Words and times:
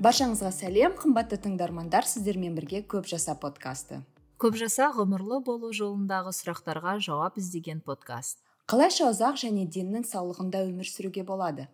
баршаңызға 0.00 0.48
сәлем 0.56 0.94
қымбатты 0.96 1.36
тыңдармандар 1.44 2.06
сіздермен 2.08 2.54
бірге 2.56 2.78
көп 2.88 3.04
жаса 3.10 3.34
подкасты. 3.36 3.98
Көп 4.40 4.54
жаса 4.56 4.86
ғұмырлы 4.96 5.42
болу 5.44 5.74
жолындағы 5.76 6.32
сұрақтарға 6.32 6.94
жауап 7.04 7.36
іздеген 7.36 7.82
подкаст. 7.84 8.38
Қалайша 8.64 9.10
ұзақ 9.10 9.36
және 9.42 9.66
деннің 9.68 10.06
саулығында 10.08 10.62
өмір 10.70 10.88
сүруге 10.88 11.26
болады? 11.28 11.66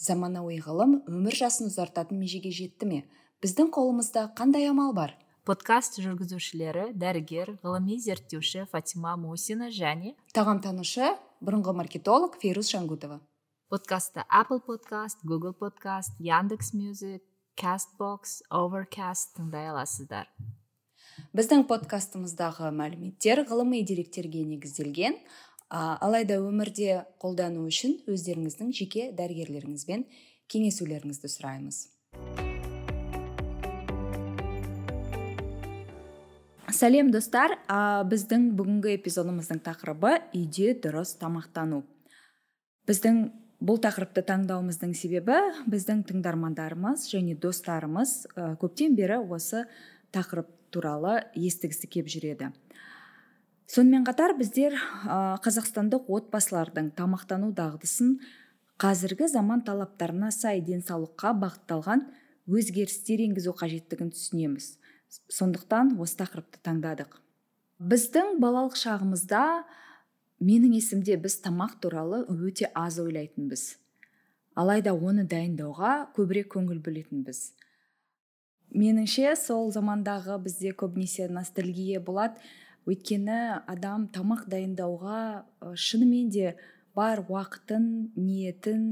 Заманауи 0.00 0.62
ғылым 0.64 1.02
өмір 1.10 1.36
жасын 1.36 1.68
ұзартатын 1.68 2.16
межеге 2.22 2.54
жетті 2.56 2.88
ме? 2.88 3.02
Біздің 3.44 3.68
қолымызда 3.76 4.30
қандай 4.38 4.70
амал 4.70 4.96
бар? 4.96 5.18
Подкаст 5.44 6.00
жүргізушілері 6.00 6.94
дәрігер 6.96 7.58
ғылыми 7.60 7.98
зерттеуші 8.00 8.64
фатима 8.72 9.12
мусина 9.20 9.68
және 9.68 10.14
тағамтанушы 10.32 11.12
бұрынғы 11.44 11.76
маркетолог 11.82 12.40
фейрус 12.40 12.72
жангутова 12.72 13.20
подкастты 13.68 14.24
apple 14.30 14.62
подкаст 14.64 15.20
google 15.22 15.52
подкаст 15.52 16.16
яндекс 16.18 16.72
мюзик 16.72 17.20
castbox 17.58 18.40
overcast 18.50 19.34
тыңдай 19.38 19.68
аласыздар. 19.70 20.28
Біздің 21.34 21.64
подкастымыздағы 21.70 22.70
мәліметтер 22.74 23.44
ғылыми 23.48 23.84
деректерге 23.86 24.44
негізделген. 24.48 25.16
Алайда 25.70 26.40
өмірде 26.42 27.04
қолдану 27.22 27.64
үшін 27.70 27.96
өздеріңіздің 28.10 28.74
жеке 28.74 29.08
дәрігерлеріңізбен 29.18 30.04
кеңесулеріңізді 30.50 31.30
сұраймыз. 31.30 31.80
Сәлем 36.74 37.10
достар. 37.14 37.58
А, 37.70 38.02
біздің 38.10 38.52
бүгінгі 38.58 38.96
эпизодымыздың 38.98 39.62
тақырыбы 39.62 40.16
үйде 40.34 40.74
дұрыс 40.82 41.14
тамақтану 41.20 41.84
біздің 42.88 43.20
бұл 43.64 43.78
тақырыпты 43.80 44.20
таңдауымыздың 44.28 44.92
себебі 44.98 45.38
біздің 45.70 46.02
тыңдармандарымыз 46.10 47.06
және 47.08 47.36
достарымыз 47.40 48.12
көптен 48.60 48.96
бері 48.98 49.22
осы 49.32 49.64
тақырып 50.12 50.50
туралы 50.74 51.22
естігісі 51.38 51.88
кеп 51.88 52.10
жүреді. 52.12 52.50
Сонымен 53.70 54.04
қатар 54.04 54.34
біздер 54.36 54.76
қазақстандық 55.44 56.10
отбасылардың 56.12 56.90
тамақтану 56.98 57.54
дағдысын 57.56 58.18
қазіргі 58.82 59.30
заман 59.32 59.64
талаптарына 59.64 60.28
сай 60.34 60.60
денсаулыққа 60.60 61.32
бағытталған 61.40 62.04
өзгерістер 62.44 63.22
енгізу 63.24 63.54
қажеттігін 63.56 64.12
түсінеміз. 64.12 64.74
Сондықтан 65.32 65.94
осы 66.02 66.18
тақырыпты 66.20 66.60
таңдадық. 66.66 67.16
Біздің 67.80 68.36
балалық 68.42 68.76
шағымызда 68.76 69.64
менің 70.40 70.74
есімде 70.78 71.16
біз 71.20 71.38
тамақ 71.44 71.78
туралы 71.82 72.24
өте 72.30 72.70
аз 72.74 72.98
ойлайтынбыз. 72.98 73.76
Алайда 74.54 74.94
оны 74.94 75.24
дайындауға 75.26 76.14
көбірек 76.14 76.52
көңіл 76.54 76.80
бөлетінбіз. 76.82 77.40
Меніңше 78.74 79.34
сол 79.38 79.70
замандағы 79.74 80.38
бізде 80.42 80.74
көбінесе 80.74 81.28
ностальгия 81.30 82.00
болады. 82.02 82.38
Өйткені 82.86 83.64
адам 83.70 84.08
тамақ 84.12 84.44
дайындауға 84.50 85.44
шынымен 85.78 86.30
де 86.30 86.56
бар 86.94 87.22
уақытын 87.24 87.86
ниетін 88.14 88.84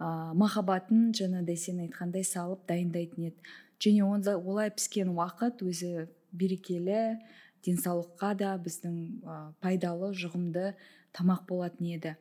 ә, 0.00 0.32
махаббатын 0.34 1.10
жаңағыдай 1.14 1.58
сен 1.58 1.82
айтқандай 1.84 2.24
салып 2.24 2.64
дайындайтын 2.70 3.28
еді. 3.30 3.50
Және 3.80 4.06
онда 4.06 4.36
олай 4.38 4.70
піскен 4.74 5.12
уақыт 5.14 5.62
өзі 5.66 6.08
берекелі 6.32 7.20
денсаулыққа 7.66 8.34
да 8.40 8.54
біздің 8.60 8.96
ә, 9.24 9.36
пайдалы 9.60 10.12
жұғымды 10.16 10.74
тамақ 11.16 11.46
болатын 11.48 11.90
еді. 11.94 12.14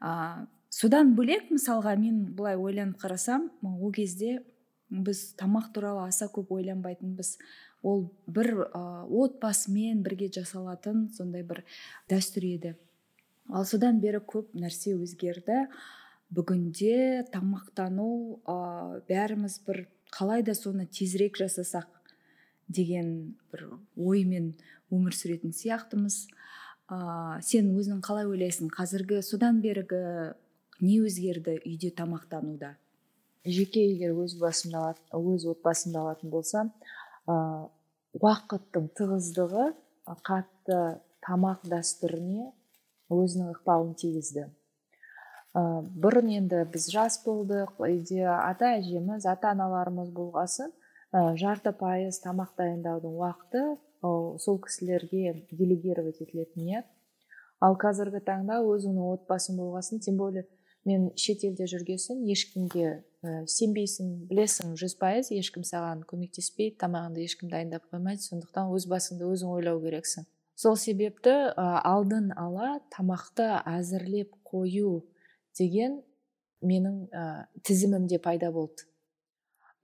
Ә, 0.00 0.46
содан 0.70 1.14
бөлек 1.18 1.50
мысалға 1.52 1.96
мен 2.00 2.32
былай 2.36 2.56
ойланып 2.56 3.00
қарасам 3.02 3.48
ол 3.62 3.92
кезде 3.92 4.38
біз 4.90 5.34
тамақ 5.40 5.72
туралы 5.74 6.06
аса 6.08 6.30
көп 6.32 6.52
ойланбайтынбыз. 6.56 7.36
Ол 7.82 8.08
бір 8.26 8.68
ә, 8.72 9.04
отбасымен 9.04 10.02
бірге 10.02 10.30
жасалатын 10.34 11.08
сондай 11.14 11.44
бір 11.46 11.64
дәстүр 12.10 12.46
еді. 12.48 12.74
Ал 13.48 13.64
содан 13.64 14.00
бері 14.00 14.20
көп 14.20 14.52
нәрсе 14.56 14.96
өзгерді. 14.96 15.66
Бүгінде 16.34 17.24
тамақтану 17.32 18.40
ә, 18.44 19.00
бәріміз 19.08 19.60
бір 19.66 19.86
қалай 20.12 20.42
да 20.44 20.54
соны 20.56 20.86
тезірек 20.86 21.38
жасасақ 21.40 21.88
деген 22.68 23.36
бір 23.52 23.64
оймен 23.96 24.52
өмір 24.92 25.16
сүретін 25.16 25.54
сияқтымыз. 25.56 26.26
Ә, 26.88 27.40
сен 27.44 27.72
өзің 27.76 28.02
қалай 28.04 28.28
ойлайсың? 28.28 28.70
Қазіргі 28.72 29.22
содан 29.24 29.60
бергі 29.64 30.02
не 30.80 31.00
өзгерді 31.04 31.58
үйде 31.64 31.90
тамақтануда? 31.96 32.76
Жеке 33.48 33.84
егер 33.90 34.16
өз 34.18 34.36
басымда 34.40 34.94
өз 35.16 35.48
отбасымды 35.52 36.00
алатын 36.00 36.32
болсам 36.32 36.72
ә, 37.28 37.68
уақыттың 38.16 38.88
тығыздығы 38.98 39.70
қатты 40.24 40.78
тамақ 41.24 41.64
дәстүріне 41.68 42.50
өзінің 43.12 43.52
ықпалын 43.54 43.94
тигізді. 44.00 44.48
Ә, 45.56 45.60
бұрын 46.04 46.32
енді 46.38 46.64
біз 46.72 46.88
жас 46.92 47.20
болдық 47.24 47.80
үйде 47.84 48.24
ата 48.32 48.74
әжеміз 48.78 49.26
ата 49.28 49.52
аналарымыз 49.54 50.12
болғасын 50.16 50.72
ә, 51.12 51.36
жарты 51.40 51.72
пайыз 51.72 52.20
тамақ 52.24 52.54
дайындаудың 52.58 53.18
уақыты 53.22 53.64
сол 54.02 54.60
кісілерге 54.62 55.34
делегировать 55.50 56.20
етілетін 56.22 56.68
иә 56.68 56.84
ал 57.64 57.74
қазіргі 57.80 58.22
таңда 58.26 58.60
өзіңнің 58.62 59.12
отбасың 59.16 59.58
болғасын 59.58 60.04
тем 60.04 60.18
более 60.20 60.46
мен 60.86 61.10
шетелде 61.18 61.66
жүргесін 61.70 62.22
ешкімге 62.32 62.88
ә, 63.22 63.44
сенбейсің 63.50 64.10
білесің 64.30 64.74
жүз 64.78 64.94
пайыз 65.00 65.30
ешкім 65.34 65.66
саған 65.66 66.04
көмектеспейді 66.08 66.78
тамағыңды 66.82 67.24
ешкім 67.26 67.50
дайындап 67.52 67.88
қоймайды 67.92 68.24
сондықтан 68.24 68.72
өз 68.76 68.86
басыңды 68.90 69.26
өзің 69.28 69.54
ойлау 69.58 69.80
керексің. 69.82 70.28
Сол 70.58 70.76
себепті 70.78 71.34
ә, 71.50 71.66
алдын 71.86 72.32
ала 72.36 72.78
тамақты 72.94 73.48
әзірлеп 73.66 74.32
қою 74.46 75.02
деген 75.58 76.00
менің 76.62 77.08
ә, 77.10 77.46
тізімімде 77.66 78.20
пайда 78.22 78.52
болды. 78.54 78.86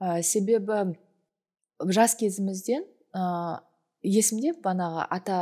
Ә, 0.00 0.22
себебі 0.22 0.94
жас 1.80 2.14
кезімізден 2.20 2.84
есімде 4.04 4.52
бағанағы 4.60 5.06
ата 5.14 5.38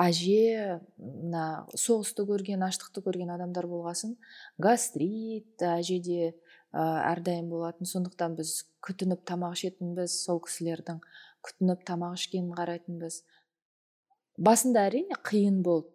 әже 0.00 0.80
мына 0.98 1.44
соғысты 1.78 2.26
көрген 2.28 2.64
аштықты 2.66 3.02
көрген 3.04 3.30
адамдар 3.32 3.66
болғасын. 3.70 4.16
Гастрит 4.60 5.62
әжеде 5.64 6.34
ә, 6.72 6.82
әрдайым 7.14 7.48
болатын. 7.48 7.88
Сондықтан 7.88 8.36
біз 8.36 8.66
күтініп 8.84 9.24
тамақ 9.28 9.56
ішетінбіз 9.56 10.18
сол 10.26 10.42
кісілердің 10.44 11.00
күтініп 11.46 11.86
тамақ 11.88 12.18
ішкенін 12.18 12.52
қарайтынбыз. 12.58 13.22
Басында 14.36 14.84
әрине 14.90 15.16
қиын 15.24 15.62
болды. 15.64 15.94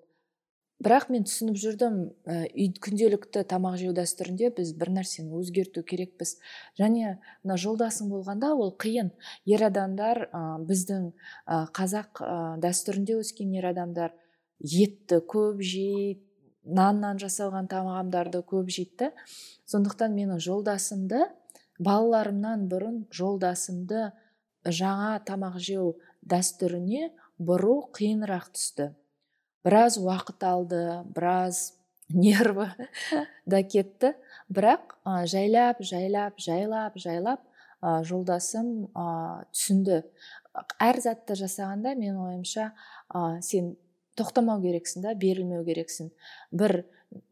Бірақ 0.84 1.08
мен 1.14 1.24
түсініп 1.28 1.58
жүрдім 1.62 1.96
ә, 2.28 2.42
күнделікті 2.84 3.46
тамақ 3.48 3.78
жеу 3.80 3.94
дәстүрінде 3.96 4.52
біз 4.58 4.74
бір 4.76 4.92
нәрсені 4.98 5.38
өзгерту 5.40 5.86
керекпіз. 5.88 6.36
Және 6.80 7.16
мына 7.44 7.58
жолдасың 7.62 8.12
болғанда 8.12 8.52
ол 8.54 8.76
қиын. 8.76 9.14
Ер 9.48 9.66
адамдар 9.70 10.28
ә, 10.28 10.44
біздің 10.68 11.10
ә, 11.48 11.66
қазақ 11.76 12.22
ә, 12.22 12.36
дәстүрінде 12.64 13.20
өскен 13.22 13.56
ер 13.56 13.72
адамдар 13.72 14.14
етті 14.60 15.22
көп 15.24 15.64
жейді 15.64 16.22
наннан 16.66 17.20
жасалған 17.22 17.70
тағамдарды 17.70 18.42
көп 18.46 18.70
жейді. 18.74 19.12
Сондықтан 19.70 20.16
менің 20.18 20.42
жолдасымды 20.42 21.22
балаларымнан 21.80 22.68
бұрын 22.72 23.04
жолдасымды 23.14 24.10
жаңа 24.66 25.20
тамақ 25.28 25.60
жеу 25.62 25.96
дәстүріне 26.26 27.12
бұру 27.38 27.84
қиынырақ 27.96 28.50
түсті. 28.56 28.94
Біраз 29.66 29.98
уақыт 29.98 30.46
алды 30.46 30.82
біраз 31.16 31.74
нерві 32.10 32.70
да 33.50 33.64
кетті. 33.64 34.14
Бірақ 34.50 34.94
ә, 35.02 35.26
жайлап 35.26 35.82
жайлап 35.82 36.38
жайлап 36.38 36.98
жайлап 37.02 37.42
ә, 37.82 38.04
жолдасым 38.06 38.92
ә, 38.94 39.46
түсінді. 39.50 40.04
Әр 40.80 41.02
затты 41.02 41.38
жасағанда 41.40 41.96
менің 41.98 42.22
ойымша 42.28 42.70
ә, 43.10 43.42
сен 43.42 43.74
тоқтамау 44.20 44.62
керексің 44.62 45.08
да 45.08 45.16
берілмеу 45.18 45.66
керексің. 45.66 46.14
Бір 46.54 46.84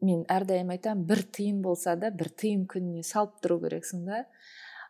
мен 0.02 0.26
әрдайым 0.32 0.74
айтамын 0.74 1.06
бір 1.06 1.22
тиын 1.22 1.62
болса 1.62 1.94
да 1.96 2.10
бір 2.10 2.32
тиын 2.34 2.66
күніне 2.66 3.06
салып 3.06 3.38
тұру 3.44 3.60
керексің 3.62 4.04
да. 4.10 4.24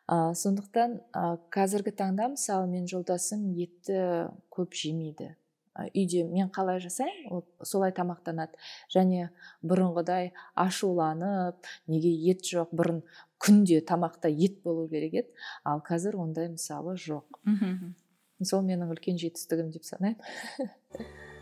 Ә, 0.09 0.33
сондықтан 0.33 0.99
ә, 1.13 1.37
қазіргі 1.53 1.93
таңда 2.01 2.33
мысалы 2.35 2.73
мен 2.73 2.89
жолдасым 2.89 3.51
етті 3.53 4.31
көп 4.53 4.73
жемейді. 4.81 5.35
Үйде 5.75 6.25
мен 6.29 6.51
қалай 6.55 6.81
жасаймын 6.83 7.33
ол 7.33 7.45
солай 7.63 7.93
тамақтанады. 7.97 8.55
Және 8.95 9.31
бұрынғыдай 9.63 10.33
ашуланып 10.55 11.67
неге 11.91 12.13
ет 12.31 12.47
жоқ 12.47 12.73
бұрын 12.73 13.03
күнде 13.43 13.81
тамақта 13.85 14.31
ет 14.31 14.63
болу 14.63 14.89
керек 14.89 15.21
еді 15.25 15.47
ал 15.65 15.83
қазір 15.85 16.17
ондай 16.23 16.49
мысалы 16.53 16.97
жоқ. 16.97 17.41
Мхм 17.45 17.95
сол 18.45 18.65
менің 18.67 18.91
үлкен 18.95 19.19
жетістігім 19.21 19.71
деп 19.75 19.85
санаймын. 19.87 20.19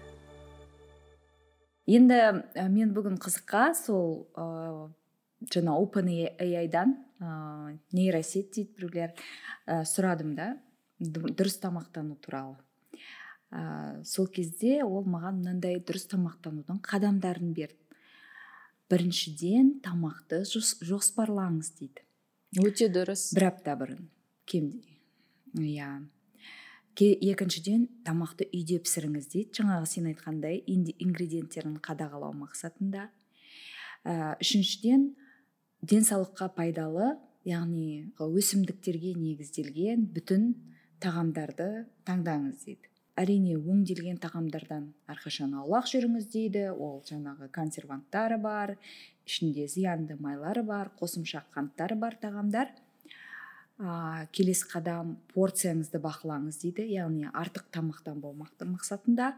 Енді 1.92 2.18
мен 2.70 2.92
бүгін 2.94 3.16
қызыққа 3.22 3.72
сол 3.74 4.28
ә, 4.38 4.44
жаңа 5.50 5.74
open 5.82 6.06
дан 6.70 6.94
ыыы 7.18 7.78
нейросет 7.92 8.52
дейді 8.54 8.76
біреулер 8.76 9.14
ә, 9.66 9.82
сұрадым 9.82 10.36
да. 10.36 10.56
Дұрыс 11.02 11.58
тамақтану 11.58 12.14
туралы. 12.22 12.56
Ә, 13.52 14.02
сол 14.08 14.26
кезде 14.32 14.80
ол 14.84 15.04
маған 15.04 15.42
мынандай 15.42 15.76
дұрыс 15.84 16.08
тамақтанудың 16.10 16.80
қадамдарын 16.86 17.52
берді. 17.52 17.78
Біріншіден 18.92 19.78
тамақты 19.84 20.42
жоспарлаңыз 20.48 21.72
дейді. 21.78 22.04
Өте 22.60 22.88
дұрыс. 22.92 23.30
Бір 23.36 23.48
апта 23.50 23.76
бұрын. 23.80 24.08
Кем 24.48 24.72
иә. 25.56 26.02
Екіншіден 27.00 27.86
тамақты 28.04 28.48
үйде 28.52 28.80
пісіріңіз 28.84 29.28
дейді. 29.32 29.56
Жаңағы 29.60 29.88
сен 29.88 30.08
айтқандай 30.10 30.60
ингредиенттерін 30.68 31.78
қадағалау 31.84 32.36
мақсатында. 32.36 33.08
Ә, 34.04 34.36
үшіншіден 34.42 35.12
денсаулыққа 35.80 36.52
пайдалы 36.56 37.14
яғни 37.48 38.12
өсімдіктерге 38.20 39.16
негізделген 39.16 40.04
бүтін 40.12 40.52
тағамдарды 41.02 41.86
таңдаңыз 42.06 42.66
дейді. 42.66 42.91
Әрине 43.18 43.58
өңделген 43.58 44.16
тағамдардан 44.22 44.86
әрқашан 45.12 45.52
аулақ 45.60 45.88
жүріңіз 45.90 46.28
дейді. 46.32 46.64
Ол 46.72 47.02
жаңағы 47.08 47.50
консерванттары 47.52 48.38
бар 48.40 48.76
ішінде 49.28 49.66
зиянды 49.68 50.16
майлары 50.20 50.62
бар 50.64 50.90
қосымша 50.98 51.44
қанттары 51.54 51.98
бар 51.98 52.16
тағамдар. 52.22 52.72
Ә, 53.78 54.28
келесі 54.32 54.68
қадам 54.70 55.16
порцияңызды 55.34 56.00
бақылаңыз 56.00 56.62
дейді. 56.62 56.86
Яғни 56.88 57.28
артық 57.28 57.68
тамақтанбау 57.74 58.32
мақсатында. 58.38 59.34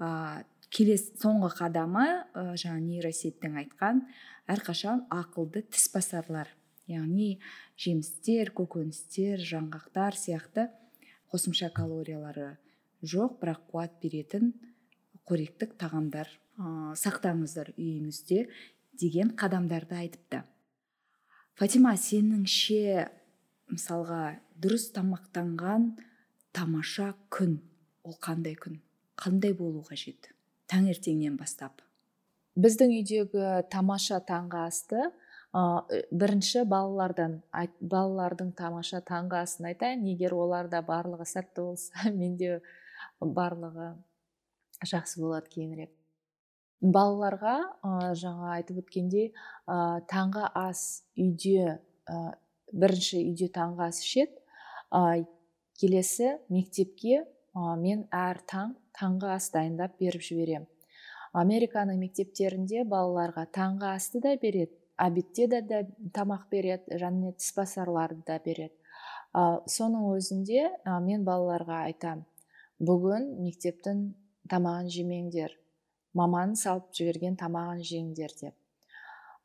Ә, 0.00 0.42
келесі 0.70 1.14
соңғы 1.22 1.52
қадамы 1.60 2.06
ә, 2.34 2.56
жаңа 2.58 2.80
нейросеттің 2.82 3.60
айтқан 3.62 4.02
әрқашан 4.50 5.04
ақылды 5.14 5.62
тіс 5.70 5.86
басарлар. 5.94 6.50
Яғни 6.90 7.36
жемістер 7.78 8.50
көкөністер 8.56 9.44
жаңғақтар 9.46 10.18
сияқты 10.18 10.66
қосымша 11.30 11.70
калориялары 11.70 12.56
жоқ 13.02 13.38
бірақ 13.40 13.62
қуат 13.72 13.96
беретін 14.02 14.52
қоректік 15.28 15.76
тағамдар 15.80 16.28
ә, 16.58 16.92
сақтаңыздар 16.98 17.72
үйіңізде 17.76 18.46
деген 19.00 19.32
қадамдарды 19.38 19.96
айтыпты. 19.96 20.42
Фатима 21.56 21.94
сеніңше 21.96 23.06
мысалға 23.70 24.40
дұрыс 24.60 24.90
тамақтанған 24.96 25.92
тамаша 26.56 27.14
күн 27.32 27.58
ол 28.04 28.16
қандай 28.20 28.56
күн? 28.58 28.80
Қандай 29.20 29.54
болу 29.56 29.84
қажет? 29.86 30.32
Таңертеңнен 30.70 31.36
бастап. 31.38 31.82
Біздің 32.60 32.92
үйдегі 32.98 33.48
тамаша 33.70 34.20
таңғы 34.26 34.64
асты 34.66 35.02
ә, 35.54 35.62
бірінші 36.10 36.64
балалардан 36.68 37.40
балалардың 37.80 38.52
тамаша 38.58 39.00
таңғы 39.06 39.40
асын 39.44 39.70
айтайын 39.70 40.04
егер 40.12 40.34
оларда 40.34 40.82
барлығы 40.86 41.26
сәтті 41.28 41.64
болса 41.70 42.10
менде 42.22 42.60
барлығы 43.20 43.92
жақсы 44.86 45.20
болады 45.20 45.50
кейінірек. 45.52 45.92
Балаларға 46.80 47.56
ә, 47.84 48.14
жаңа 48.16 48.54
айтып 48.56 48.80
өткендей 48.84 49.30
ә, 49.68 50.00
таңғы 50.08 50.46
ас 50.56 51.04
үйде 51.18 51.76
бірінші 52.72 53.20
үйде 53.20 53.50
таңғы 53.52 53.90
ас 53.90 54.00
ішеді 54.00 54.40
ә, 54.88 55.26
келесі 55.80 56.38
мектепке 56.48 57.20
ә, 57.20 57.76
мен 57.76 58.06
әр 58.14 58.40
таң 58.48 58.74
таңғы 58.96 59.34
ас 59.36 59.50
дайындап 59.52 59.98
беріп 60.00 60.24
жіберемін. 60.24 60.68
Американың 61.36 62.00
мектептерінде 62.00 62.82
балаларға 62.88 63.44
таңғы 63.54 63.92
асты 63.92 64.22
да 64.24 64.34
береді 64.40 64.74
обедте 65.00 65.46
де, 65.48 65.60
де 65.62 65.84
тамақ 66.12 66.48
береді 66.50 66.98
және 67.00 67.32
тісбасарларды 67.38 68.24
да 68.26 68.40
береді. 68.44 68.74
Ә, 69.36 69.62
соның 69.68 70.10
өзінде 70.16 70.64
ә, 70.84 70.98
мен 71.04 71.24
балаларға 71.24 71.84
айтам 71.86 72.24
бүгін 72.80 73.26
мектептің 73.44 74.04
тамағын 74.50 74.88
жемеңдер 74.90 75.56
маманың 76.16 76.56
салып 76.58 76.90
жіберген 76.96 77.36
тамағын 77.38 77.82
жеңдер 77.86 78.34
деп. 78.40 78.54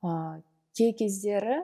Ә, 0.06 0.42
кей 0.78 0.94
кездері 0.98 1.64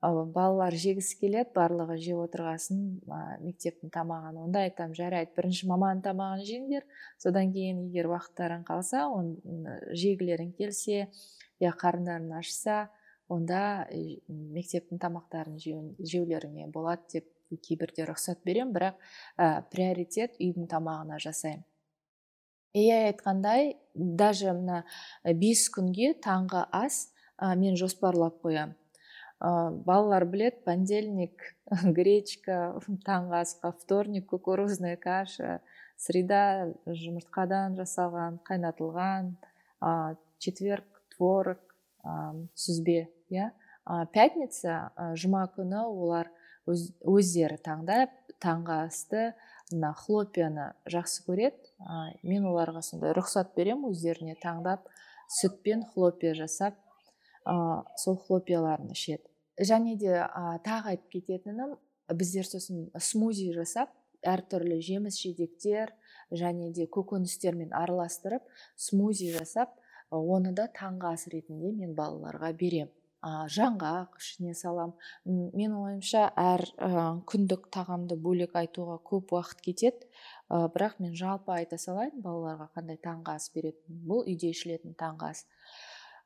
балалар 0.00 0.72
жегісі 0.80 1.18
келеді 1.20 1.52
барлығы 1.54 1.98
жеп 2.00 2.22
отырғасын 2.24 2.80
ә, 3.04 3.18
мектептің 3.44 3.92
тамағын. 3.92 4.38
Онда 4.46 4.64
айтамын 4.66 4.96
жарайды 4.96 5.34
бірінші 5.36 5.68
маманың 5.70 6.00
тамағын 6.06 6.46
жеңдер 6.48 6.86
содан 7.20 7.52
кейін 7.52 7.84
егер 7.90 8.08
уақыттарың 8.14 8.64
қалса 8.68 9.04
он 9.12 9.34
жегілерің 9.92 10.54
келсе 10.56 11.10
я 11.60 11.74
қарындарың 11.76 12.32
ашса 12.40 12.86
онда 13.30 13.86
мектептің 14.26 14.98
тамақтарын 15.04 15.60
жеулеріңе 15.60 16.70
болады 16.72 17.18
деп 17.18 17.28
кейбірде 17.58 18.06
рұқсат 18.08 18.44
беремін 18.44 18.74
бірақ 18.76 19.00
ә, 19.36 19.64
приоритет 19.72 20.38
үйдің 20.38 20.68
тамағына 20.70 21.18
жасаймын. 21.22 21.64
Иә 22.76 23.00
айтқандай 23.10 23.72
даже 23.94 24.52
мына 24.54 24.84
бес 25.24 25.66
күнге 25.74 26.12
таңғы 26.22 26.62
ас 26.70 27.08
ә, 27.40 27.56
мен 27.58 27.74
жоспарлап 27.76 28.38
қоямын. 28.44 28.76
Ә, 29.40 29.70
балалар 29.86 30.26
білет 30.28 30.62
понедельник 30.64 31.54
гречка 31.98 32.76
таңғы 33.06 33.40
асқа 33.40 33.72
вторник 33.72 34.28
кукурузная 34.30 34.98
каша 35.00 35.60
среда 35.96 36.70
жұмыртқадан 36.86 37.78
жасалған 37.80 38.38
қайнатылған 38.46 39.32
ә, 39.80 40.14
четверг 40.38 41.02
творог 41.16 41.60
ә, 42.04 42.36
сүзбе 42.54 43.08
иә 43.32 43.50
пятница 44.12 44.92
ә, 44.94 45.14
жұма 45.16 45.46
күні 45.56 45.82
олар 45.88 46.30
өз, 46.68 46.90
өздері 47.06 47.58
таңдап 47.64 48.12
таңғы 48.42 48.76
асты. 48.86 49.24
Мына 49.70 49.92
хлопьяны 49.94 50.72
жақсы 50.90 51.22
көреді. 51.28 51.70
Ә, 51.78 52.16
мен 52.26 52.48
оларға 52.50 52.82
сондай 52.82 53.14
рұқсат 53.14 53.54
беремін 53.56 53.92
өздеріне 53.92 54.34
таңдап 54.42 54.88
сүтпен 55.30 55.84
хлопья 55.92 56.34
жасап 56.34 56.74
ә, 57.46 57.84
сол 57.96 58.18
хлопьяларын 58.18 58.90
ішеді. 58.90 59.22
Және 59.60 59.94
де 60.00 60.16
ә, 60.24 60.58
тағы 60.66 60.96
айтып 60.96 61.14
кететінім 61.14 61.76
біздер 62.16 62.48
сосын 62.48 62.88
смузи 62.98 63.52
жасап 63.54 63.92
әртүрлі 64.26 64.80
жеміс 64.84 65.20
жидектер 65.22 65.92
және 66.30 66.70
де 66.74 66.86
көкөністермен 66.90 67.70
араластырып 67.76 68.42
смузи 68.76 69.30
жасап 69.36 69.76
оны 70.10 70.52
да 70.56 70.66
таңғы 70.74 71.14
ас 71.14 71.28
ретінде 71.32 71.72
мен 71.76 71.94
балаларға 71.98 72.52
берем 72.56 72.90
ә, 73.20 73.46
жаңғақ 73.52 74.18
ішіне 74.20 74.54
салам. 74.56 74.94
Мен 75.24 75.74
ойымша 75.76 76.26
әр 76.40 76.64
ә, 76.76 76.90
күндік 77.28 77.68
тағамды 77.74 78.16
бөлек 78.20 78.56
айтуға 78.56 78.98
көп 79.06 79.34
уақыт 79.36 79.60
кетеді. 79.66 80.08
Ә, 80.48 80.66
бірақ 80.72 81.00
мен 81.04 81.16
жалпы 81.18 81.52
айта 81.56 81.78
салайын 81.78 82.22
балаларға 82.24 82.70
қандай 82.76 83.00
таңғы 83.02 83.36
ас 83.36 83.50
беретін 83.54 84.00
бұл 84.08 84.24
үйде 84.24 84.52
ішілетін 84.54 84.96
таңғы 85.00 85.32
ас. 85.34 85.44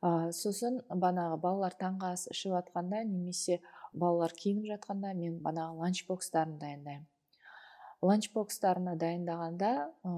Ә, 0.04 0.30
сосын 0.36 0.82
банағы 0.90 1.40
балалар 1.42 1.74
таңғы 1.80 2.12
ас 2.14 2.28
ішіп 2.30 2.54
жатқанда 2.58 3.02
немесе 3.08 3.60
балалар 3.92 4.34
киініп 4.38 4.70
жатқанда 4.74 5.14
мен 5.18 5.40
банағы 5.42 5.80
ланчбокстарын 5.82 6.58
дайындаймын. 6.62 7.08
Ланчбокстарына 8.04 8.98
дайындағанда 9.00 9.70
ә, 10.04 10.14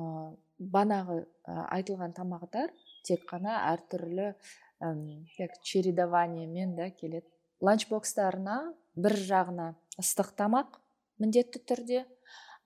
банағы 0.59 1.23
айтылған 1.47 2.14
тамақтар 2.16 2.73
тек 3.06 3.26
қана 3.30 3.61
әртүрлі 3.71 4.33
как 4.78 5.61
чередованиемен 5.62 6.75
да 6.76 6.90
келеді. 6.90 7.26
Ланчбокстарына 7.61 8.75
бір 8.97 9.16
жағына 9.16 9.71
ыстық 10.00 10.35
тамақ 10.37 10.76
міндетті 11.23 11.62
түрде 11.64 12.02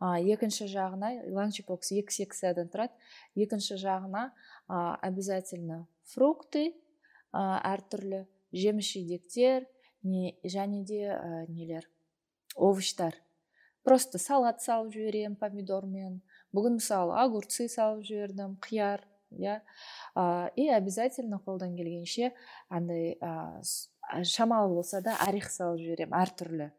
а, 0.01 0.19
екінші 0.19 0.67
жағына 0.73 1.13
ланчбокс 1.31 1.93
екі 1.95 2.17
секциядан 2.17 2.71
тұрады. 2.73 2.97
Екінші 3.39 3.79
жағына 3.79 4.31
а, 4.67 4.99
обязательно 4.99 5.87
фрукты 6.11 6.73
ә, 7.31 7.63
әртүрлі 7.63 8.25
жеміс 8.51 8.91
жидектер 8.91 9.69
не, 10.03 10.35
және 10.43 10.83
де 10.83 11.05
ә, 11.15 11.47
нелер? 11.47 11.87
Овощтар 12.57 13.15
просто 13.87 14.19
салат 14.19 14.61
салып 14.63 14.93
жіберемін 14.95 15.37
помидормен. 15.41 16.21
Бүгін 16.55 16.79
мысалы 16.79 17.15
огурцы 17.23 17.69
салып 17.71 18.05
жібердім 18.07 18.57
қияр. 18.63 19.03
Иә. 19.31 19.61
И 20.57 20.69
обязательно 20.69 21.41
қолдан 21.45 21.77
келгенше 21.77 22.33
андай 22.69 23.19
шамалы 24.25 24.75
болса 24.75 25.01
да 25.01 25.17
орех 25.29 25.51
салып 25.51 25.81
жіберемін 25.81 26.17
әртүрлі 26.21 26.71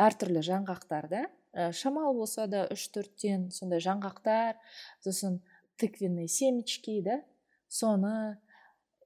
әртүрлі 0.00 0.42
жаңғақтар 0.46 1.08
да. 1.10 1.24
Ә, 1.50 1.72
шамалы 1.74 2.14
болса 2.14 2.46
да 2.46 2.66
үш 2.70 2.86
төрттен 2.94 3.48
сондай 3.50 3.82
жаңғақтар 3.82 4.58
сосын 5.02 5.40
тыквенный 5.80 6.28
семечки 6.30 7.00
да. 7.02 7.20
Соны 7.66 8.38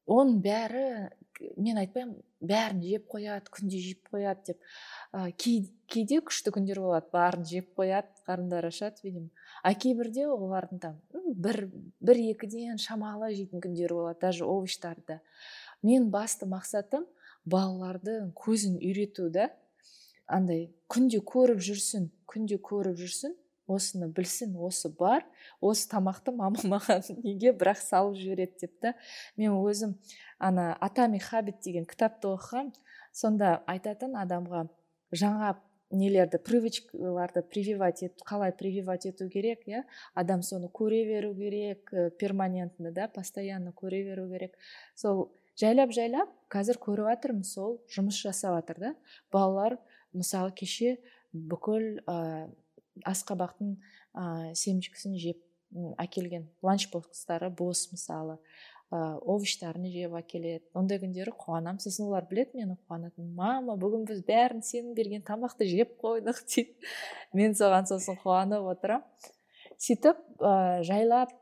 оның 0.04 0.40
бәрі 0.44 0.86
мен 1.56 1.78
айтпаймын 1.80 2.16
бәрін 2.44 2.82
жеп 2.84 3.06
қояды 3.12 3.52
күнде 3.54 3.80
жеп 3.82 4.08
қояды 4.12 4.52
деп. 4.52 4.60
Ә, 5.12 5.30
кейде 5.36 6.20
күшті 6.24 6.52
күндер 6.54 6.80
болады 6.82 7.10
барын 7.12 7.44
жеп 7.48 7.70
қояды 7.78 8.24
қарындары 8.26 8.70
ашады 8.72 9.04
видимо. 9.04 9.28
А 9.62 9.74
кейбірде 9.74 10.26
олардың 10.28 10.80
там 10.82 10.98
бір 11.12 11.68
бір 12.00 12.20
екіден 12.30 12.78
шамалы 12.78 13.32
жейтін 13.34 13.62
күндері 13.64 13.98
болады 14.00 14.20
даже 14.26 14.44
овощтарды. 14.44 15.20
Мен 15.82 16.10
басты 16.10 16.48
мақсатым 16.50 17.06
балалардың 17.44 18.32
көзін 18.34 18.80
үйрету 18.80 19.30
да. 19.30 19.50
Андай 20.26 20.70
күнде 20.88 21.20
көріп 21.20 21.60
жүрсін 21.60 22.08
күнде 22.30 22.56
көріп 22.56 22.96
жүрсін 22.96 23.34
осыны 23.66 24.08
білсін 24.12 24.56
осы 24.56 24.90
бар 24.98 25.24
осы 25.60 25.88
тамақты 25.90 26.34
мама 26.36 26.62
маған 26.76 27.04
неге 27.24 27.52
бірақ 27.52 27.80
салып 27.82 28.18
жібереді 28.20 28.66
деп 28.66 28.78
та 28.80 28.94
мен 29.36 29.56
өзім 29.58 29.96
ана 30.38 30.72
атами 30.80 31.18
хабит 31.18 31.62
деген 31.64 31.86
кітапты 31.88 32.32
оқығам 32.34 32.72
сонда 33.12 33.60
айтатын 33.70 34.18
адамға 34.20 34.66
жаңа 35.14 35.54
нелерді 35.94 36.38
привычкаларды 36.42 37.42
прививать 37.42 38.02
қалай 38.26 38.52
прививать 38.52 39.06
ету 39.06 39.28
керек 39.30 39.66
иә? 39.68 39.84
Адам 40.14 40.42
соны 40.42 40.68
көре 40.68 41.04
беру 41.06 41.34
керек 41.34 41.92
э, 41.92 42.10
перманентно 42.10 42.90
да 42.92 43.08
постоянно 43.08 43.70
көре 43.70 44.02
беру 44.04 44.26
керек. 44.28 44.56
Сол 44.94 45.30
жайлап 45.60 45.92
жайлап 45.92 46.30
қазір 46.50 46.80
көріп 46.82 47.10
жатырмын 47.12 47.44
сол 47.44 47.78
жұмыс 47.94 48.18
жасап 48.24 48.58
жатыр 48.58 48.80
да. 48.80 48.94
Балалар 49.32 49.78
мысалы 50.12 50.52
кеше 50.52 50.98
бүкіл 51.32 52.00
асқабақтың 53.02 53.74
ә, 54.14 54.54
семечкісін 54.54 55.18
жеп 55.18 55.42
әкелген. 55.98 56.46
Ланчбокстары 56.62 57.50
бос 57.50 57.88
мысалы. 57.92 58.38
Ә, 58.94 59.18
овощтарын 59.18 59.88
жеп 59.90 60.14
әкеледі. 60.20 60.64
Ондай 60.78 61.00
күндері 61.02 61.34
қуанамын 61.40 61.80
сосын 61.82 62.06
олар 62.06 62.26
біледі 62.30 62.60
менің 62.60 62.78
қуанатынымды 62.86 63.34
мама 63.34 63.74
бүгін 63.80 64.04
біз 64.06 64.20
бәрін 64.28 64.62
сенің 64.62 64.94
берген 64.94 65.24
тамақты 65.26 65.66
жеп 65.66 65.96
қойдық 66.02 66.44
дейді 66.52 66.92
мен 67.34 67.56
соған 67.58 67.88
сосын 67.90 68.20
қуанып 68.22 68.68
отырамын. 68.74 69.32
Сөйтіп 69.82 70.20
ә, 70.38 70.84
жайлап 70.86 71.34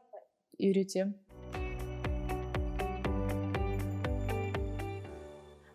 үйретемін. 0.57 1.17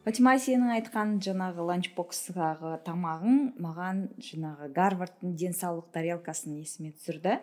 Фатима 0.07 0.37
сенің 0.39 0.69
айтқан 0.71 1.17
жаңағы 1.19 1.65
ланчбокстағы 1.67 2.77
тамағың 2.85 3.39
маған 3.59 3.97
жаңағы 4.23 4.69
гарвардтың 4.71 5.33
денсаулық 5.41 5.89
тарелкасын 5.91 6.53
есіме 6.61 6.93
түсірді. 6.95 7.33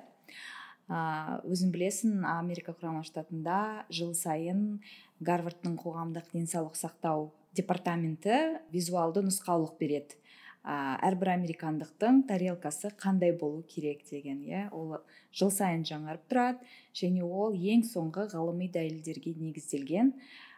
Өзің 0.88 1.74
білесің 1.74 2.22
америка 2.24 2.72
құрама 2.72 3.02
штатында 3.04 3.58
жыл 3.92 4.14
сайын 4.16 4.78
гарвардтың 5.20 5.74
қоғамдық 5.82 6.30
денсаулық 6.32 6.80
сақтау 6.80 7.26
департаменті 7.52 8.40
визуалды 8.72 9.26
нұсқаулық 9.28 9.76
береді. 9.76 10.16
Ә, 10.64 10.96
әрбір 11.04 11.34
американдықтың 11.34 12.22
тарелкасы 12.24 12.88
қандай 12.96 13.34
болу 13.36 13.60
керек 13.68 14.00
деген 14.08 14.40
иә? 14.40 14.70
Ол 14.72 15.02
жыл 15.36 15.52
сайын 15.52 15.84
жаңарып 15.84 16.24
тұрады 16.32 16.64
және 16.96 17.20
ол 17.20 17.52
ең 17.52 17.84
соңғы 17.84 18.30
ғылыми 18.32 18.70
дәлелдерге 18.72 19.34
негізделген. 19.36 20.14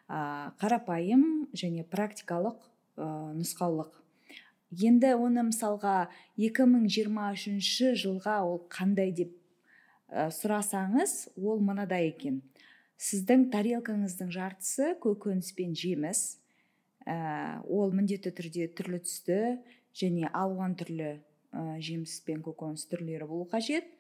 Қарапайым 0.07 1.49
және 1.57 1.83
практикалық 1.91 2.61
ә, 2.97 3.07
нұсқаулық. 3.35 3.91
Енді 4.71 5.13
оны 5.19 5.47
мысалға 5.49 6.09
2023 6.39 7.95
жылға 7.99 8.39
ол 8.47 8.61
қандай 8.71 9.13
деп 9.15 9.33
ә, 10.11 10.29
сұрасаңыз 10.31 11.35
ол 11.37 11.63
мынадай 11.63 12.13
екен. 12.13 12.43
Сіздің 13.03 13.49
тарелкаңыздың 13.53 14.31
жартысы 14.33 14.95
көкөніс 15.03 15.51
пен 15.59 15.75
жеміс 15.77 16.39
ә, 17.07 17.63
ол 17.67 17.91
міндетті 17.91 18.31
түрде 18.31 18.69
түрлі 18.79 19.03
түсті 19.03 19.41
және 19.97 20.31
алуан 20.31 20.79
түрлі 20.79 21.17
ә, 21.17 21.81
жеміс 21.83 22.21
пен 22.27 22.47
көкөніс 22.47 22.87
түрлері 22.93 23.27
болу 23.27 23.49
қажет. 23.51 23.91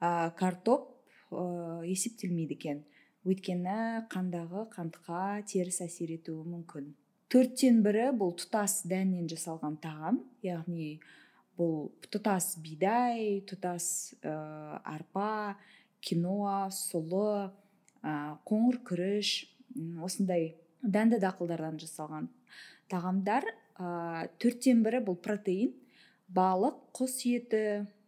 Ә, 0.00 0.30
картоп 0.36 0.92
ә, 1.32 1.80
есептелмейді 1.88 2.60
екен 2.60 2.84
өйткені 3.26 4.06
қандағы 4.12 4.66
қантқа 4.72 5.42
теріс 5.50 5.80
әсер 5.84 6.12
етуі 6.14 6.46
мүмкін. 6.46 6.92
Төрттен 7.32 7.80
бірі 7.82 8.10
бұл 8.14 8.36
тұтас 8.38 8.84
дәннен 8.86 9.26
жасалған 9.30 9.80
тағам 9.82 10.20
яғни 10.46 11.00
бұл 11.58 11.88
тұтас 12.12 12.54
бидай 12.62 13.40
тұтас 13.48 14.14
ә, 14.22 14.34
арпа 14.86 15.56
киноа 16.04 16.68
сұлы 16.70 17.48
ә, 18.04 18.36
қоңыр 18.46 18.78
күріш 18.86 19.32
осындай 20.06 20.52
дәнді 20.82 21.18
дақылдардан 21.24 21.80
жасалған 21.82 22.28
тағамдар 22.92 23.48
ә, 23.50 24.28
төрттен 24.38 24.84
бірі 24.86 25.02
бұл 25.08 25.18
протеин 25.24 25.74
балық 26.30 26.78
құс 26.96 27.18
еті 27.26 27.64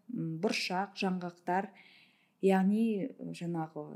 бұршақ 0.08 0.94
жаңғақтар 1.00 1.72
яғни 2.44 3.08
жаңағы 3.34 3.88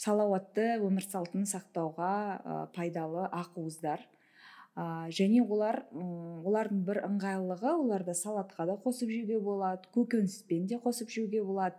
салауатты 0.00 0.78
өмір 0.80 1.04
салтын 1.04 1.44
сақтауға 1.48 2.14
ә, 2.40 2.56
пайдалы 2.74 3.26
ақуыздар 3.36 4.00
ә, 4.74 5.10
және 5.12 5.42
олар 5.44 5.82
олардың 5.92 6.84
бір 6.86 7.02
ыңғайлылығы 7.08 7.74
оларды 7.74 8.14
салатқа 8.16 8.66
да 8.70 8.78
қосып 8.80 9.12
жеуге 9.12 9.40
болады 9.44 9.90
көкөніспен 9.96 10.66
де 10.70 10.80
қосып 10.80 11.12
жеуге 11.12 11.42
болады. 11.44 11.76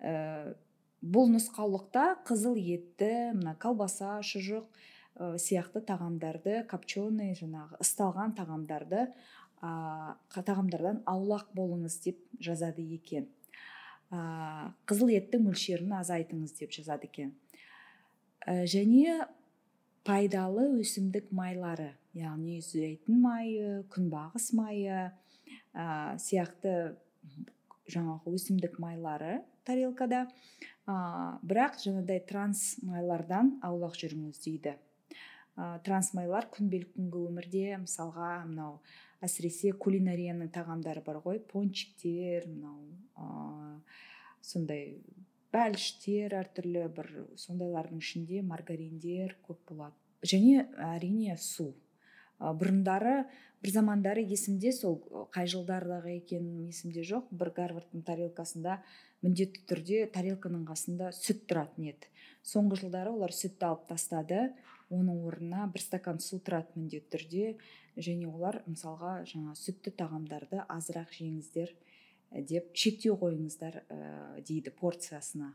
Ә, 0.00 0.54
бұл 1.02 1.28
нұсқаулықта 1.34 2.22
қызыл 2.28 2.56
етті 2.56 3.34
мына 3.36 3.56
колбаса 3.60 4.20
шұжық 4.24 4.64
ә, 5.18 5.36
сияқты 5.36 5.82
тағамдарды 5.84 6.62
копченый 6.70 7.34
жаңағы 7.36 7.82
ысталған 7.82 8.36
тағамдарды 8.38 9.04
ә, 9.60 10.16
тағамдардан 10.32 11.02
аулақ 11.10 11.52
болыңыз 11.58 12.00
деп 12.06 12.24
жазады 12.40 12.86
екен. 12.96 13.28
Ә, 14.12 14.72
қызыл 14.86 15.12
еттің 15.18 15.48
мөлшерін 15.50 15.98
азайтыңыз 16.00 16.56
деп 16.60 16.72
жазады 16.74 17.10
екен. 17.10 17.34
Және 18.46 19.22
пайдалы 20.06 20.66
өсімдік 20.82 21.30
майлары 21.34 21.92
яғни 22.16 22.58
зәйтүн 22.64 23.20
майы 23.22 23.82
күнбағыс 23.92 24.50
майы 24.58 24.98
ә, 25.72 25.86
сияқты 26.20 26.74
жаңағы 27.92 28.34
өсімдік 28.36 28.78
майлары 28.82 29.40
тарелкада. 29.66 30.26
Ә, 30.86 30.94
бірақ 31.46 31.78
жаңағыдай 31.84 32.22
транс 32.28 32.64
майлардан 32.84 33.56
аулақ 33.64 33.96
жүріңіз 34.00 34.42
дейді. 34.44 34.76
Ә, 35.56 35.78
транс 35.86 36.12
майлар 36.16 36.48
күнбелік 36.52 36.92
күнгі 36.96 37.24
өмірде 37.30 37.64
мысалға 37.84 38.34
мынау 38.48 38.80
әсіресе 39.22 39.72
кулинарияның 39.78 40.50
тағамдары 40.52 41.04
бар 41.06 41.22
ғой 41.24 41.40
пончиктер 41.52 42.48
мынау 42.50 42.90
ә, 43.16 43.78
сондай 44.42 44.98
бәліштер 45.52 46.34
әртүрлі 46.40 46.86
бір 46.96 47.08
сондайлардың 47.40 48.00
ішінде 48.00 48.42
маргариндер 48.48 49.36
көп 49.46 49.60
болады. 49.68 49.96
Және 50.24 50.66
әрине 50.92 51.36
су. 51.36 51.72
Бұрындары 52.42 53.26
бір 53.62 53.70
замандары 53.74 54.22
есімде 54.26 54.72
сол 54.74 54.96
қай 55.34 55.46
жылдардағы 55.50 56.16
екенім 56.16 56.64
есімде 56.70 57.04
жоқ. 57.06 57.28
Бір 57.30 57.52
гарвардтың 57.58 58.02
тарелкасында 58.06 58.80
міндетті 59.22 59.62
түрде 59.70 60.00
тарелканың 60.14 60.64
қасында 60.70 61.12
сүт 61.14 61.44
тұратын 61.50 61.92
еді. 61.92 62.10
Соңғы 62.42 62.80
жылдары 62.82 63.12
олар 63.14 63.34
сүтті 63.36 63.68
алып 63.68 63.86
тастады. 63.92 64.48
Оның 64.92 65.22
орнына 65.28 65.68
бір 65.72 65.84
стакан 65.84 66.18
су 66.20 66.40
тұрады 66.42 66.74
міндетті 66.74 67.12
түрде. 67.14 67.44
Және 67.96 68.26
олар 68.32 68.62
мысалға 68.66 69.20
жаңа 69.28 69.54
сүтті 69.58 69.94
тағамдарды 70.00 70.64
азырақ 70.66 71.14
жеңіздер. 71.14 71.70
Деп 72.48 72.70
шектеу 72.74 73.16
қойыңыздар 73.20 73.82
ә, 73.82 73.98
дейді 74.46 74.72
порциясына. 74.78 75.52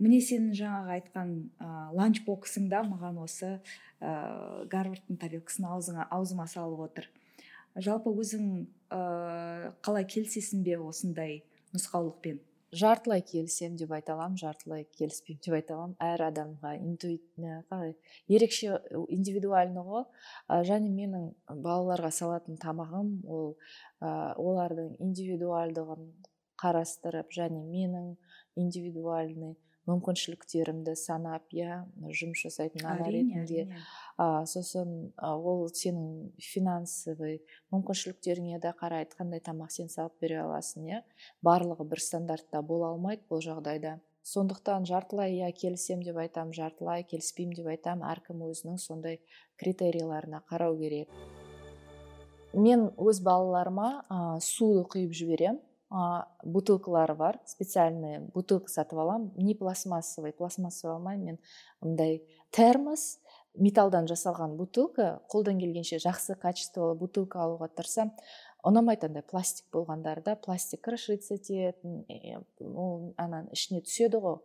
Міне 0.00 0.20
сенің 0.24 0.52
жаңағы 0.56 0.92
айтқан 0.96 1.32
ә, 1.60 1.70
ланчбоксың 1.96 2.68
да 2.72 2.82
маған 2.88 3.20
осы 3.20 3.50
ә, 4.00 4.64
гарвардтың 4.72 5.18
тарелкасын 5.20 5.66
аузыңа 5.68 6.06
аузыма 6.10 6.46
салып 6.48 6.86
отыр. 6.86 7.10
Жалпы 7.76 8.12
өзің 8.12 8.46
ә, 8.90 9.72
қалай 9.84 10.08
келісесің 10.08 10.64
бе 10.64 10.78
осындай 10.80 11.42
нұсқаулықпен? 11.76 12.40
Жартылай 12.72 13.22
келісемін 13.26 13.76
деп 13.80 13.92
айта 13.96 14.14
аламын 14.14 14.38
жартылай 14.40 14.84
келіспеймін 14.96 15.40
деп 15.44 15.56
айта 15.58 15.74
аламын. 15.76 15.96
Әр 16.00 16.24
адамға 16.28 16.72
қалай 17.70 17.94
ерекше 18.28 18.78
индивидуальны 19.08 19.84
ғой. 19.86 20.04
Және 20.70 20.90
менің 20.94 21.30
балаларға 21.50 22.12
салатын 22.14 22.60
тамағым 22.62 23.16
ол 23.26 23.56
ә, 24.00 24.34
олардың 24.36 24.94
индивидуалдығын 25.00 26.06
қарастырып 26.60 27.32
және 27.34 27.64
менің 27.64 28.14
индивидуальный 28.60 29.56
мүмкіншіліктерімді 29.88 30.94
санап 30.98 31.48
иә 31.56 31.80
жұмыс 31.96 32.44
жасайтын 32.44 32.86
ана 32.86 33.08
ретінде. 33.08 33.64
ә, 34.18 34.44
сосын 34.46 35.12
ол 35.16 35.68
сенің 35.72 36.32
финансовый 36.36 37.40
мүмкіншіліктеріңе 37.72 38.60
де 38.60 38.74
қарайды 38.76 39.16
қандай 39.16 39.40
тамақ 39.40 39.72
сен 39.72 39.88
салып 39.88 40.20
бере 40.20 40.42
аласың 40.42 40.86
иә? 40.90 41.02
Барлығы 41.42 41.88
бір 41.88 42.04
стандартта 42.04 42.62
бола 42.62 42.92
алмайды 42.92 43.24
бұл 43.30 43.40
жағдайда. 43.40 43.98
Сондықтан 44.22 44.84
жартылай 44.84 45.32
иә 45.38 45.48
келісемін 45.56 46.04
деп 46.04 46.18
айтамын 46.20 46.52
жартылай 46.52 47.06
келіспеймін 47.08 47.56
деп 47.56 47.70
айтамын 47.72 48.04
әркім 48.10 48.44
өзінің 48.50 48.76
сондай 48.78 49.22
критерийларына 49.56 50.42
қарау 50.50 50.76
керек. 50.76 51.08
Мен 52.52 52.90
өз 52.98 53.22
балаларыма 53.24 54.04
ә, 54.10 54.38
суды 54.44 54.84
құйып 54.92 55.16
жіберемін. 55.16 55.60
Бутылкалары 55.90 57.14
бар 57.18 57.40
специальный 57.46 58.20
бутылка 58.34 58.70
сатып 58.70 58.98
аламын 58.98 59.32
не 59.36 59.54
пластмассовый 59.54 60.32
пластмассовый 60.32 60.94
алмаймын 60.94 61.24
мен 61.24 61.38
мындай 61.80 62.22
термос 62.54 63.18
металлдан 63.54 64.06
жасалған 64.06 64.54
бутылка 64.56 65.20
қолдан 65.32 65.58
келгенше 65.58 65.98
жақсы 65.98 66.36
качестволы 66.38 66.94
бутылка 66.94 67.42
алуға 67.42 67.66
тырысамын 67.74 68.14
ұнамайды 68.62 69.08
андай 69.08 69.24
пластик 69.26 69.66
болғандары 69.74 70.36
пластик 70.44 70.82
крошиться 70.84 71.34
ететін 71.34 72.04
ол 72.60 73.14
анан 73.18 73.48
ішіне 73.50 73.80
түседі 73.82 74.20
ғой 74.22 74.38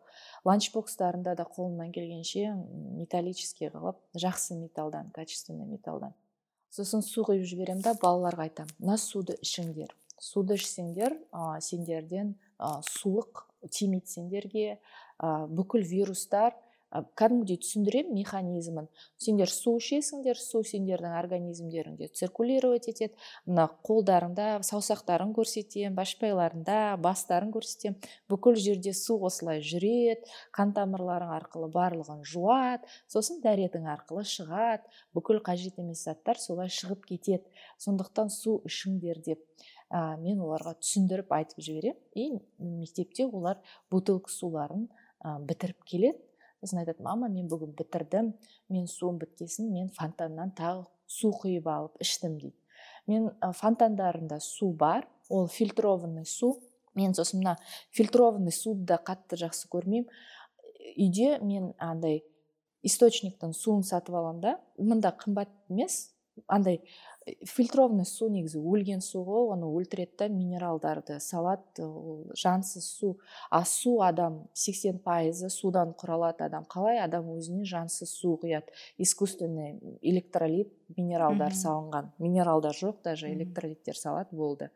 ланчбокстарында 0.49 1.35
да 1.35 1.45
қолымнан 1.45 1.91
келгенше 1.93 2.55
металлический 2.97 3.69
қылып 3.69 3.99
жақсы 4.17 4.57
металлдан 4.57 5.11
качественный 5.13 5.67
металлдан. 5.67 6.15
Сосын 6.71 7.03
су 7.05 7.23
құйып 7.27 7.45
жіберемін 7.45 7.83
да 7.85 7.93
балаларға 8.01 8.49
айтамын 8.49 8.73
мына 8.79 8.97
суды 8.97 9.37
ішіңдер 9.45 9.93
суды 10.25 10.57
ішсеңдер 10.59 11.17
ә, 11.31 11.59
сендерден 11.61 12.35
ә, 12.57 12.79
суық 12.89 13.45
тимейді 13.69 14.17
сендерге 14.17 14.67
ә, 14.75 15.45
бүкіл 15.47 15.85
вирустар 15.89 16.55
кәдімгідей 17.19 17.57
түсіндіремін 17.59 18.15
механизмін. 18.15 18.87
Сендер 19.19 19.51
су 19.51 19.75
ішесіңдер 19.81 20.39
су 20.39 20.61
сендердің 20.63 21.15
организмдеріңде 21.19 22.07
циркулировать 22.15 22.87
етеді. 22.91 23.17
Мына 23.49 23.67
қолдарыңда 23.87 24.47
саусақтарың 24.67 25.33
көрсетемін 25.35 25.97
башпайларыңда 25.97 26.77
бастарың 27.03 27.51
көрсетемін 27.55 27.99
бүкіл 28.31 28.59
жерде 28.61 28.93
су 28.95 29.17
осылай 29.27 29.63
жүреді 29.65 30.31
қан 30.55 30.75
тамырларың 30.77 31.33
арқылы 31.39 31.71
барлығын 31.73 32.23
жуады 32.23 32.87
сосын 33.11 33.41
дәретің 33.43 33.89
арқылы 33.91 34.23
шығады. 34.29 34.85
Бүкіл 35.15 35.41
қажет 35.43 35.81
емес 35.81 36.05
заттар 36.07 36.39
солай 36.39 36.71
шығып 36.71 37.05
кетеді. 37.11 37.43
Сондықтан 37.81 38.31
су 38.31 38.61
ішіңдер 38.69 39.23
деп. 39.25 39.43
Ә, 39.95 40.17
мен 40.19 40.41
оларға 40.43 40.75
түсіндіріп 40.81 41.31
айтып 41.31 41.61
жіберемін 41.63 42.01
и 42.15 42.69
мектепте 42.81 43.27
олар 43.27 43.61
бутылка 43.91 44.31
суларын 44.31 44.89
ә, 45.23 45.37
бітіріп 45.47 45.83
келеді. 45.87 46.19
Сосын 46.59 46.81
айтады 46.81 47.03
мама 47.05 47.29
мен 47.31 47.47
бүгін 47.51 47.75
бітірдім 47.77 48.33
мен 48.73 48.87
суым 48.91 49.19
біткесін 49.21 49.71
мен 49.71 49.89
фонтаннан 49.95 50.51
тағы 50.57 50.85
су 51.07 51.31
құйып 51.39 51.67
алып 51.69 51.99
іштім 52.03 52.39
дейді. 52.41 52.55
Мен 53.07 53.29
фонтандарында 53.59 54.39
су 54.41 54.71
бар 54.73 55.07
ол 55.29 55.47
фильтрованный 55.47 56.25
су. 56.25 56.55
Мен 56.95 57.13
сосын 57.13 57.43
мына 57.43 57.57
фильтрованный 57.91 58.55
суды 58.55 58.85
да 58.93 58.97
қатты 58.97 59.37
жақсы 59.39 59.69
көрмеймін. 59.71 60.09
Үйде 60.95 61.39
мен 61.43 61.73
андай 61.77 62.23
источниктің 62.85 63.53
суын 63.53 63.83
сатып 63.83 64.15
аламын 64.15 64.41
да 64.41 64.57
мында 64.77 65.11
қымбат 65.19 65.51
емес 65.69 66.14
андай 66.47 66.81
фильтрованный 67.49 68.05
су 68.05 68.27
негізі 68.29 68.59
өлген 68.61 69.01
су 69.01 69.23
ғой 69.25 69.49
оны 69.55 69.65
өлтіреді 69.65 70.19
да 70.19 70.27
минералдарды 70.29 71.17
салады 71.23 71.85
ол 71.85 72.19
жансыз 72.37 72.85
су 72.85 73.15
а 73.49 73.63
су 73.65 73.95
адам 74.05 74.43
80 74.53 75.01
пайызы 75.03 75.49
судан 75.49 75.95
құралады 75.97 76.45
адам. 76.45 76.67
Қалай 76.69 77.01
адам 77.01 77.31
өзіне 77.33 77.65
жансыз 77.65 78.13
су 78.13 78.35
құяды? 78.41 78.73
Искусственный 78.97 79.79
электролит 80.01 80.73
минералдар 80.97 81.53
салынған. 81.53 82.13
Минералдар 82.19 82.77
жоқ 82.77 83.01
даже 83.03 83.31
электролиттер 83.33 83.97
салады 83.97 84.35
болды. 84.35 84.69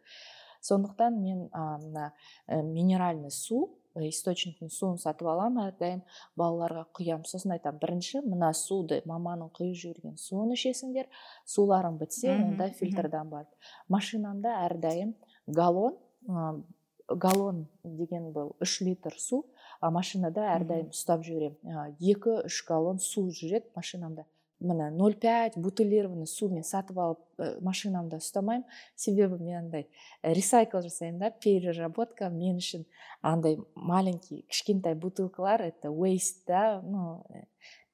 Сондықтан 0.61 1.21
мен 1.21 1.49
мына 1.53 2.13
ә, 2.47 2.63
минеральный 2.63 3.31
су 3.31 3.78
источниктің 4.07 4.71
суын 4.71 4.97
сатып 5.01 5.27
аламын 5.27 5.67
әрдайым 5.67 6.01
балаларға 6.39 6.85
құямын 6.97 7.27
сосын 7.27 7.55
айтамын 7.57 7.81
бірінші 7.81 8.23
мына 8.25 8.53
суды 8.57 9.01
маманың 9.09 9.51
құйып 9.57 9.77
жіберген 9.81 10.17
суын 10.21 10.55
ішесіңдер 10.55 11.09
суларың 11.49 11.99
бітсе 11.99 12.31
онда 12.37 12.69
фильтрдан 12.79 13.29
барып. 13.29 13.51
Машинамда 13.89 14.55
әрдайым 14.65 15.15
галлон 15.47 15.97
ә, 16.27 16.61
галлон 17.09 17.65
деген 17.83 18.31
бұл 18.33 18.55
үш 18.61 18.79
литр 18.85 19.15
су 19.17 19.43
а 19.81 19.91
машинада 19.91 20.49
әрдайым 20.55 20.91
ұстап 20.93 21.23
жіберемін. 21.25 21.95
Екі 21.99 22.41
үш 22.45 22.63
галлон 22.67 22.99
су 23.03 23.27
жүреді 23.33 23.71
машинамда. 23.75 24.25
Мына 24.59 24.89
нөл 24.91 25.15
пять 25.19 25.57
бутылированный 25.57 26.27
су 26.27 26.49
мен 26.51 26.63
сатып 26.67 26.99
алып 26.99 27.21
ә, 27.39 27.55
машинамда 27.63 28.19
ұстамаймын 28.19 28.65
себебі 28.95 29.39
мен 29.41 29.63
андай 29.63 29.87
ресайкл 30.23 30.83
жасаймын 30.83 31.19
да 31.23 31.31
переработка 31.31 32.29
мен 32.29 32.59
үшін 32.59 32.85
андай 33.21 33.57
маленький 33.75 34.43
кішкентай 34.49 34.95
бутылкалар 34.95 35.63
это 35.71 35.93
waste 35.93 36.45
да 36.47 36.81
ну 36.83 37.23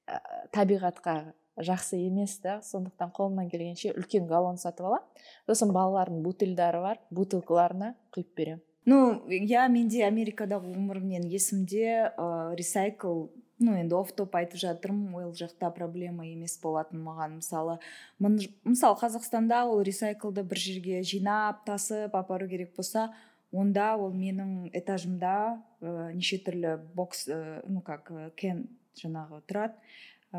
ә, 0.08 0.20
табиғатқа 0.54 1.34
жақсы 1.56 2.02
емес 2.04 2.40
та 2.44 2.60
сондықтан 2.66 3.14
қолымнан 3.16 3.50
келгенше 3.50 3.94
үлкен 3.96 4.28
галлон 4.28 4.58
сатып 4.60 4.90
аламын 4.90 5.28
сосын 5.48 5.72
балалардың 5.76 6.22
бутыльдары 6.26 6.82
бар 6.84 7.00
бутылкаларына 7.16 7.94
құйып 8.16 8.34
беремін. 8.36 8.64
Ну 8.86 8.98
иә 9.32 9.66
менде 9.72 10.04
америкадағы 10.06 10.74
өмірімнен 10.76 11.30
есімде 11.32 12.12
ә, 12.12 12.56
ресайкл 12.58 13.30
ну 13.60 13.76
енді 13.80 13.96
оф 13.96 14.12
топ 14.16 14.36
айтып 14.36 14.60
жатырмын 14.60 15.16
ол 15.22 15.34
жақта 15.38 15.72
проблема 15.76 16.26
емес 16.28 16.58
болатын 16.62 17.04
маған 17.06 17.38
мысалы 17.40 17.78
мысалы 18.20 19.00
қазақстанда 19.02 19.64
ол 19.70 19.82
ресайклды 19.82 20.44
бір 20.44 20.60
жерге 20.60 21.04
жинап 21.04 21.64
тасып 21.66 22.16
апару 22.16 22.50
керек 22.50 22.76
болса 22.76 23.12
онда 23.52 23.94
ол 23.96 24.12
менің 24.14 24.72
этажымда 24.76 25.36
ә, 25.82 26.12
неше 26.14 26.42
түрлі 26.44 26.76
бокс 26.96 27.28
ә, 27.30 27.62
ну 27.68 27.82
как 27.82 28.12
кен 28.36 28.66
жаңағы 29.00 29.42
тұрады. 29.48 29.76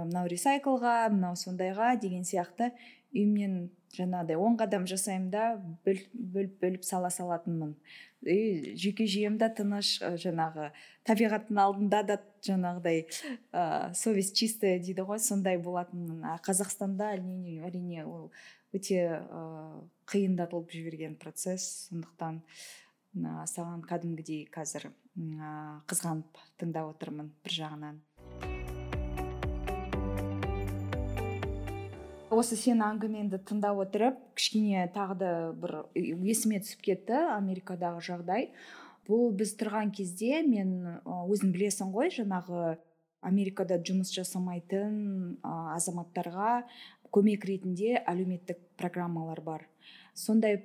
Мынау 0.05 0.29
ресайклға 0.31 1.09
мынау 1.15 1.39
сондайға 1.41 1.95
деген 2.01 2.25
сияқты 2.29 2.73
үйімнен 3.17 3.71
жаңағыдай 3.97 4.37
он 4.41 4.57
қадам 4.61 4.87
жасаймын 4.89 5.31
да 5.33 5.45
бөліп 5.87 6.59
бөліп 6.61 6.85
сала 6.85 7.11
салатынмын. 7.13 7.75
И 8.27 8.75
жүйке 8.81 9.07
жүйем 9.09 9.37
да 9.41 9.49
тыныш 9.55 9.97
жаңағы 10.23 10.71
табиғаттың 11.07 11.61
алдында 11.63 12.03
да 12.09 12.17
жаңағыдай 12.45 13.05
ә, 13.53 13.95
совесть 13.95 14.35
чистая 14.37 14.81
дейді 14.83 15.07
ғой 15.07 15.21
сондай 15.23 15.61
болатынмын. 15.63 16.25
А 16.27 16.37
қазақстанда 16.45 17.13
әрине 17.15 17.61
әрине 17.69 18.05
ол 18.05 18.33
өте 18.75 19.05
ә, 19.21 19.45
қиындатылып 20.11 20.75
жіберген 20.75 21.17
процесс. 21.23 21.87
Сондықтан 21.89 22.43
ә, 22.43 23.47
саған 23.53 23.87
кәдімгідей 23.87 24.45
қазір 24.53 24.91
ә, 24.91 25.55
қызғанып 25.89 26.45
тыңдап 26.61 26.93
отырмын 26.97 27.33
бір 27.47 27.59
жағынан. 27.63 28.05
Осы 32.35 32.57
сенің 32.59 32.83
әңгімеңді 32.87 33.39
тыңдап 33.47 33.79
отырып 33.85 34.19
кішкене 34.39 34.87
тағы 34.95 35.17
да 35.21 35.31
бір 35.55 35.75
есіме 35.95 36.59
түсіп 36.63 36.83
кетті 36.89 37.19
америкадағы 37.37 38.03
жағдай. 38.03 38.49
Бұл 39.07 39.31
біз 39.39 39.53
тұрған 39.61 39.93
кезде 39.95 40.43
мен 40.43 40.99
өзің 41.07 41.53
білесің 41.55 41.93
ғой 41.95 42.11
жаңағы 42.11 42.77
америкада 43.27 43.79
жұмыс 43.79 44.11
жасамайтын 44.17 45.37
азаматтарға 45.47 46.65
көмек 47.15 47.47
ретінде 47.47 48.01
әлеуметтік 48.03 48.59
программалар 48.81 49.41
бар. 49.47 49.69
Сондай 50.15 50.65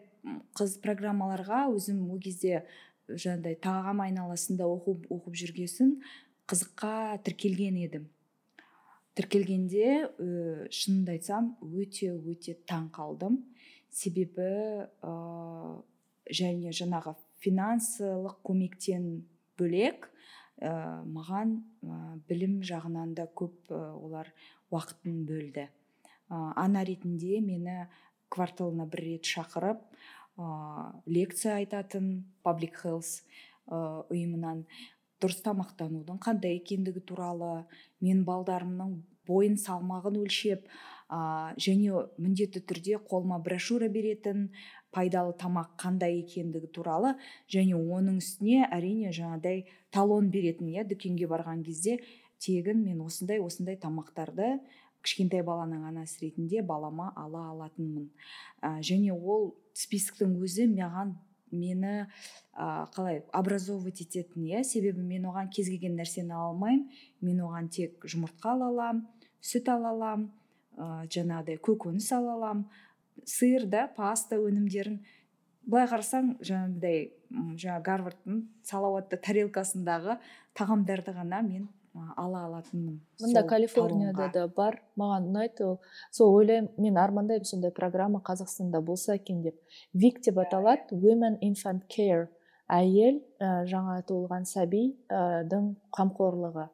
қыз 0.57 0.79
программаларға 0.81 1.67
өзім 1.75 2.07
ол 2.09 2.21
кезде 2.21 2.63
жаңағыдай 3.07 3.59
тағам 3.61 4.01
айналасында 4.07 4.65
оқып 4.65 5.05
оқып 5.13 5.37
жүргесін 5.43 5.99
қызыққа 6.49 7.21
тіркелген 7.25 7.77
едім. 7.85 8.09
Тіркелгенде 9.17 9.87
ә, 10.05 10.67
шынымды 10.71 11.17
айтсам 11.17 11.55
өте 11.61 12.13
өте 12.15 12.55
таң 12.69 12.89
қалдым. 12.95 13.41
Себебі 13.91 14.47
ә, 15.03 15.13
және 16.31 16.71
жаңағы 16.75 17.15
финансылық 17.43 18.39
көмектен 18.47 19.11
бөлек 19.59 20.07
ә, 20.61 21.03
маған 21.03 21.57
ә, 21.83 21.99
білім 22.29 22.61
жағынан 22.63 23.15
да 23.17 23.27
көп 23.27 23.71
ә, 23.73 23.83
олар 23.97 24.31
уақытын 24.71 25.25
бөлді. 25.27 25.67
Ана 26.31 26.85
ретінде 26.87 27.41
мені 27.43 27.89
кварталына 28.31 28.85
бір 28.87 29.03
рет 29.03 29.27
шақырып 29.27 29.81
лекция 31.11 31.57
айтатын 31.59 32.23
паблик 32.45 32.77
хелс 32.79 33.17
ұйымынан 33.67 34.63
дұрыс 35.21 35.41
тамақтанудың 35.45 36.19
қандай 36.23 36.57
екендігі 36.59 37.03
туралы 37.05 37.51
мен 38.01 38.23
балдарымның 38.25 38.95
бойын 39.29 39.57
салмағын 39.61 40.17
өлшеп 40.23 40.65
ә, 40.65 41.53
және 41.61 42.05
міндетті 42.17 42.63
түрде 42.65 42.99
қолыма 43.07 43.37
брошюра 43.43 43.89
беретін 43.91 44.49
пайдалы 44.95 45.35
тамақ 45.39 45.75
қандай 45.81 46.19
екендігі 46.23 46.71
туралы 46.75 47.13
және 47.53 47.77
оның 47.77 48.19
үстіне 48.23 48.65
әрине 48.71 49.13
жаңағыдай 49.15 49.65
талон 49.93 50.31
беретін 50.33 50.73
иә 50.73 50.87
дүкенге 50.89 51.29
барған 51.31 51.63
кезде 51.67 51.99
тегін 52.41 52.83
мен 52.85 53.03
осындай 53.05 53.39
осындай 53.43 53.77
тамақтарды 53.77 54.57
кішкентай 55.05 55.43
баланың 55.45 55.85
анасы 55.89 56.25
ретінде 56.25 56.61
балама 56.61 57.11
ала 57.17 57.47
алатынмын. 57.51 58.09
Ә, 58.61 58.79
және 58.85 59.13
ол 59.13 59.53
списоктың 59.73 60.35
өзі 60.45 60.67
маған 60.73 61.15
мені 61.51 62.07
ә, 62.55 62.87
қалай 62.95 63.21
образовывать 63.31 64.01
ететін 64.03 64.45
иә. 64.49 64.63
Себебі 64.63 65.03
мен 65.05 65.27
оған 65.29 65.49
кез 65.53 65.69
келген 65.71 65.97
нәрсені 65.99 66.35
алмаймын. 66.35 66.87
Мен 67.21 67.41
оған 67.45 67.69
тек 67.71 68.05
жұмыртқа 68.05 68.55
ала 68.55 68.69
аламын 68.71 69.05
сүт 69.41 69.69
ала 69.71 69.91
аламын 69.95 70.29
ә, 70.77 71.07
жаңағыдай 71.11 71.59
көкөніс 71.63 72.11
ала 72.15 72.37
аламын 72.37 72.65
сыр 73.25 73.65
да 73.69 73.87
паста 73.95 74.39
өнімдерін. 74.41 75.01
Былай 75.65 75.87
қарасаң 75.89 76.35
жаңағыдай 76.41 77.11
жаңа 77.61 77.81
гарвардтың 77.85 78.41
салауатты 78.65 79.19
тарелкасындағы 79.21 80.17
тағамдарды 80.57 81.13
ғана 81.15 81.41
мен 81.45 81.69
ала 81.93 82.45
алатыным 82.45 82.99
мында 83.21 83.43
калифорнияда 83.47 84.29
да 84.33 84.47
бар. 84.47 84.81
Маған 84.99 85.27
ұнайды 85.31 85.65
ол. 85.67 85.79
Сол 86.11 86.35
ойлаймын 86.35 86.71
мен 86.77 86.97
армандаймын 86.97 87.45
сондай 87.45 87.71
программа 87.71 88.21
қазақстанда 88.23 88.81
болса 88.81 89.15
екен 89.15 89.41
деп. 89.41 89.57
Вик 89.93 90.21
деп 90.23 90.37
аталады. 90.39 90.91
Women 90.91 91.39
infant 91.41 91.87
care. 91.89 92.29
Әйел 92.71 93.19
ә, 93.43 93.65
жаңа 93.67 93.99
туылған 94.07 94.45
сәбидің 94.47 95.73
қамқорлығы. 95.91 96.69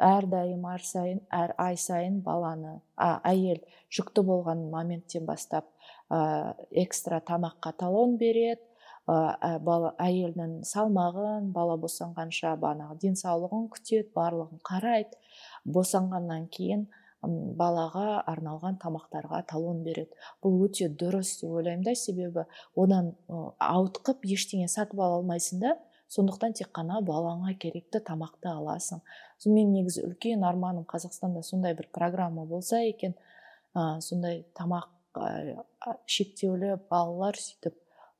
Әрдайым 0.00 0.66
әр 0.68 0.84
сайын 0.84 1.22
әр 1.32 1.54
ай 1.60 1.76
сайын 1.76 2.20
баланы 2.24 2.78
а, 2.96 3.20
әйел 3.24 3.60
жүкті 3.92 4.24
болған 4.28 4.68
моменттен 4.72 5.24
бастап 5.28 5.68
ә, 6.12 6.54
экстра 6.70 7.22
тамаққа 7.24 7.72
талон 7.80 8.16
береді. 8.20 8.60
ә, 8.60 8.67
бала 9.08 9.94
әйелдің 10.04 10.58
салмағын 10.68 11.50
бала 11.54 11.78
босанғанша 11.80 12.52
банағы 12.60 12.98
денсаулығын 13.06 13.68
күтеді 13.72 14.10
барлығын 14.16 14.60
қарайды. 14.68 15.16
Босанғаннан 15.64 16.48
кейін 16.52 16.86
балаға 17.22 18.20
арналған 18.30 18.76
тамақтарға 18.82 19.40
талон 19.48 19.80
береді. 19.86 20.12
Бұл 20.44 20.60
өте 20.68 20.90
дұрыс 20.92 21.38
деп 21.40 21.56
ойлаймын 21.56 21.86
да 21.86 21.94
себебі 21.96 22.44
одан 22.76 23.14
ауытқып 23.28 24.28
ештеңе 24.28 24.68
сатып 24.68 25.00
ала 25.00 25.22
алмайсың 25.22 25.64
да 25.64 25.74
сондықтан 26.12 26.54
тек 26.60 26.70
қана 26.76 27.00
балаңа 27.04 27.56
керекті 27.58 28.00
тамақты 28.04 28.52
аласың. 28.52 29.00
Мен 29.46 29.72
негізі 29.72 30.04
үлкен 30.06 30.44
арманым 30.44 30.84
қазақстанда 30.88 31.42
сондай 31.42 31.74
бір 31.74 31.88
программа 31.92 32.44
болса 32.44 32.80
екен 32.84 33.16
ә, 33.74 34.00
сондай 34.00 34.44
тамақ 34.54 34.88
ә, 35.16 35.56
шектеулі 36.06 36.76
балалар 36.90 37.36
сөйтіп 37.36 37.76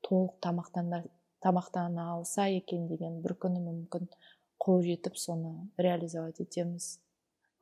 толық 0.09 0.38
тамақтана, 0.44 1.03
тамақтана 1.44 2.09
алса 2.14 2.49
екен 2.49 2.88
деген 2.88 3.21
бір 3.23 3.37
күні 3.44 3.61
мүмкін 3.64 4.09
қол 4.59 4.83
жетіп 4.83 5.18
соны 5.21 5.55
реализовать 5.79 6.40
етеміз 6.42 6.97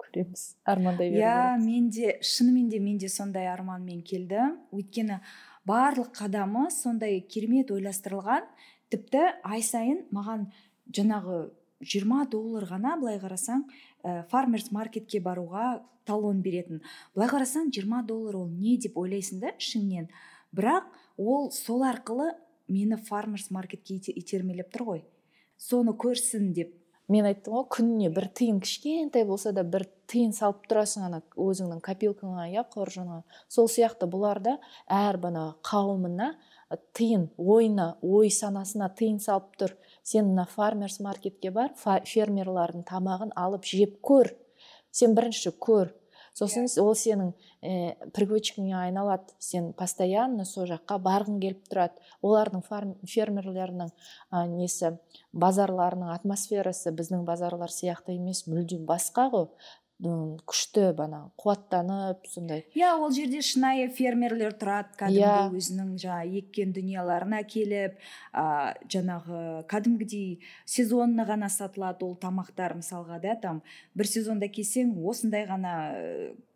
көреміз 0.01 0.47
армандай 0.65 1.11
беру 1.11 1.25
иә 1.25 1.59
менде 1.61 2.17
шынымен 2.23 2.71
де 2.71 2.81
менде 2.81 3.09
сондай 3.13 3.51
арманмен 3.53 4.03
келді 4.07 4.49
өйткені 4.73 5.21
барлық 5.67 6.13
қадамы 6.15 6.69
сондай 6.71 7.21
керемет 7.21 7.73
ойластырылған. 7.75 8.47
Тіпті 8.93 9.23
ай 9.43 9.63
сайын 9.67 10.05
маған 10.15 10.47
жаңағы 10.95 11.41
20 11.83 12.31
доллар 12.31 12.69
ғана 12.71 12.95
былай 13.01 13.19
қарасаң 13.21 13.65
ә, 14.07 14.23
фармерс 14.31 14.71
маркетке 14.71 15.21
баруға 15.21 15.83
талон 16.07 16.41
беретін. 16.43 16.85
Былай 17.17 17.29
қарасаң 17.33 17.73
20 17.75 18.07
доллар 18.07 18.39
ол 18.39 18.49
не 18.49 18.77
деп 18.79 18.97
ойлайсың 18.97 19.43
да 19.43 19.53
ішіңнен? 19.59 20.07
Бірақ 20.55 20.91
ол 21.17 21.51
сол 21.51 21.83
арқылы 21.87 22.33
мені 22.69 22.97
фармерс 22.97 23.51
маркетке 23.51 24.13
итермелеп 24.13 24.73
тұр 24.75 24.85
ғой. 24.91 25.05
Соны 25.57 25.95
көрсін 25.97 26.53
деп. 26.53 26.75
Мен 27.09 27.29
айттым 27.29 27.55
ғой 27.55 27.69
күніне 27.71 28.09
бір 28.11 28.27
тиын 28.35 28.59
кішкентай 28.59 29.25
болса 29.25 29.53
да 29.55 29.63
бір 29.63 29.85
тиын 30.11 30.33
салып 30.35 30.65
тұрасың 30.67 31.05
ана 31.07 31.21
өзіңнің 31.39 31.79
копилкаңа 31.87 32.49
иә 32.51 32.65
қоржыныңа 32.73 33.21
сол 33.47 33.69
сияқты 33.71 34.09
бұлар 34.11 34.41
да 34.43 34.57
әр 34.91 35.21
банағы 35.23 35.55
қауымына 35.71 36.33
тиын 36.99 37.29
ойына 37.39 37.93
ой 38.03 38.33
санасына 38.35 38.91
тиын 38.99 39.21
салып 39.23 39.55
тұр. 39.61 39.77
Сен 40.03 40.33
мына 40.33 40.49
фармерс 40.51 40.99
маркетке 41.01 41.53
бар 41.55 41.71
фермерлардың 41.79 42.83
тамағын 42.91 43.31
алып 43.39 43.71
жеп 43.71 44.01
көр. 44.03 44.33
Сен 44.91 45.15
бірінші 45.15 45.55
көр. 45.63 45.95
Сосын 46.37 46.69
ол 46.83 46.93
сенің 46.99 47.33
ә, 47.63 47.95
привычкаңе 48.17 48.77
айналады. 48.79 49.33
Сен 49.41 49.73
постоянно 49.79 50.45
сол 50.45 50.69
жаққа 50.69 50.99
барғың 51.03 51.41
келіп 51.43 51.65
тұрады. 51.71 52.03
Олардың 52.23 52.65
фарм, 52.67 52.95
фермерлерінің 53.09 53.91
ә, 53.91 54.45
несі 54.53 54.97
базарларының 55.33 56.13
атмосферасы 56.15 56.93
біздің 56.97 57.25
базарлар 57.29 57.73
сияқты 57.73 58.19
емес 58.19 58.45
мүлдем 58.51 58.85
басқа 58.89 59.31
ғой. 59.33 59.49
Күшті 59.97 60.91
бана 60.93 61.23
қуаттанып 61.41 62.27
сондай 62.29 62.67
иә 62.77 62.91
ол 63.01 63.09
жерде 63.17 63.41
шынайы 63.41 63.87
фермерлер 63.89 64.53
тұрады 64.61 64.93
кәдімгі 65.01 65.23
yeah. 65.23 65.47
Иә. 65.49 65.57
өзінің 65.57 65.95
жаңағы 66.03 66.41
еккен 66.43 66.75
дүниеларын 66.77 67.33
әкеліп 67.39 67.97
ә, 68.37 68.77
жаңағы 68.93 69.65
кәдімгідей 69.73 70.43
сезонына 70.69 71.25
ғана 71.25 71.49
сатылады 71.49 72.05
ол 72.05 72.13
тамақтар 72.21 72.77
мысалға 72.77 73.23
да 73.25 73.39
там 73.41 73.63
бір 73.97 74.11
сезонда 74.11 74.51
келсең 74.53 74.93
осындай 75.01 75.49
ғана 75.49 75.73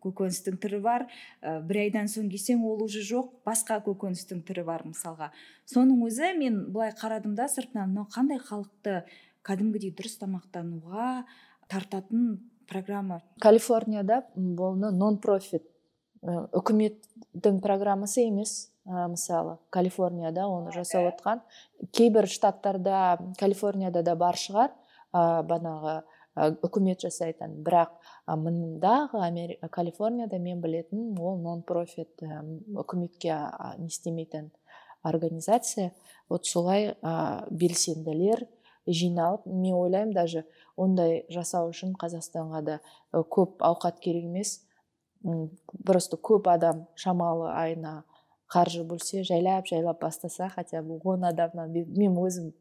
көкөністің 0.05 0.61
түрі 0.61 0.83
бар 0.85 1.07
ә, 1.41 1.57
бір 1.65 1.87
айдан 1.87 2.13
соң 2.13 2.29
келсең 2.29 2.61
ол 2.61 2.85
уже 2.85 3.01
жоқ 3.01 3.33
басқа 3.47 3.81
көкөністің 3.89 4.45
түрі 4.45 4.67
бар 4.69 4.85
мысалға 4.85 5.31
соның 5.65 6.05
өзі 6.05 6.35
мен 6.37 6.67
былай 6.69 6.93
қарадым 6.93 7.33
да 7.33 7.49
сыртынан 7.49 7.89
мынау 7.89 8.05
қандай 8.13 8.37
халықты 8.37 9.01
кәдімгідей 9.41 9.95
дұрыс 9.97 10.19
тамақтануға 10.21 11.23
тартатын 11.71 12.50
программа. 12.69 13.21
Калифорнияда 13.41 14.23
бұны 14.35 14.91
нон 14.91 15.17
профит 15.21 15.65
үкіметтің 16.21 17.59
программасы 17.63 18.27
емес 18.27 18.71
ә, 18.85 19.07
мысалы 19.09 19.57
калифорнияда 19.73 20.47
оны 20.47 20.71
жасап 20.75 21.07
отқан. 21.15 21.41
Кейбір 21.91 22.27
штаттарда 22.29 23.17
калифорнияда 23.39 24.03
да 24.03 24.15
бар 24.15 24.37
шығар 24.37 24.71
ә, 25.13 25.41
банағы 25.43 26.01
үкімет 26.63 27.01
жасайтын. 27.03 27.57
Бірақ 27.65 27.97
мындағы 28.27 29.57
калифорнияда 29.69 30.39
мен 30.39 30.61
білетін 30.61 31.17
ол 31.19 31.41
нон 31.41 31.63
профит 31.63 32.21
үкіметке 32.21 33.35
не 33.79 33.87
істемейтін 33.87 34.51
организация. 35.03 35.91
Вот 36.29 36.45
солай 36.45 36.95
ә, 37.01 37.47
белсенділер 37.49 38.47
жиналып 38.87 39.45
мен 39.45 39.75
ойлаймын 39.75 40.13
даже 40.13 40.45
ондай 40.77 41.25
жасау 41.29 41.69
үшін 41.71 41.93
қазақстанға 42.01 42.61
да 42.65 42.79
көп 43.13 43.61
ауқат 43.61 43.99
керек 44.01 44.25
емес. 44.25 44.61
Просто 45.85 46.17
көп 46.17 46.49
адам 46.49 46.87
шамалы 46.95 47.51
айына 47.53 48.03
қаржы 48.51 48.83
бөлсе 48.87 49.23
жайлап 49.23 49.67
жайлап 49.67 50.01
бастаса 50.01 50.49
хотя 50.49 50.81
бы 50.81 50.99
он 51.03 51.23
адамнан 51.25 51.71
мен 51.71 52.17
өзім 52.17 52.51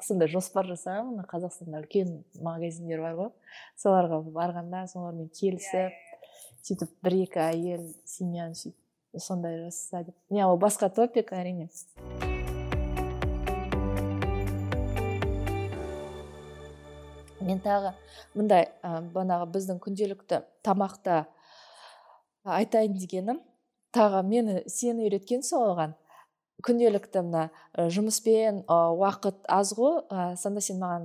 сондай 0.00 0.28
жоспар 0.30 0.66
жасағанмын 0.70 1.18
мына 1.18 1.26
қазақстанда 1.28 1.82
үлкен 1.82 2.22
магазиндер 2.40 3.02
бар 3.02 3.18
ғой. 3.18 3.30
Соларға 3.76 4.22
барғанда 4.32 4.86
солармен 4.90 5.28
келісіп 5.34 5.92
сөйтіп 6.62 6.96
бір 7.04 7.20
екі 7.24 7.44
әйел 7.44 7.84
семьяны 8.06 8.54
сөйтіп 8.54 9.20
сондай 9.20 9.58
жасаса 9.64 10.04
деп. 10.08 10.16
Не 10.30 10.46
ол 10.46 10.58
басқа 10.58 10.90
топик 10.94 11.32
әрине. 11.32 11.68
Мен 17.48 17.62
тағы 17.64 17.94
мындай 18.36 18.68
ә, 18.82 19.00
банағы 19.14 19.48
біздің 19.54 19.80
күнделікті 19.84 20.42
тамақта 20.66 21.24
айтайын 22.44 22.96
дегенім 22.98 23.40
тағы 23.94 24.22
мені 24.26 24.62
сен 24.68 25.00
үйреткен 25.02 25.42
оған. 25.56 25.96
Күнделікті 26.66 27.20
мына 27.22 27.42
жұмыспен 27.94 28.64
уақыт 28.66 29.44
аз 29.46 29.70
ғой. 29.78 30.00
Ә, 30.10 30.34
сонда 30.36 30.60
сен 30.60 30.80
маған 30.82 31.04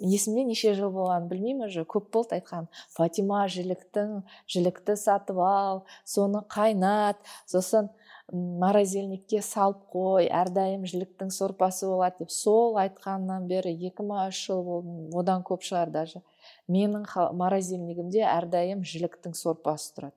есімде 0.00 0.46
неше 0.48 0.72
жыл 0.78 0.94
болғанын 0.94 1.28
білмеймін 1.28 1.66
уже 1.66 1.84
көп 1.84 2.08
болды 2.14 2.38
айтқан 2.38 2.70
фатима 2.96 3.42
жіліктің 3.52 4.22
жілікті 4.48 4.96
сатып 4.96 5.42
ал 5.44 5.82
соны 6.08 6.40
қайнат 6.48 7.20
сосын 7.44 7.90
морозильникке 8.32 9.42
салып 9.44 9.82
қой 9.92 10.28
әрдайым 10.32 10.86
жіліктің 10.88 11.30
сорпасы 11.34 11.86
болады 11.90 12.24
деп 12.24 12.32
сол 12.32 12.78
айтқаннан 12.80 13.48
бері 13.50 13.74
екі 13.88 14.06
ма 14.06 14.28
үш 14.30 14.40
жыл 14.46 14.62
болды 14.64 15.18
одан 15.20 15.44
көп 15.44 15.64
шығар 15.66 15.92
даже. 15.92 16.22
Менің 16.68 17.04
морозильнигімде 17.36 18.24
әрдайым 18.24 18.84
жіліктің 18.84 19.36
сорпасы 19.36 19.92
тұрады. 19.96 20.16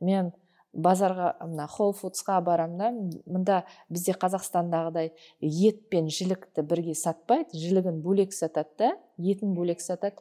Мен 0.00 0.32
базарға 0.72 1.32
мына 1.42 1.66
холл 1.66 1.92
фудсқа 1.96 2.38
барамын 2.46 2.78
да 2.78 2.90
мында 3.26 3.56
бізде 3.90 4.14
қазақстандағыдай 4.14 5.10
ет 5.40 5.80
пен 5.90 6.08
жілікті 6.08 6.62
бірге 6.62 6.94
сатпайды 6.94 7.58
жілігін 7.58 8.00
бөлек 8.04 8.32
сатады 8.32 8.70
да 8.78 8.90
етін 9.18 9.54
бөлек 9.56 9.82
сатады. 9.82 10.16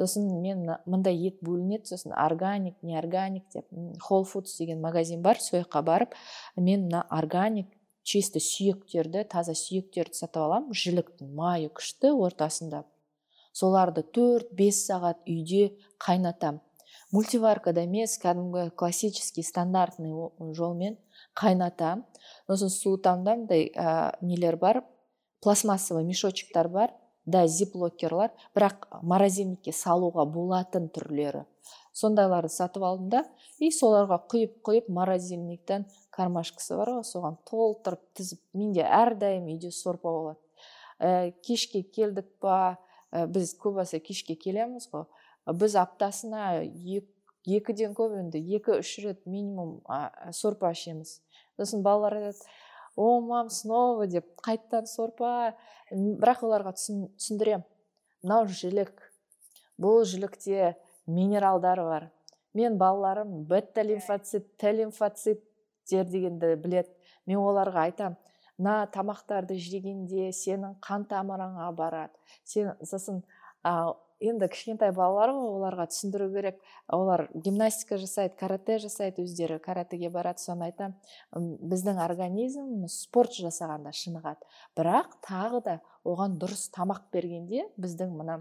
Сосын 0.00 0.26
мен 0.42 0.64
мында 0.86 1.10
ет 1.10 1.38
бөлінеді 1.42 1.94
сосын 1.94 2.16
органик 2.18 2.76
не 2.82 2.98
органик 2.98 3.46
деп 3.54 3.66
холл 4.02 4.24
фудс 4.24 4.58
деген 4.58 4.80
магазин 4.80 5.22
бар 5.22 5.38
сол 5.40 5.60
жаққа 5.60 5.82
барып 5.82 6.16
мен 6.56 6.88
мына 6.88 7.06
органик 7.10 7.70
чисто 8.02 8.40
сүйектерді 8.42 9.24
таза 9.30 9.54
сүйектерді 9.54 10.18
сатып 10.18 10.42
аламын 10.42 10.74
жіліктің 10.74 11.30
майы 11.38 11.70
күшті 11.70 12.10
ортасында 12.18 12.82
соларды 13.52 14.02
төрт 14.02 14.52
бес 14.56 14.82
сағат 14.88 15.22
үйде 15.28 15.76
қайнатамын. 16.02 16.60
Мультиваркада 17.12 17.84
емес 17.84 18.16
кәдімгі 18.22 18.70
классический 18.76 19.44
стандартный 19.44 20.12
жолмен 20.56 20.96
қайнатамын 21.38 22.06
сосын 22.48 22.72
суытамын 22.72 23.24
да 23.24 23.36
мындай 23.36 23.68
ә, 23.76 24.16
нелер 24.22 24.56
бар 24.56 24.82
пластмассовый 25.44 26.04
мешочектар 26.04 26.68
бар 26.68 26.94
да 27.26 27.46
зиплокерлар 27.46 28.32
бірақ 28.56 28.88
морозильникке 29.02 29.72
салуға 29.72 30.24
болатын 30.26 30.88
түрлері. 30.90 31.44
Сондайларды 31.92 32.50
сатып 32.50 32.82
алдым 32.82 33.10
да 33.12 33.22
и 33.60 33.70
соларға 33.70 34.18
құйып 34.32 34.56
құйып 34.66 34.88
морозильниктен 34.88 35.84
кармашкасы 36.10 36.76
бар 36.78 36.96
ғой 36.96 37.04
соған 37.06 37.36
толтырып 37.48 38.02
тізіп 38.16 38.40
менде 38.56 38.82
әрдайым 38.82 39.50
үйде 39.52 39.70
сорпа 39.70 40.10
болады. 40.10 40.40
Ә, 40.98 41.30
кешке 41.44 41.82
келдік 41.82 42.26
па 42.40 42.78
ә, 43.12 43.26
біз 43.28 43.54
көбінесе 43.60 44.00
кешке 44.00 44.34
келеміз 44.34 44.88
ғой. 44.92 45.06
Біз 45.46 45.76
аптасына 45.80 46.62
екіден 47.46 47.96
көп 47.98 48.14
енді 48.20 48.42
екі 48.56 48.78
үш 48.78 48.98
рет 49.02 49.26
минимум 49.26 49.80
сорпа 50.30 50.70
ішеміз. 50.72 51.20
Сосын 51.58 51.82
балалар 51.82 52.20
айтады 52.20 52.50
о 52.96 53.20
мам 53.20 53.48
снова! 53.50 54.06
деп. 54.06 54.26
Қайтадан 54.44 54.86
сорпа 54.86 55.54
бірақ 55.90 56.44
оларға 56.46 56.74
түсіндіремін. 56.76 57.64
Мынау 58.22 58.46
жілік. 58.46 58.92
Бұл 59.80 60.04
жілікте 60.06 60.74
минералдар 61.06 61.80
бар. 61.82 62.10
Мен 62.54 62.76
балаларым 62.78 63.44
бета 63.48 63.82
лимфоцит 63.82 64.56
т 64.58 64.72
лимфоциттер 64.72 66.04
дегенді 66.04 66.54
білет. 66.56 66.88
мен 67.26 67.38
оларға 67.38 67.86
айтам 67.86 68.16
мына 68.58 68.86
тамақтарды 68.92 69.56
жегенде 69.56 70.30
сенің 70.36 70.76
қан 70.82 71.06
тамырыңа 71.08 71.70
барады. 71.74 72.12
Сен 72.44 72.74
сосын 72.82 73.22
енді 74.30 74.48
кішкентай 74.52 74.92
балалар 74.94 75.32
ғой 75.34 75.50
оларға 75.56 75.86
түсіндіру 75.90 76.28
керек. 76.34 76.60
Олар 76.92 77.26
гимнастика 77.34 77.98
жасайды 78.00 78.36
карате 78.38 78.78
жасайды 78.82 79.24
өздері. 79.26 79.58
Каратеге 79.62 80.10
барады 80.14 80.42
соны 80.42 80.68
айтамын. 80.70 80.96
Біздің 81.72 82.00
организміміз 82.04 83.00
спорт 83.04 83.34
жасағанда 83.36 83.92
шынығады 83.96 84.48
бірақ 84.78 85.18
тағы 85.26 85.62
да 85.66 85.78
оған 86.04 86.38
дұрыс 86.40 86.68
тамақ 86.74 87.08
бергенде 87.14 87.66
біздің 87.76 88.16
мына 88.18 88.40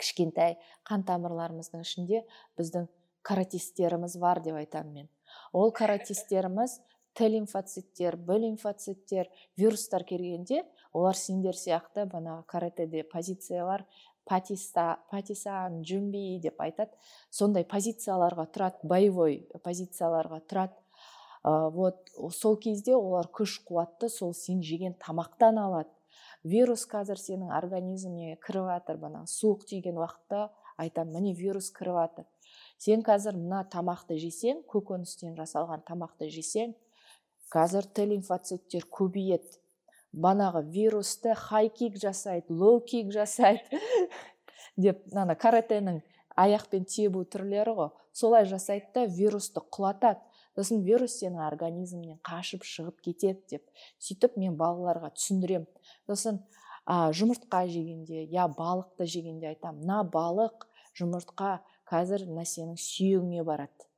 кішкентай 0.00 0.58
қан 0.88 1.04
тамырларымыздың 1.08 1.84
ішінде 1.84 2.24
біздің 2.60 2.88
каратисттеріміз 3.26 4.16
бар 4.20 4.42
деп 4.42 4.58
айтамын 4.60 5.02
мен. 5.02 5.08
Ол 5.52 5.72
каратисттеріміз 5.72 6.80
т 7.14 7.28
лимфоциттер 7.28 8.16
б 8.16 8.38
лимфоциттер 8.38 9.28
вирустар 9.56 10.04
келгенде 10.04 10.62
олар 10.92 11.16
сендер 11.16 11.56
сияқты 11.56 12.06
бағанағы 12.08 12.46
каратэде 12.48 13.04
позициялар 13.04 13.84
патиста 14.28 14.98
патисан 15.10 15.82
жүнби 15.86 16.40
деп 16.42 16.60
айтады 16.62 16.96
сондай 17.30 17.64
позицияларға 17.68 18.46
тұрады 18.54 18.88
боевой 18.88 19.42
позицияларға 19.64 20.40
тұрады. 20.48 20.76
Ә, 21.42 21.70
вот 21.74 22.12
сол 22.30 22.56
кезде 22.56 22.94
олар 22.96 23.26
күш 23.26 23.58
қуатты 23.66 24.08
сол 24.08 24.34
сен 24.34 24.62
жеген 24.62 24.94
тамақтан 24.94 25.58
алады. 25.58 25.90
Вирус 26.42 26.84
қазір 26.90 27.18
сенің 27.18 27.52
организміңе 27.54 28.36
кіріп 28.42 28.68
жатыр 28.70 28.98
бағанағы 28.98 29.30
суық 29.30 29.66
тиген 29.70 29.98
уақытта 29.98 30.48
айтамын 30.82 31.20
міне 31.20 31.34
вирус 31.38 31.70
кіріп 31.74 31.98
жатыр 31.98 32.26
сен 32.82 33.02
қазір 33.06 33.36
мына 33.38 33.62
тамақты 33.70 34.18
жесең 34.18 34.64
көкөністен 34.70 35.36
жасалған 35.38 35.84
тамақты 35.86 36.26
жесең 36.34 36.74
қазір 37.52 37.86
т 37.94 38.06
лимфоциттер 38.10 38.88
көбейеді. 38.90 39.61
Банағы 40.12 40.62
вирусты 40.70 41.34
хай 41.34 41.68
кик 41.68 41.96
жасайды 42.00 42.52
лоу 42.52 42.80
кик 42.80 43.12
жасайды 43.12 43.80
деп 44.76 45.02
ана 45.14 45.34
каратэнің 45.34 46.00
аяқпен 46.36 46.84
тебу 46.88 47.24
түрлері 47.24 47.74
ғой. 47.76 47.90
Солай 48.12 48.46
жасайды 48.46 48.90
да 48.94 49.04
вирусты 49.06 49.60
құлатады. 49.60 50.20
Сосын 50.56 50.82
вирус 50.84 51.14
сенің 51.20 51.40
организміңнен 51.46 52.18
қашып 52.28 52.66
шығып 52.68 53.00
кетеді 53.06 53.56
деп 53.56 53.86
сөйтіп 53.98 54.36
мен 54.36 54.58
балаларға 54.60 55.14
түсіндіремін. 55.16 55.68
Сосын 56.10 56.42
а, 56.84 57.08
жұмыртқа 57.12 57.64
жегенде 57.72 58.26
я 58.28 58.48
балықты 58.52 59.06
жегенде 59.08 59.54
айтамын. 59.54 59.80
Мына 59.80 60.02
балық 60.12 60.68
жұмыртқа 61.00 61.62
қазір 61.88 62.26
мына 62.28 62.44
сенің 62.44 62.76
сүйегіңе 62.76 63.46
барады 63.48 63.88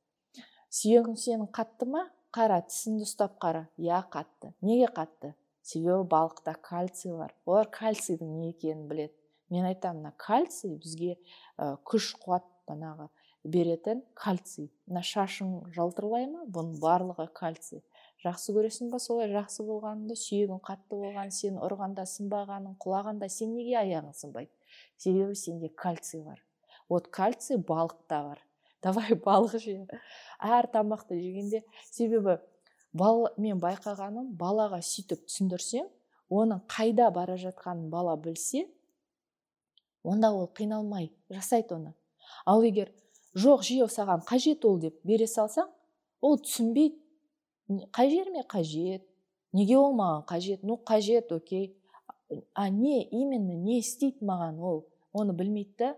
сүйегің 0.75 1.15
сенің 1.19 1.49
қатты 1.55 1.87
ма? 1.87 2.05
Қара 2.35 2.59
тісіңді 2.67 3.05
ұстап 3.07 3.37
қара 3.39 3.65
иә 3.79 4.01
қатты 4.11 4.51
неге 4.65 4.89
қатты? 4.91 5.31
Себебі 5.65 6.05
балықта 6.09 6.53
кальций 6.61 7.13
бар 7.17 7.33
олар 7.45 7.69
кальцийдің 7.73 8.37
не 8.39 8.51
екенін 8.53 8.85
біледі. 8.89 9.13
Мен 9.49 9.65
айтамын 9.65 10.03
мына 10.03 10.13
кальций 10.17 10.75
бізге 10.77 11.15
ә, 11.57 11.77
күш 11.85 12.13
қуат 12.21 12.45
банағы 12.69 13.09
беретін 13.43 14.03
кальций. 14.17 14.71
Мына 14.85 15.01
шашың 15.05 15.71
жалтырлай 15.73 16.27
ма? 16.29 16.45
Бұның 16.45 16.79
барлығы 16.81 17.27
кальций. 17.33 17.83
Жақсы 18.25 18.55
көресің 18.55 18.89
ба? 18.93 18.99
Солай 19.01 19.29
жақсы 19.33 19.65
болғаныңды 19.65 20.17
сүйегің 20.17 20.61
қатты 20.65 20.97
болған 20.97 21.33
сен 21.33 21.59
ұрғанда 21.61 22.07
сынбағаның 22.09 22.77
құлағанда 22.81 23.29
сен 23.29 23.53
неге 23.57 23.77
аяғың 23.81 24.15
сынбайды? 24.17 24.51
Себебі 24.97 25.35
сенде 25.37 25.69
кальций 25.69 26.23
бар. 26.23 26.41
Вот 26.89 27.07
кальций 27.07 27.57
балықта 27.57 28.23
бар. 28.29 28.41
Давай 28.81 29.13
балық 29.17 29.57
же 29.61 29.77
әр 30.39 30.67
тамақты 30.73 31.17
жегенде. 31.17 31.63
Себебі 31.89 32.39
бал, 32.95 33.27
мен 33.37 33.59
байқағаным 33.59 34.31
балаға 34.39 34.79
сөйтіп 34.83 35.25
түсіндірсең 35.27 35.87
оның 36.31 36.63
қайда 36.71 37.09
бара 37.13 37.35
жатқанын 37.37 37.89
бала 37.91 38.15
білсе 38.17 38.65
онда 40.03 40.31
ол 40.31 40.47
қиналмай 40.55 41.11
жасайды 41.29 41.75
оны. 41.75 41.93
Ал 42.45 42.63
егер 42.63 42.93
жоқ 43.35 43.65
жеу 43.67 43.89
саған 43.91 44.23
қажет 44.27 44.65
ол 44.65 44.79
деп 44.79 45.01
бере 45.03 45.27
салсаң 45.27 45.67
ол 46.21 46.39
түсінбейді 46.39 47.89
қай 47.91 48.09
жеріме 48.13 48.45
қажет 48.49 49.03
неге 49.53 49.77
ол 49.77 49.93
маған 49.97 50.25
қажет 50.29 50.63
ну 50.63 50.77
қажет 50.77 51.33
окей. 51.35 51.75
А 52.53 52.69
не 52.69 53.03
именно 53.03 53.53
не 53.53 53.79
істейді 53.79 54.25
маған 54.25 54.59
ол 54.59 54.85
оны 55.13 55.33
білмейді 55.33 55.75
да. 55.77 55.95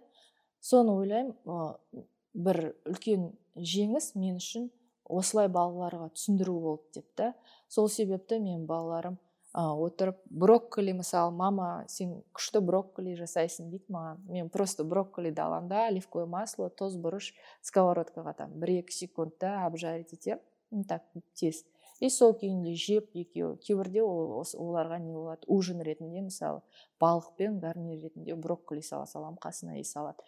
Соны 0.60 0.92
ойлаймын 0.92 2.04
бір 2.34 2.74
үлкен 2.86 3.30
жеңіс 3.56 4.16
мен 4.16 4.42
үшін 4.42 4.72
осылай 5.10 5.48
балаларға 5.52 6.12
түсіндіру 6.16 6.60
болды 6.62 7.00
деп 7.00 7.08
та. 7.16 7.34
Сол 7.68 7.90
себепті 7.90 8.40
мен 8.44 8.66
балаларым 8.68 9.18
отырып 9.54 10.20
брокколи 10.30 10.94
мысалы 11.00 11.32
мама 11.34 11.86
сен 11.90 12.18
күшті 12.36 12.62
брокколи 12.62 13.16
жасайсың 13.18 13.72
дейді 13.72 13.94
маған. 13.94 14.20
Мен 14.30 14.50
просто 14.54 14.84
брокколиді 14.86 15.42
аламын 15.42 15.72
да 15.72 15.88
оливковое 15.88 16.28
масло 16.30 16.70
тоз 16.70 16.98
бұрыш 17.02 17.32
сковородкаға 17.66 18.36
там 18.38 18.54
бір 18.60 18.78
екі 18.82 18.94
секундта 18.94 19.64
обжарить 19.66 20.14
етемін 20.14 20.86
так 20.88 21.08
тез. 21.34 21.64
И 22.00 22.12
сол 22.14 22.36
күйінде 22.38 22.76
жеп 22.78 23.16
екеуі. 23.18 23.58
Кейбірде 23.58 24.04
ол 24.06 24.44
оларға 24.44 25.00
не 25.02 25.16
болады? 25.16 25.48
Ужин 25.48 25.82
ретінде 25.82 26.22
мысалы 26.22 26.62
балықпен 27.02 27.58
гарнир 27.64 28.04
ретінде 28.04 28.36
брокколи 28.36 28.84
сала 28.86 29.08
саламын 29.10 29.40
қасына 29.42 29.80
и 29.80 29.84
салат 29.84 30.22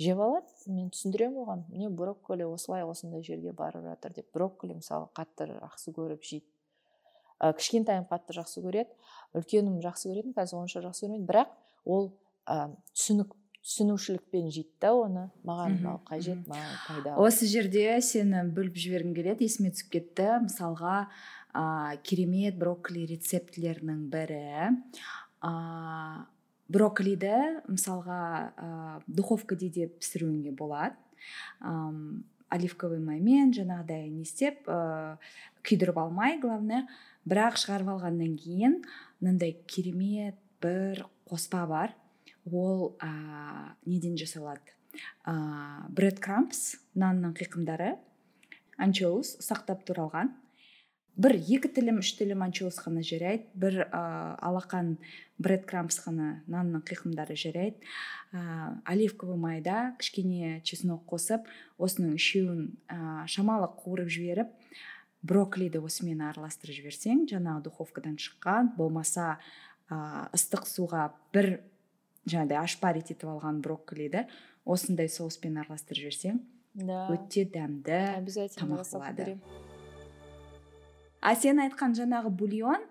жеп 0.00 0.20
алады 0.24 0.72
мен 0.72 0.88
түсіндіремін 0.94 1.42
оған. 1.44 1.64
Міне 1.72 1.90
брокколи 1.92 2.46
осылай 2.48 2.84
осындай 2.88 3.22
жерге 3.26 3.52
барып 3.56 3.84
жатыр 3.84 4.14
деп. 4.16 4.30
Брокколи 4.34 4.78
мысалы 4.78 5.10
қатты 5.16 5.50
жақсы 5.52 5.92
көріп 5.96 6.24
жейді. 6.24 6.46
Ә, 7.40 7.52
кішкентайым 7.56 8.06
қатты 8.08 8.36
жақсы 8.36 8.62
көреді 8.64 8.96
үлкенім 9.36 9.80
жақсы 9.84 10.10
көретін 10.10 10.34
қазір 10.36 10.62
онша 10.62 10.82
жақсы 10.84 11.06
көрмейді. 11.06 11.28
Бірақ 11.28 11.52
ол 11.84 12.10
ә, 12.46 12.72
түсінік 12.96 13.36
түсінушілікпен 13.60 14.48
жейді 14.52 14.72
да 14.80 14.94
оны. 14.96 15.26
Маған 15.44 15.76
мынау 15.78 16.00
қажет 16.08 16.46
маған 16.48 16.76
пайдалы 16.86 17.28
осы 17.28 17.48
жерде 17.50 18.00
сені 18.04 18.46
бөліп 18.56 18.78
жібергім 18.80 19.14
келеді 19.16 19.48
есіме 19.48 19.72
түсіп 19.74 19.92
кетті. 19.96 20.28
Мысалға 20.46 20.96
ә, 21.52 21.96
керемет 22.06 22.56
брокколи 22.60 23.04
рецептілерінің 23.12 24.06
бірі. 24.12 24.70
Ә, 25.44 25.52
брокколиді 26.70 27.62
мысалға 27.68 28.22
ә, 28.54 29.00
де 29.06 29.86
пісіруіңе 29.88 30.52
болады. 30.56 30.96
Ә, 31.60 31.70
оливковый 32.50 32.98
маймен 32.98 33.52
жаңағыдай 33.54 34.08
не 34.10 34.24
істеп 34.26 34.66
ә, 34.66 35.18
күйдіріп 35.66 35.98
алмай 36.02 36.38
главное 36.42 36.86
бірақ 37.28 37.58
шығарып 37.62 37.92
алғаннан 37.94 38.36
кейін 38.40 38.80
мынандай 39.20 39.54
керемет 39.66 40.38
бір 40.62 41.04
қоспа 41.30 41.66
бар. 41.70 41.94
Ол 42.50 42.96
ә, 42.98 43.76
неден 43.86 44.16
жасалады? 44.18 44.74
Ә, 45.26 45.86
бред 45.94 46.18
крампс 46.22 46.80
нанның 46.98 47.36
қиқымдары 47.38 47.96
анчоус 48.80 49.36
ұсақтап 49.42 49.84
туралған 49.86 50.32
бір 51.20 51.36
екі 51.36 51.68
тілім 51.76 52.00
үш 52.00 52.14
тілім 52.16 52.44
анчоус 52.46 52.78
қана 52.80 53.02
жарайды. 53.04 53.48
Бір 53.54 53.84
ә, 53.86 54.02
алақан 54.40 54.94
бред 55.40 55.66
крампс 55.68 56.00
қана 56.04 56.40
нанның 56.50 56.84
қиқымдары 56.88 57.36
жарайды. 57.36 57.80
Ә, 58.32 58.80
оливковый 58.88 59.36
майда 59.40 59.92
кішкене 60.00 60.60
чеснок 60.64 61.04
қосып 61.10 61.48
осының 61.78 62.16
үшеуін 62.16 62.62
ә, 62.88 63.26
шамалы 63.28 63.68
қуырып 63.82 64.08
жіберіп 64.12 64.54
брокколиді 65.22 65.82
осымен 65.84 66.22
араластырып 66.30 66.78
жіберсең 66.78 67.26
жаңағы 67.28 67.66
духовкадан 67.66 68.16
шыққан 68.20 68.72
болмаса 68.78 69.34
ә, 69.90 70.30
ыстық 70.36 70.64
суға 70.70 71.10
бір 71.34 71.58
жаңағыдай 72.24 72.62
ашпарить 72.62 73.12
етіп 73.12 73.28
алған 73.34 73.60
брокколиді 73.64 74.24
осындай 74.64 75.12
соуспен 75.12 75.60
араластырып 75.60 76.06
жіберсең 76.06 76.40
да. 76.74 77.04
өте 77.12 77.44
дәмді 77.44 78.00
обязательно 78.16 78.80
а 81.20 81.34
сен 81.36 81.60
айтқан 81.62 81.94
жаңағы 81.96 82.32
бульон 82.32 82.84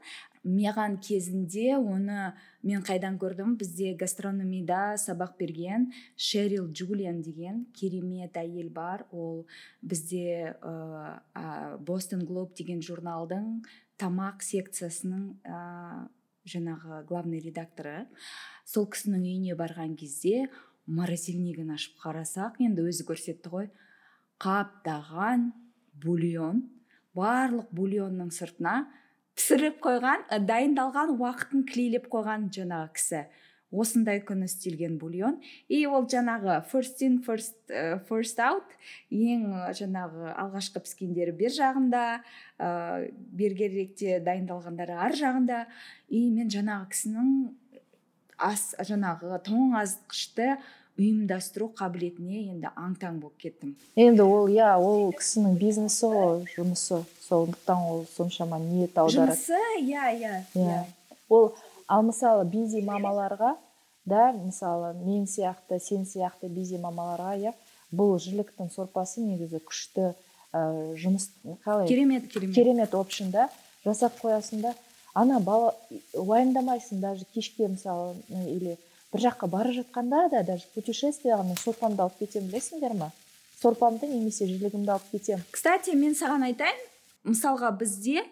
маған 0.46 1.00
кезінде 1.04 1.76
оны 1.78 2.34
мен 2.64 2.84
қайдан 2.86 3.18
көрдім? 3.20 3.58
Бізде 3.60 3.94
гастрономияда 4.00 4.96
сабақ 4.98 5.36
берген 5.40 5.90
шерил 6.16 6.70
джулиан 6.72 7.22
деген 7.22 7.66
керемет 7.76 8.38
әйел 8.38 8.70
бар. 8.70 9.06
Ол 9.12 9.48
бізде 9.82 10.56
ә, 10.62 11.78
бостон 11.80 12.24
глоб 12.26 12.56
деген 12.56 12.82
журналдың 12.82 13.66
тамақ 14.00 14.42
секциясының 14.46 15.36
ә, 15.44 16.08
жаңағы 16.48 17.04
главный 17.06 17.44
редакторы. 17.44 18.08
Сол 18.66 18.88
кісінің 18.88 19.26
үйіне 19.26 19.60
барған 19.60 19.96
кезде 20.00 20.48
морозильнигін 20.88 21.76
ашып 21.76 22.00
қарасақ 22.02 22.62
енді 22.64 22.88
өзі 22.90 23.06
көрсетті 23.06 23.52
ғой 23.52 23.70
қаптаған 24.42 25.50
бульон 26.02 26.64
барлық 27.18 27.70
бульонның 27.76 28.32
сыртына 28.34 28.88
пісіріп 29.40 29.80
қойған 29.84 30.26
дайындалған 30.48 31.14
уақытын 31.16 31.64
клейлеп 31.70 32.10
қойған 32.12 32.50
жаңағы 32.56 32.92
кісі. 32.98 33.22
Осындай 33.70 34.18
күні 34.26 34.48
істелген 34.50 34.96
бульон. 34.98 35.36
И 35.70 35.84
ол 35.86 36.08
жаңағы 36.10 36.56
first 36.72 37.04
in 37.06 37.20
first 37.22 37.54
uh, 37.70 38.00
first 38.10 38.42
out 38.42 38.74
ең 39.14 39.46
жаңағы 39.78 40.34
алғашқы 40.34 40.82
піскендері 40.82 41.36
бер 41.38 41.54
жағында 41.54 42.02
ә, 42.58 42.70
бергеректе 43.14 44.18
дайындалғандары 44.26 44.98
ар 44.98 45.14
жағында. 45.14 45.68
И 46.10 46.26
мен 46.34 46.50
жаңағы 46.50 46.90
кісінің 46.96 47.30
ас 48.40 48.72
жаңағы 48.90 49.38
тоңазытқышты 49.46 50.56
ұйымдастыру 51.00 51.70
қабілетіне 51.78 52.44
енді 52.52 52.72
аң 52.76 52.96
таң 53.00 53.20
болып 53.24 53.40
кеттім. 53.40 53.74
Енді 53.96 54.26
ол 54.28 54.50
иә 54.52 54.74
ол 54.78 55.14
кісінің 55.16 55.56
бизнесі 55.62 56.10
ғой 56.12 56.44
жұмысы. 56.52 57.02
Сондықтан 57.30 57.86
ол 57.88 58.06
соншама 58.18 58.60
ниет 58.60 58.98
аударады. 58.98 59.38
Жұмысы 59.38 59.60
иә 59.86 60.12
иә 60.20 60.36
иә. 60.56 60.84
ол 61.30 61.54
ал 61.88 62.04
мысалы 62.04 62.46
бизи 62.46 62.82
мамаларға 62.84 63.56
да 64.06 64.32
мысалы 64.34 64.94
мен 64.94 65.26
сияқты 65.26 65.80
сен 65.80 66.06
сияқты 66.06 66.50
бизи 66.50 66.78
мамаларға 66.82 67.36
иә 67.38 67.54
бұл 67.92 68.18
жіліктің 68.22 68.70
сорпасы 68.74 69.22
негізі 69.22 69.62
күшті 69.66 70.12
ә, 70.54 70.60
жұмыс 70.98 71.30
қалай? 71.64 71.88
Керемет 71.88 72.28
керемет. 72.32 72.56
Керемет 72.56 72.96
опшн 72.96 73.32
да 73.32 73.50
жасап 73.86 74.20
қоясың 74.22 74.62
да 74.62 74.74
ана 75.14 75.40
бала 75.40 75.76
уайымдамайсың 76.14 77.00
даже 77.00 77.26
кешке 77.34 77.68
мысалы 77.68 78.16
или 78.30 78.78
бір 79.14 79.26
жаққа 79.26 79.50
бара 79.50 79.74
жатқанда 79.74 80.28
да 80.30 80.44
даже 80.44 80.68
путешествияға 80.76 81.44
мен 81.48 81.58
сорпамды 81.58 82.04
алып 82.04 82.20
кетемін 82.20 82.52
білесіңдер 82.52 82.96
ма? 82.98 83.12
Сорпамды 83.62 84.08
немесе 84.08 84.48
жілігімді 84.48 84.94
алып 84.96 85.12
кетемін. 85.12 85.44
Кстати 85.52 85.96
мен 85.98 86.16
саған 86.16 86.46
айтайын 86.50 86.80
мысалға 87.28 87.72
бізде 87.80 88.24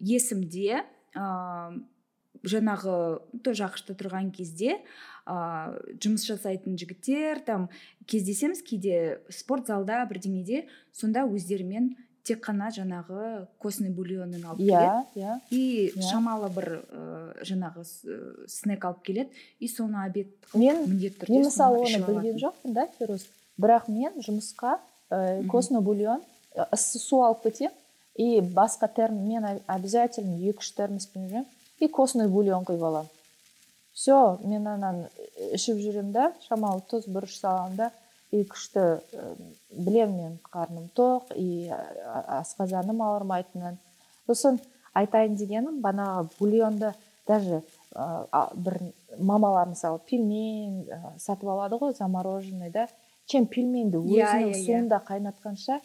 есімде 0.00 0.82
ә, 1.14 1.24
жаңағы 2.44 2.96
тоже 3.46 3.64
ақш 3.68 3.86
тұрған 3.92 4.32
кезде 4.34 4.78
ә, 5.24 5.36
жұмыс 6.02 6.26
жасайтын 6.28 6.76
жігіттер 6.80 7.40
там 7.46 7.68
кездесеміз 8.10 8.62
кейде 8.66 9.20
спорт 9.32 9.70
залда 9.70 10.02
бірдеңеде 10.10 10.66
сонда 10.92 11.24
өздерімен 11.24 11.94
тек 12.24 12.40
қана 12.46 12.70
жаңағы 12.72 13.46
костный 13.60 13.90
бульонын 13.92 14.44
алып 14.48 14.60
иә 14.60 14.80
келеді. 14.80 15.20
иә. 15.20 15.40
И 15.50 15.92
Иә. 15.94 16.02
шамалы 16.10 16.48
бір 16.54 16.68
ә, 16.90 17.44
жаңағы 17.44 17.84
снек 18.48 18.84
алып 18.84 19.02
келеді. 19.04 19.30
И 19.60 19.68
соны 19.68 20.04
обед 20.06 20.28
мен 20.54 20.82
міндетті 20.88 21.20
түрде 21.26 21.32
мен 21.38 21.44
мысалы 21.44 21.78
оны 21.84 22.00
білген 22.06 22.38
жоқпын 22.40 22.72
да 22.72 22.86
фирус 22.98 23.26
бірақ 23.60 23.88
мен 23.88 24.12
жұмысқа 24.20 24.78
ә, 25.10 25.40
Мгм. 25.40 25.48
костный 25.50 25.80
бульон 25.80 26.22
ыссы 26.72 26.98
су 26.98 27.22
алып 27.22 27.42
кетемін 27.44 27.72
и 28.16 28.40
басқа 28.40 28.88
терм 28.94 29.20
мен 29.28 29.44
обязательно 29.66 30.38
екі 30.38 30.58
үш 30.58 30.70
термоспен 30.74 31.28
жүремін. 31.28 31.46
И 31.80 31.88
костный 31.88 32.28
бульон 32.28 32.64
құйып 32.64 32.80
аламын. 32.82 33.08
Все 33.92 34.38
мен 34.44 34.66
ананы 34.66 35.08
ішіп 35.52 35.76
жүремін 35.82 36.12
да 36.12 36.32
шамалы 36.48 36.80
тұз 36.90 37.04
бұрыш 37.06 37.36
саламын 37.40 37.76
да. 37.76 37.90
И 38.32 38.42
күшті 38.44 38.80
ә, 38.80 39.34
білемін 39.70 40.16
мен 40.16 40.38
қарным 40.52 40.88
тоқ 40.96 41.34
и 41.36 41.68
а- 41.70 42.40
асқазаным 42.40 43.02
ауырмайтынын. 43.02 43.78
Сосын 44.26 44.60
айтайын 44.94 45.36
дегенім 45.36 45.80
бағанағы 45.84 46.28
бульонды 46.38 46.94
даже 47.26 47.62
ә, 47.94 48.48
бір 48.54 48.80
мамалар 49.18 49.68
мысалы 49.68 50.00
пельмень 50.08 50.86
ә, 50.88 51.18
сатып 51.18 51.48
алады 51.48 51.76
ғой 51.80 51.94
замороженный 51.94 52.70
да. 52.70 52.88
Чем 53.26 53.46
пельменьді 53.46 53.96
Иә, 54.04 54.26
өзінің 54.26 54.50
иә, 54.50 54.56
иә. 54.56 54.64
суында 54.66 54.98
қайнатқанша 55.08 55.78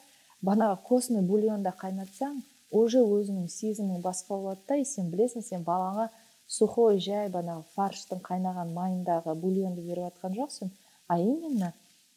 бағанағы 0.43 0.81
костный 0.83 1.21
бульонда 1.21 1.71
қайнатсаң 1.71 2.41
уже 2.71 2.99
өзінің 2.99 3.47
сезімің 3.47 4.01
басқа 4.03 4.35
болады 4.41 4.61
да 4.67 4.75
и 4.75 4.83
сен 4.83 5.07
білесің 5.11 5.41
сен 5.47 5.63
балаңа 5.63 6.09
сухой 6.47 6.99
жай 6.99 7.29
бағанағы 7.31 7.63
фарштың 7.75 8.19
қайнаған 8.25 8.73
майындағы 8.75 9.35
бульонды 9.39 9.81
беріп 9.87 10.09
жатқан 10.09 10.35
жоқсың. 10.35 10.69
А 11.07 11.17
именно 11.17 11.73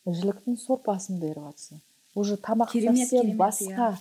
жіліктің 0.07 0.59
сорпасын 0.59 1.21
беріп 1.21 1.45
жатсың 1.47 1.83
уже 2.15 2.37
Керемет, 2.37 3.09
сен 3.09 3.21
керемет, 3.23 3.37
басқа. 3.39 3.97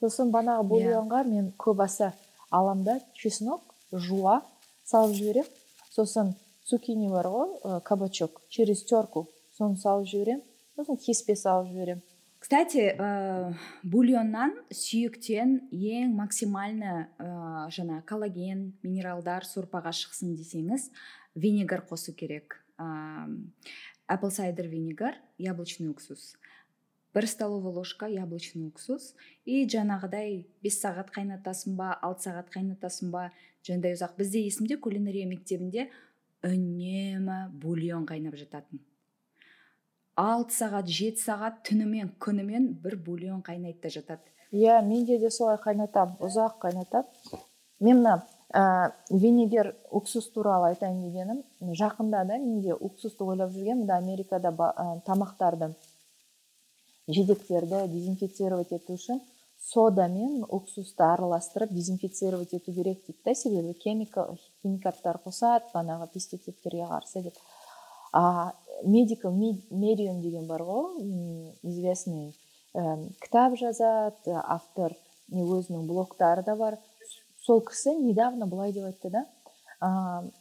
Сосын 0.00 0.30
бағанағы 0.32 0.64
Иә. 0.64 0.68
бульонға 0.68 1.24
мен 1.28 1.52
көбаса 1.58 2.12
аламын 2.50 2.84
да 2.84 3.00
чеснок 3.14 3.62
жуа 3.92 4.42
салып 4.84 5.14
жіберемін 5.16 5.50
сосын 5.90 6.34
цукини 6.64 7.08
бар 7.10 7.26
ғой 7.26 7.80
кабачок. 7.82 8.40
Через 8.48 8.82
терку 8.84 9.28
соны 9.56 9.76
салып 9.76 10.08
жіберемін 10.08 10.42
сосын 10.76 10.96
кеспе 10.96 11.36
салып 11.36 11.68
жіберемін 11.68 12.02
кстати 12.42 12.88
ә, 12.98 13.54
бульоннан 13.86 14.56
сүйектен 14.74 15.68
ең 15.70 16.16
максимально 16.18 17.06
ә, 17.22 17.68
жаңа 17.70 18.00
коллаген 18.08 18.72
минералдар 18.82 19.46
сорпаға 19.46 19.92
шықсын 19.94 20.34
десеңіз 20.34 20.88
винегар 21.38 21.84
қосу 21.86 22.16
керек. 22.18 22.58
Ә, 22.82 23.28
apple 24.08 24.30
cider 24.30 24.66
винегар 24.68 25.16
яблочный 25.38 25.88
уксус. 25.90 26.36
Бір 27.14 27.26
столовый 27.26 27.72
ложка 27.72 28.06
яблочный 28.08 28.68
уксус. 28.68 29.14
И 29.44 29.66
жаңағыдай 29.68 30.46
бес 30.62 30.78
сағат 30.80 31.10
қайнатасың 31.12 31.76
ба 31.76 31.92
алты 32.00 32.30
сағат 32.30 32.48
қайнатасың 32.54 33.10
ба? 33.12 33.30
Жаңағыдай 33.66 33.98
ұзақ. 33.98 34.16
Бізде 34.16 34.46
есімде 34.46 34.78
кулинария 34.80 35.28
мектебінде 35.28 35.90
үнемі 36.42 37.52
бульон 37.52 38.06
қайнап 38.08 38.38
жататын. 38.40 38.80
Алты 40.16 40.56
сағат 40.56 40.88
жеті 40.88 41.20
сағат 41.20 41.62
түнімен 41.68 42.14
күнімен 42.20 42.72
бір 42.80 42.96
бульон 42.96 43.44
қайнайды 43.44 43.80
да 43.84 43.92
жатады. 43.92 44.32
Иә 44.52 44.80
менде 44.84 45.18
де 45.20 45.30
солай 45.30 45.60
қайнатамын. 45.60 46.16
Ұзақ 46.20 46.58
қайнатамын. 46.64 47.40
Мен 47.80 48.02
мына 48.02 48.22
ә, 48.52 48.92
винегер 49.10 49.74
уксус 49.90 50.28
туралы 50.30 50.72
айтайын 50.72 51.02
дегенім 51.02 51.42
жақында 51.60 52.24
да 52.28 52.38
менде 52.38 52.74
уксусты 52.74 53.24
ойлап 53.24 53.50
жүргенмін. 53.50 53.86
Да 53.86 53.96
америкада 53.96 54.50
ба- 54.52 54.74
ә, 54.76 55.00
тамақтарды 55.06 55.74
жидектерді 57.08 57.88
дезинфицировать 57.88 58.72
ету 58.72 58.94
үшін 58.94 59.20
сода 59.62 60.08
мен 60.08 60.44
уксусты 60.48 61.02
араластырып 61.02 61.72
дезинфицировать 61.72 62.52
ету 62.54 62.72
керек 62.72 63.04
дейді 63.06 63.18
да. 63.24 63.34
Себебі 63.34 63.74
химика- 63.84 64.36
химикаттар 64.62 65.20
қосады 65.24 65.64
бағанағы 65.74 66.12
пестицидтерге 66.12 66.86
қарсы 66.90 67.22
деп. 67.22 67.34
А 68.12 68.52
медикал 68.84 69.32
медиум 69.32 70.20
деген 70.20 70.46
бар 70.46 70.62
ғой 70.62 71.54
известный 71.62 72.34
кітап 72.74 73.56
жазады 73.56 74.34
автор 74.44 74.92
өзінің 75.30 75.86
блогтары 75.86 76.42
да 76.44 76.56
бар. 76.56 76.78
Сол 77.46 77.62
кісі 77.66 77.96
недавно 77.98 78.46
былай 78.46 78.72
деп 78.72 78.88
айтты 78.90 79.10
да 79.10 79.26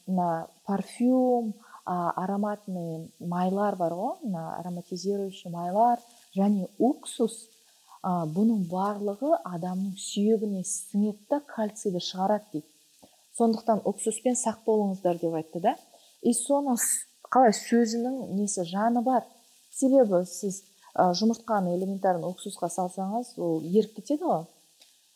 мына 0.07 0.47
парфюм 0.65 1.53
а, 1.85 2.11
ароматный 2.23 3.11
майлар 3.19 3.75
бар 3.75 3.93
ғой 3.93 4.13
мына 4.23 4.55
ароматизирующий 4.59 5.51
майлар 5.51 5.99
және 6.35 6.67
уксус 6.77 7.47
а, 8.03 8.25
бұның 8.35 8.67
барлығы 8.69 9.33
адамның 9.43 9.95
сүйегіне 9.97 10.63
сіңеді 10.65 11.25
да 11.29 11.41
кальцийді 11.55 12.01
шығарады 12.05 12.45
дейді. 12.53 12.67
Сондықтан 13.37 13.81
уксуспен 13.85 14.37
сақ 14.37 14.61
болыңыздар 14.67 15.17
деп 15.21 15.33
айтты 15.39 15.61
да. 15.63 15.75
И 16.21 16.33
соның 16.37 16.77
қалай 17.33 17.55
сөзінің 17.57 18.35
несі 18.37 18.65
жаны 18.69 19.01
бар. 19.01 19.25
Себебі 19.73 20.23
сіз 20.29 20.61
ә, 20.93 21.11
жұмыртқаны 21.17 21.73
элементарно 21.77 22.29
уксусқа 22.29 22.69
салсаңыз 22.69 23.33
ол 23.41 23.61
еріп 23.65 23.95
кетеді 23.97 24.27
ғой. 24.27 24.45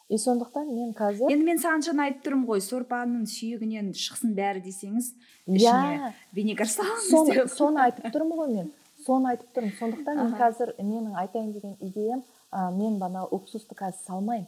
И 0.09 0.17
сондықтан 0.17 0.67
мен 0.69 0.93
қазір 0.93 1.31
енді 1.33 1.45
мен 1.47 1.59
саған 1.61 1.81
жаңа 1.85 2.09
айтып 2.09 2.25
тұрмын 2.27 2.45
ғой 2.49 2.61
сорпаның 2.61 3.25
сүйегінен 3.29 3.93
шықсын 3.97 4.35
бәрі 4.37 4.61
десеңіз 4.65 5.07
иә 5.47 5.55
ішіне 5.57 6.11
винегар 6.38 6.69
салыңыз 6.69 7.07
соны, 7.09 7.34
деп. 7.34 7.49
соны 7.49 7.82
айтып 7.88 8.11
тұрмын 8.13 8.39
ғой 8.41 8.51
мен. 8.53 8.71
Соны 9.05 9.32
айтып 9.34 9.49
тұрмын. 9.55 9.73
Сондықтан 9.80 10.21
мен 10.21 10.36
қазір 10.38 10.73
менің 10.77 11.17
айтайын 11.23 11.51
деген 11.53 11.75
идеям 11.80 12.23
ә, 12.51 12.69
мен 12.75 12.99
бана 12.99 13.25
уксусты 13.25 13.73
қазір 13.77 13.97
салмаймын. 14.05 14.47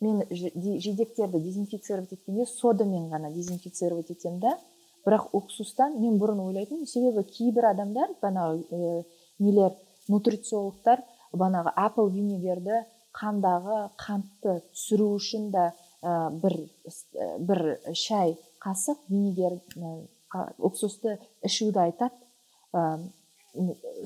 Мен 0.00 0.24
жидектерді 0.30 1.40
дезинфицировать 1.40 2.12
еткенде 2.12 2.46
содамен 2.46 3.10
ғана 3.12 3.32
дезинфицировать 3.32 4.10
етемін 4.10 4.40
да. 4.40 4.56
Бірақ 5.04 5.28
уксустан 5.36 6.00
мен 6.00 6.16
бұрын 6.20 6.40
ойлайтынмын 6.48 6.88
себебі 6.88 7.24
кейбір 7.28 7.70
адамдар 7.74 8.16
банағы 8.22 8.64
ә, 8.72 9.04
нелер 9.38 9.76
нутрициологтар 10.08 11.04
банағы 11.32 11.72
apple 11.76 12.10
винегерді 12.12 12.84
қандағы 13.14 13.80
қантты 14.00 14.58
түсіру 14.74 15.14
үшін 15.18 15.50
да 15.54 15.70
ә, 16.02 16.30
бір 16.42 16.58
ә, 16.60 17.28
бір 17.38 17.64
шай 17.94 18.36
қасық 18.64 19.06
винегер 19.08 19.58
ә, 19.78 20.46
уксусты 20.58 21.18
ішуді 21.42 21.84
айтады. 21.86 22.16
Ә, 22.74 22.98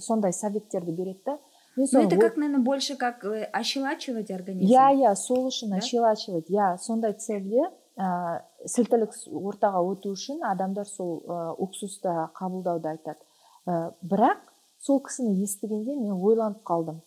сондай 0.00 0.32
советтерді 0.32 0.92
береді 0.92 1.22
да. 1.26 1.38
Соны 1.86 2.06
это 2.06 2.16
как 2.18 2.36
наверное 2.36 2.60
больше 2.60 2.96
как 2.96 3.24
э, 3.24 3.44
ощелачивать 3.52 4.30
организм. 4.32 4.66
Иә 4.66 4.94
иә 4.98 5.14
сол 5.14 5.46
үшін 5.46 5.76
ощелачивать. 5.78 6.50
Иә 6.50 6.76
сондай 6.78 7.14
цельде 7.14 7.70
ә, 7.96 8.42
сілтілік 8.66 9.14
ортаға 9.30 9.84
өту 9.86 10.10
үшін 10.16 10.42
адамдар 10.42 10.88
сол 10.90 11.22
ә, 11.22 11.54
уксусты 11.54 12.10
қабылдауды 12.34 12.90
айтады. 12.96 13.22
Ә, 13.66 13.92
бірақ 14.02 14.42
сол 14.82 15.00
кісіні 15.06 15.44
естігенде 15.44 15.94
мен 15.94 16.18
ойланып 16.18 16.64
қалдым. 16.66 16.98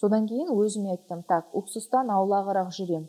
Содан 0.00 0.26
кейін 0.30 0.52
өзіме 0.54 0.96
айттым 0.96 1.22
так 1.28 1.54
уксустан 1.56 2.10
аулағырақ 2.12 2.72
жүрем 2.78 3.06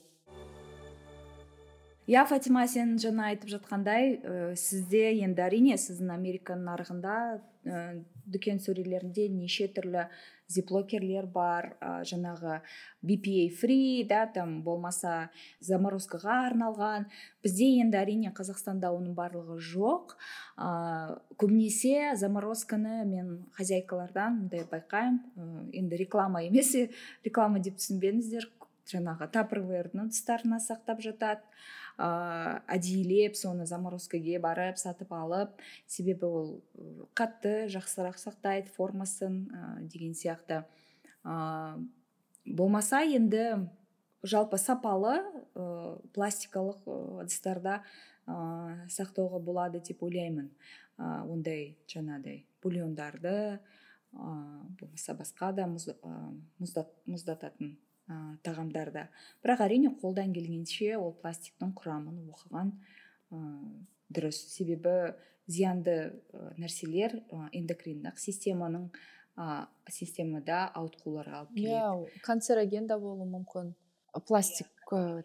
иә 2.08 2.24
фатима 2.30 2.64
сен 2.72 2.96
жаңа 3.04 3.32
айтып 3.34 3.52
жатқандай 3.52 4.14
ә, 4.16 4.56
сізде 4.56 5.10
енді 5.26 5.44
әрине 5.44 5.76
сіздің 5.82 6.14
америка 6.16 6.56
нарығында 6.56 7.18
ә, 7.68 7.82
дүкен 8.28 8.60
сөрелерінде 8.64 9.28
неше 9.32 9.68
түрлі 9.74 10.08
зиплокерлер 10.52 11.28
бар 11.28 11.74
ә, 11.80 12.04
жаңағы 12.08 12.60
bpa 13.04 13.48
free 13.60 14.06
да 14.08 14.26
там 14.32 14.62
болмаса 14.64 15.30
заморозкаға 15.60 16.38
арналған. 16.48 17.08
Бізде 17.44 17.70
енді 17.84 18.00
әрине 18.00 18.32
қазақстанда 18.36 18.92
оның 18.96 19.16
барлығы 19.18 19.60
жоқ. 19.72 20.16
Ә, 20.56 21.18
көбінесе 21.40 22.16
заморозканы 22.20 23.04
мен 23.10 23.34
хозяйкалардан 23.58 24.44
мындай 24.44 24.64
байқаймын. 24.72 25.72
Енді 25.76 26.00
реклама 26.00 26.46
емес 26.48 26.76
реклама 27.26 27.60
деп 27.60 27.80
түсінбеңіздер 27.82 28.48
жаңағы 28.88 29.28
тапрвердің 29.36 30.08
ыдыстарына 30.08 30.62
сақтап 30.64 31.04
жатады. 31.04 31.44
Ыыы 31.98 32.58
әдейілеп 32.70 33.36
соны 33.38 33.66
заморозкаге 33.66 34.38
барып 34.39 34.78
сатып 34.78 35.14
алып 35.18 35.56
себебі 35.89 36.30
ол 36.30 36.52
қатты 37.18 37.66
жақсырақ 37.74 38.20
сақтайды 38.22 38.70
формасын 38.76 39.48
ә, 39.50 39.62
деген 39.82 40.14
сияқты. 40.14 40.62
Ә, 41.26 41.82
болмаса 42.45 43.02
енді 43.02 43.70
жалпы 44.22 44.60
сапалы 44.62 45.18
ә, 45.56 45.98
пластикалық 46.14 46.86
ыдыстарда 47.24 47.82
ә, 48.28 48.86
сақтауға 48.93 49.41
болады 49.41 49.82
деп 49.82 50.04
ойлаймын. 50.06 50.52
Ә, 51.02 51.26
ондай 51.26 51.80
жаңағыдай 51.89 52.43
бульондарды 52.62 53.36
ә, 53.58 54.30
болмаса 54.78 55.18
басқа 55.18 55.50
да 55.58 55.66
мұз, 55.66 55.89
мұздататын 56.62 57.78
ә, 58.08 58.38
тағамдарда 58.45 59.08
бірақ 59.43 59.64
әрине 59.68 59.91
қолдан 60.01 60.34
келгенше 60.36 60.95
ол 60.97 61.14
пластиктің 61.22 61.74
құрамын 61.78 62.24
оқыған 62.32 62.72
ә, 63.32 63.41
дұрыс. 64.10 64.39
Себебі 64.53 65.14
зиянды 65.47 65.97
ә, 66.32 66.49
нәрселер 66.60 67.20
ә, 67.28 67.47
эндокриндік 67.51 68.20
системаның 68.22 68.89
ә, 69.38 69.68
системада 69.91 70.66
ауытқуларға 70.76 71.43
алып 71.43 71.53
келеді. 71.55 71.76
иә 71.76 72.24
канцероген 72.26 72.88
да 72.88 72.99
болуы 72.99 73.30
мүмкін. 73.30 73.76
Пластик 74.26 74.72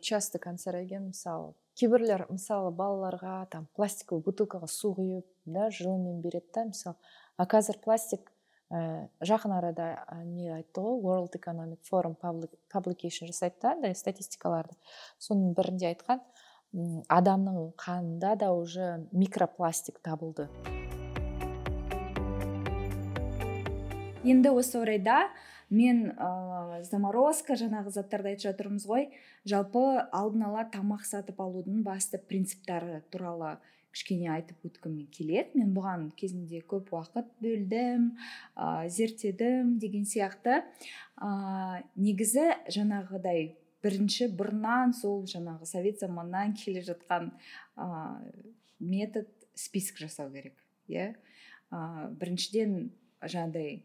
часто 0.03 0.39
канцероген 0.43 1.13
мысалы 1.13 1.55
кейбірлер 1.79 2.27
мысалы 2.29 2.73
балаларға 2.77 3.47
там 3.53 3.69
пластиковый 3.77 4.25
бутылкаға 4.27 4.69
су 4.69 4.93
құйып 4.97 5.27
да 5.55 5.69
жылымен 5.73 6.21
береді 6.25 6.51
да 6.55 6.67
мысалы 6.69 6.97
а 7.37 7.47
қазір 7.49 7.79
пластик 7.85 8.32
ә, 8.73 9.09
жақын 9.21 9.53
арада 9.59 9.89
не 10.25 10.49
айтты 10.51 10.81
ғой 10.81 11.01
world 11.05 11.37
economic 11.37 11.81
forum 11.85 12.17
publication 12.73 13.29
жасайды 13.29 13.61
да 13.61 13.75
андай 13.77 13.95
статистикаларды. 13.95 14.75
Соның 15.21 15.53
бірінде 15.55 15.93
айтқан 15.93 16.23
адамның 17.13 17.75
қанында 17.77 18.37
да 18.41 18.53
уже 18.57 19.07
микропластик 19.13 20.01
табылды. 20.01 20.49
Енді 24.25 24.55
осы 24.55 24.79
орайда 24.79 25.27
мен 25.69 26.13
ә, 26.15 26.83
заморозка 26.87 27.57
жаңағы 27.59 27.93
заттарды 27.93 28.33
айтып 28.33 28.47
жатырмыз 28.51 28.87
ғой. 28.89 29.11
Жалпы 29.45 29.83
алдын 30.15 30.47
ала 30.49 30.65
тамақ 30.73 31.05
сатып 31.09 31.41
алудың 31.43 31.83
басты 31.85 32.21
принциптары 32.21 33.03
туралы 33.11 33.59
кішкене 33.93 34.31
айтып 34.33 34.65
өткім 34.69 34.97
келеді. 35.13 35.61
Мен 35.61 35.73
бұған 35.77 36.09
кезінде 36.19 36.63
көп 36.69 36.93
уақыт 36.97 37.29
бөлдім 37.45 38.09
ә, 38.57 38.89
зерттедім 38.89 39.77
деген 39.83 40.07
сияқты. 40.09 40.63
Ә, 41.21 41.83
негізі 41.97 42.49
жаңағыдай 42.73 43.53
бірінші 43.83 44.31
бұрыннан 44.39 44.95
сол 44.97 45.27
жаңағы 45.31 45.69
совет 45.69 46.01
заманынан 46.03 46.57
келе 46.59 46.85
жатқан 46.87 47.33
ә, 47.77 47.87
метод 48.81 49.29
список 49.55 50.01
жасау 50.03 50.33
керек 50.33 50.57
иә. 50.89 51.13
Ә, 51.71 52.09
біріншіден 52.17 52.91
жаңағыдай 53.23 53.83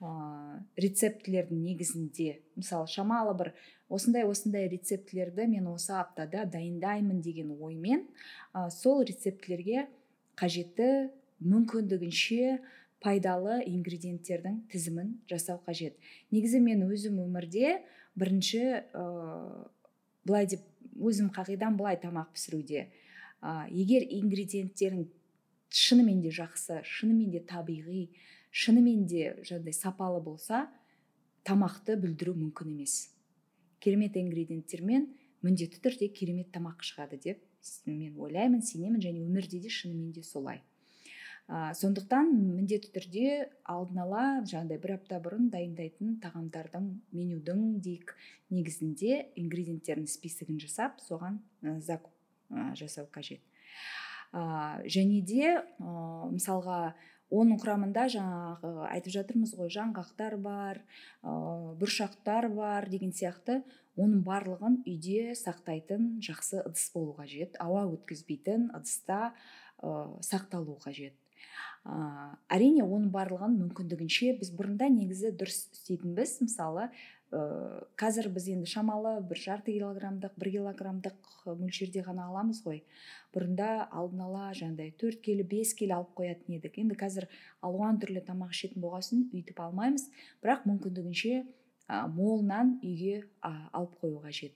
ә, 0.00 0.62
рецептілердің 0.78 1.62
негізінде. 1.64 2.38
Мысалы 2.58 2.88
шамалы 2.90 3.34
бір 3.38 3.52
осындай 3.88 4.26
осындай 4.28 4.68
рецептілерді 4.70 5.48
мен 5.50 5.68
осы 5.72 5.94
аптада 5.98 6.44
дайындаймын 6.46 7.20
деген 7.24 7.54
оймен 7.58 8.06
ә, 8.54 8.68
сол 8.70 9.02
рецептілерге 9.02 9.88
қажетті 10.38 11.10
мүмкіндігінше 11.42 12.58
пайдалы 13.02 13.60
ингредиенттердің 13.66 14.62
тізімін 14.70 15.12
жасау 15.30 15.60
қажет. 15.66 15.98
Негізі 16.34 16.60
мен 16.62 16.82
өзім 16.88 17.20
өмірде 17.24 17.78
бірінші 18.18 18.64
ә, 18.94 19.04
былай 20.26 20.48
деп 20.50 20.64
өзім 20.98 21.30
қағидам 21.34 21.78
былай 21.78 21.98
тамақ 22.00 22.32
пісіруде. 22.34 22.88
Ә, 23.42 23.68
егер 23.70 24.02
ингредиенттерің 24.02 25.06
шынымен 25.70 26.22
де 26.24 26.32
жақсы 26.34 26.80
шынымен 26.82 27.30
де 27.30 27.42
табиғи 27.44 28.08
шынымен 28.50 29.06
де 29.06 29.34
жаңағыдай 29.42 29.76
сапалы 29.76 30.20
болса 30.22 30.66
тамақты 31.48 31.96
бүлдіру 32.00 32.34
мүмкін 32.38 32.74
емес. 32.74 33.10
Керемет 33.80 34.16
ингредиенттермен 34.16 35.06
міндетті 35.42 35.80
түрде 35.84 36.08
керемет 36.12 36.50
тамақ 36.54 36.82
шығады 36.86 37.20
деп 37.22 37.44
мен 37.86 38.16
ойлаймын 38.18 38.62
сенемін 38.64 39.00
және 39.02 39.22
өмірде 39.26 39.60
де 39.62 39.70
шынымен 39.72 40.12
де 40.12 40.22
солай. 40.22 40.62
Ә, 41.48 41.72
сондықтан 41.72 42.28
міндетті 42.58 42.90
түрде 42.92 43.28
алдын 43.64 44.02
ала 44.02 44.24
жаңағыдай 44.44 44.80
бір 44.82 44.94
апта 44.98 45.20
бұрын 45.24 45.46
дайындайтын 45.48 46.18
тағамдардың 46.20 46.90
менюдің 47.16 47.62
дейік 47.80 48.12
негізінде 48.52 49.30
ингредиенттердің 49.40 50.10
списогін 50.12 50.60
жасап 50.60 51.00
соған 51.00 51.40
ә, 51.62 51.78
закуп 51.80 52.12
ә, 52.52 52.74
жасау 52.76 53.08
қажет. 53.14 53.40
Ә, 54.36 54.84
және 54.84 55.22
де 55.24 55.54
ә, 55.56 55.62
мысалға 56.28 56.92
оның 57.28 57.60
құрамында 57.60 58.06
жаңағы 58.14 58.72
айтып 58.88 59.12
жатырмыз 59.18 59.54
ғой 59.58 59.70
жаңғақтар 59.74 60.38
бар 60.40 60.80
ә, 60.80 61.32
бұршақтар 61.80 62.48
бар 62.54 62.88
деген 62.88 63.12
сияқты 63.12 63.60
оның 63.98 64.22
барлығын 64.24 64.80
үйде 64.88 65.34
сақтайтын 65.36 66.18
жақсы 66.24 66.62
ыдыс 66.64 66.88
болу 66.94 67.16
қажет 67.18 67.58
ауа 67.60 67.84
өткізбейтін 67.90 68.70
ыдыста 68.78 69.34
ә, 69.82 70.20
сақталу 70.24 70.78
қажет. 70.82 71.14
Ә, 71.84 72.34
әрине 72.52 72.82
оның 72.84 73.12
барлығын 73.14 73.54
мүмкіндігінше 73.60 74.34
біз 74.40 74.52
бұрында 74.56 74.88
негізі 74.92 75.32
дұрыс 75.36 75.68
істейтінбіз. 75.76 76.38
Мысалы 76.44 76.88
ә, 77.32 77.84
қазір 78.00 78.30
біз 78.32 78.48
енді 78.54 78.68
шамалы 78.70 79.18
бір 79.28 79.40
жарты 79.42 79.74
килограммдық 79.76 80.36
бір 80.40 80.50
килограммдық 80.54 81.32
мөлшерде 81.58 82.02
ғана 82.06 82.28
аламыз 82.30 82.62
ғой. 82.64 82.82
Бұрында 83.34 83.88
алдын 83.92 84.24
ала 84.24 84.48
жаңағыдай 84.56 84.94
төрт 85.00 85.20
келі 85.24 85.44
бес 85.48 85.74
келі 85.76 85.98
алып 85.98 86.14
қоятын 86.18 86.56
едік. 86.56 86.78
Енді 86.80 86.96
қазір 86.98 87.28
алуан 87.60 88.00
түрлі 88.00 88.24
тамақ 88.24 88.54
ішетін 88.56 88.82
болған 88.82 89.04
соң 89.04 89.54
алмаймыз. 89.68 90.08
Бірақ 90.42 90.64
мүмкіндігінше 90.68 91.44
ә, 91.88 92.06
молынан 92.08 92.78
үйге 92.82 93.26
ә, 93.42 93.52
алып 93.72 93.98
қою 94.00 94.22
қажет. 94.24 94.54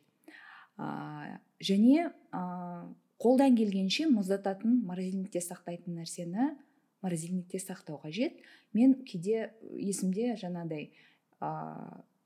Ә, 0.78 1.38
және 1.60 2.10
ә, 2.32 2.42
қолдан 3.22 3.56
келгенше 3.56 4.08
мұздататын 4.10 4.80
морозильникте 4.88 5.42
сақтайтын 5.44 6.00
нәрсені 6.00 6.54
морозильникте 7.02 7.58
сақтау 7.58 8.00
қажет. 8.02 8.40
Мен 8.72 8.94
кейде 9.04 9.52
есімде 9.76 10.36
жаңағыдай 10.40 10.88
ә, 11.40 11.50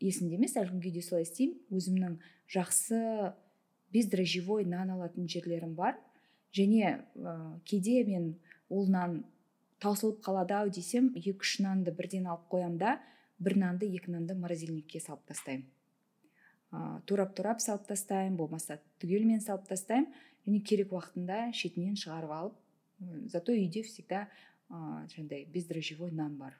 есімде 0.01 0.37
емес 0.37 0.57
әлі 0.57 0.75
күнге 0.75 0.93
дейін 0.95 1.07
солай 1.07 1.27
істеймін. 1.27 1.59
Өзімнің 1.73 2.17
жақсы 2.53 3.01
бездрожжевой 3.95 4.67
нан 4.69 4.91
алатын 4.97 5.29
жерлерім 5.31 5.75
бар. 5.79 5.97
Және 6.57 6.99
ә, 7.17 7.61
кейде 7.65 8.03
мен 8.05 8.35
ол 8.69 8.89
нан 8.91 9.23
таусылып 9.81 10.23
қалады 10.25 10.57
ау 10.57 10.71
десем 10.73 11.13
екі 11.15 11.37
үш 11.37 11.59
нанды 11.65 11.93
бірден 11.93 12.27
алып 12.27 12.47
қоямын 12.53 12.79
да 12.81 12.99
бір 13.39 13.57
нанды 13.61 13.89
екі 13.93 14.13
нанды 14.13 14.35
морозильникке 14.35 15.01
салып 15.01 15.25
тастаймын. 15.29 15.67
Ә, 16.73 17.01
турап 17.07 17.35
турап 17.37 17.61
салып 17.61 17.87
тастаймын 17.89 18.37
болмаса 18.37 18.81
түгелімен 19.01 19.41
салып 19.45 19.69
тастаймын. 19.69 20.13
Және 20.47 20.63
керек 20.63 20.93
уақытында 20.95 21.51
шетінен 21.57 21.97
шығарып 21.99 22.31
алып 22.31 22.63
зато 23.33 23.53
үйде 23.53 23.83
всегда 23.83 24.27
ә, 24.71 25.07
жаңағыдай 25.11 25.47
бездрожжевой 25.53 26.13
нан 26.13 26.37
бар. 26.39 26.55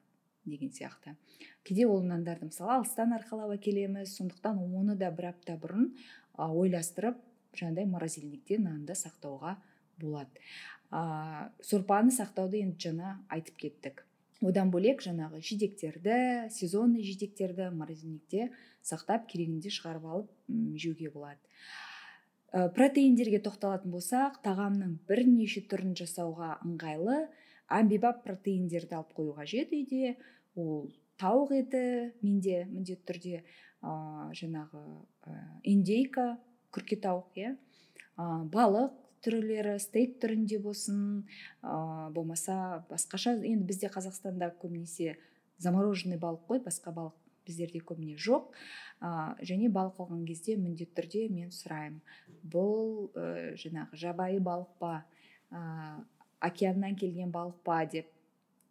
Деген 0.47 0.73
сияқты. 0.73 1.17
Кейде 1.65 1.87
ол 1.87 2.03
нандарды 2.03 2.49
мысалы 2.49 2.79
алыстан 2.79 3.13
арқалап 3.13 3.57
әкелеміз 3.59 4.17
сондықтан 4.17 4.59
оны 4.63 4.97
да 4.97 5.11
бір 5.11 5.33
апта 5.35 5.59
бұрын 5.61 5.93
ойластырып 6.39 7.19
жаңағыдай 7.57 7.87
морозильникте 7.91 8.59
нанды 8.59 8.95
сақтауға 8.95 9.57
болады. 10.01 10.31
Ә, 10.91 11.51
сорпаны 11.65 12.13
сақтауды 12.15 12.61
енді 12.63 12.89
жаңа 12.89 13.17
айтып 13.33 13.57
кеттік. 13.65 14.05
Одан 14.45 14.71
бөлек 14.71 15.01
жаңағы 15.03 15.41
жидектерді 15.41 16.51
сезонный 16.53 17.03
жидектерді 17.03 17.71
морозильникте 17.73 18.51
сақтап 18.85 19.27
керегінде 19.31 19.73
шығарып 19.73 20.05
алып 20.05 20.31
жеуге 20.77 21.11
болады. 21.11 21.41
Ә, 22.53 22.69
протеиндерге 22.77 23.41
тоқталатын 23.43 23.91
болсақ 23.91 24.39
тағамның 24.45 24.99
бірнеше 25.09 25.65
түрін 25.67 25.97
жасауға 25.99 26.61
ыңғайлы. 26.67 27.27
Әмбебап 27.67 28.23
протеиндерді 28.23 28.95
алып 29.01 29.17
қою 29.17 29.35
қажет 29.41 29.73
үйде. 29.75 30.15
Ол 30.57 30.89
тауық 31.21 31.55
еті 31.57 31.83
менде 32.25 32.65
міндетті 32.69 33.05
түрде 33.09 33.37
ә, 33.41 33.93
жаңағы 34.37 34.83
ә, 35.29 35.37
индейка 35.65 36.37
күрке 36.75 36.99
тауық 37.01 37.39
иә. 37.41 37.53
Ә, 38.17 38.25
балық 38.53 38.97
түрлері 39.25 39.77
стейк 39.83 40.19
түрінде 40.23 40.59
болсын 40.63 41.25
ә, 41.63 42.11
болмаса 42.15 42.85
басқаша 42.91 43.37
енді 43.41 43.69
бізде 43.69 43.91
қазақстанда 43.93 44.53
көбінесе 44.61 45.17
замороженный 45.63 46.21
балық 46.21 46.45
қой 46.51 46.61
басқа 46.65 46.93
балық 46.95 47.17
біздерде 47.47 47.81
көбіне 47.81 48.17
жоқ. 48.21 48.51
Ә, 49.01 49.37
және 49.45 49.71
балық 49.73 50.01
алған 50.03 50.25
кезде 50.29 50.57
міндетті 50.61 51.01
түрде 51.01 51.29
мен 51.33 51.53
сұраймын. 51.55 52.03
Бұл 52.43 53.09
ә, 53.15 53.55
жаңағы 53.61 54.01
жабайы 54.03 54.43
балық 54.43 54.73
па 54.81 54.93
ә, 55.51 56.03
океаннан 56.45 56.97
келген 56.99 57.33
балық 57.33 57.61
па 57.65 57.85
деп. 57.87 58.11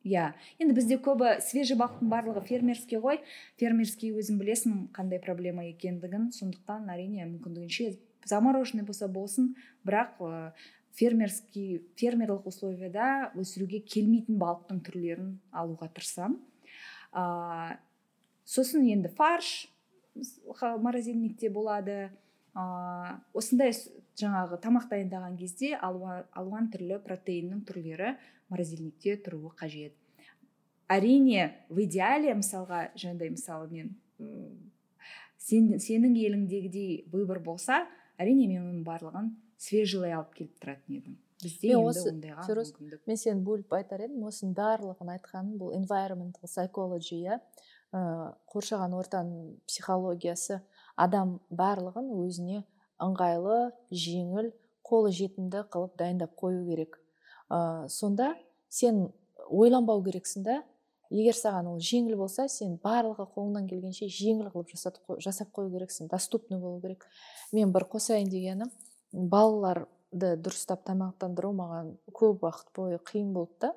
Иә. 0.06 0.30
Енді 0.62 0.78
бізде 0.78 1.00
көбі 1.02 1.40
свежий 1.44 1.78
балықтың 1.80 2.10
барлығы 2.12 2.46
фермерский 2.46 3.02
ғой. 3.02 3.22
Фермерский 3.60 4.14
өзің 4.16 4.40
білесің 4.40 4.80
қандай 4.96 5.20
проблема 5.24 5.66
екендігін. 5.66 6.30
Сондықтан 6.36 6.88
әрине 6.94 7.26
мүмкіндігінше 7.26 7.98
замороженный 8.30 8.86
болса 8.86 9.10
болсын 9.12 9.54
бірақ 9.86 10.22
ә, 10.22 10.52
фермерский 10.98 11.84
фермерлік 12.00 12.48
условияда 12.50 13.32
өсіруге 13.38 13.82
келмейтін 13.86 14.40
балықтың 14.42 14.82
түрлерін 14.88 15.36
алуға 15.54 15.92
тырысамын 15.94 16.40
ә, 17.14 17.78
сосын 18.46 18.86
енді 18.90 19.12
фарш 19.16 19.68
морозильникте 20.80 21.50
болады. 21.50 22.12
Ә, 22.56 23.20
осындай 23.34 23.74
жаңағы 24.20 24.60
тамақ 24.64 24.88
дайындаған 24.92 25.36
кезде 25.40 25.74
алуан 25.80 26.70
түрлі 26.74 27.02
протеиннің 27.04 27.66
түрлері 27.68 28.16
морозильникте 28.50 29.18
тұруы 29.26 29.52
қажет. 29.60 29.94
Әрине 30.88 31.52
в 31.70 31.82
идеале 31.82 32.36
мысалға 32.38 32.92
жаңағыдай 32.94 33.32
мысалы 33.34 33.70
мен 33.72 33.96
сен, 35.42 35.72
сенің 35.82 36.14
еліңдегідей 36.22 37.08
выбор 37.12 37.40
болса 37.44 37.84
әрине 38.22 38.48
мен 38.48 38.68
оның 38.68 38.84
барлығын 38.86 39.32
свежий 39.58 40.14
алып 40.14 40.36
келіп 40.38 40.60
тұратын 40.62 41.00
едім. 41.00 41.18
Бізде 41.42 41.74
енді 41.74 42.36
осы, 42.38 42.74
мен 43.06 43.18
сені 43.20 43.42
бөліп 43.44 43.74
айтар 43.76 44.06
едім. 44.06 44.24
Осының 44.30 44.54
барлығын 44.56 45.10
айтқаным 45.18 45.58
бұл 45.60 45.74
environmental 45.76 46.48
psychology 46.48 47.26
иә. 47.26 47.40
Қоршаған 48.54 48.96
ортаның 48.96 49.58
психологиясы. 49.68 50.62
Адам 50.96 51.40
барлығын 51.50 52.14
өзіне 52.22 52.64
ыңғайлы 53.02 53.60
жеңіл 53.92 54.52
қолы 54.86 55.12
жетімді 55.16 55.66
қылып 55.74 55.98
дайындап 56.00 56.36
қою 56.40 56.64
керек. 56.68 57.00
Ә, 57.50 57.88
сонда 57.90 58.36
сен 58.70 59.10
ойланбау 59.50 60.04
керексің 60.06 60.46
да 60.46 60.62
егер 61.10 61.38
саған 61.38 61.70
ол 61.74 61.82
жеңіл 61.84 62.18
болса 62.20 62.48
сен 62.50 62.78
барлығы 62.84 63.28
қолыңнан 63.36 63.68
келгенше 63.70 64.08
жеңіл 64.10 64.50
қылып 64.54 64.74
жасап 65.24 65.52
қою 65.56 65.72
керексің 65.74 66.10
доступный 66.12 66.60
болу 66.60 66.82
керек. 66.82 67.06
Мен 67.54 67.74
бір 67.74 67.88
қосайын 67.92 68.30
дегенім 68.32 68.72
балаларды 69.14 70.36
дұрыстап 70.42 70.86
тамақтандыру 70.88 71.54
маған 71.56 71.94
көп 72.14 72.46
уақыт 72.46 72.72
бойы 72.76 73.00
қиын 73.12 73.34
болды 73.34 73.68
да 73.68 73.74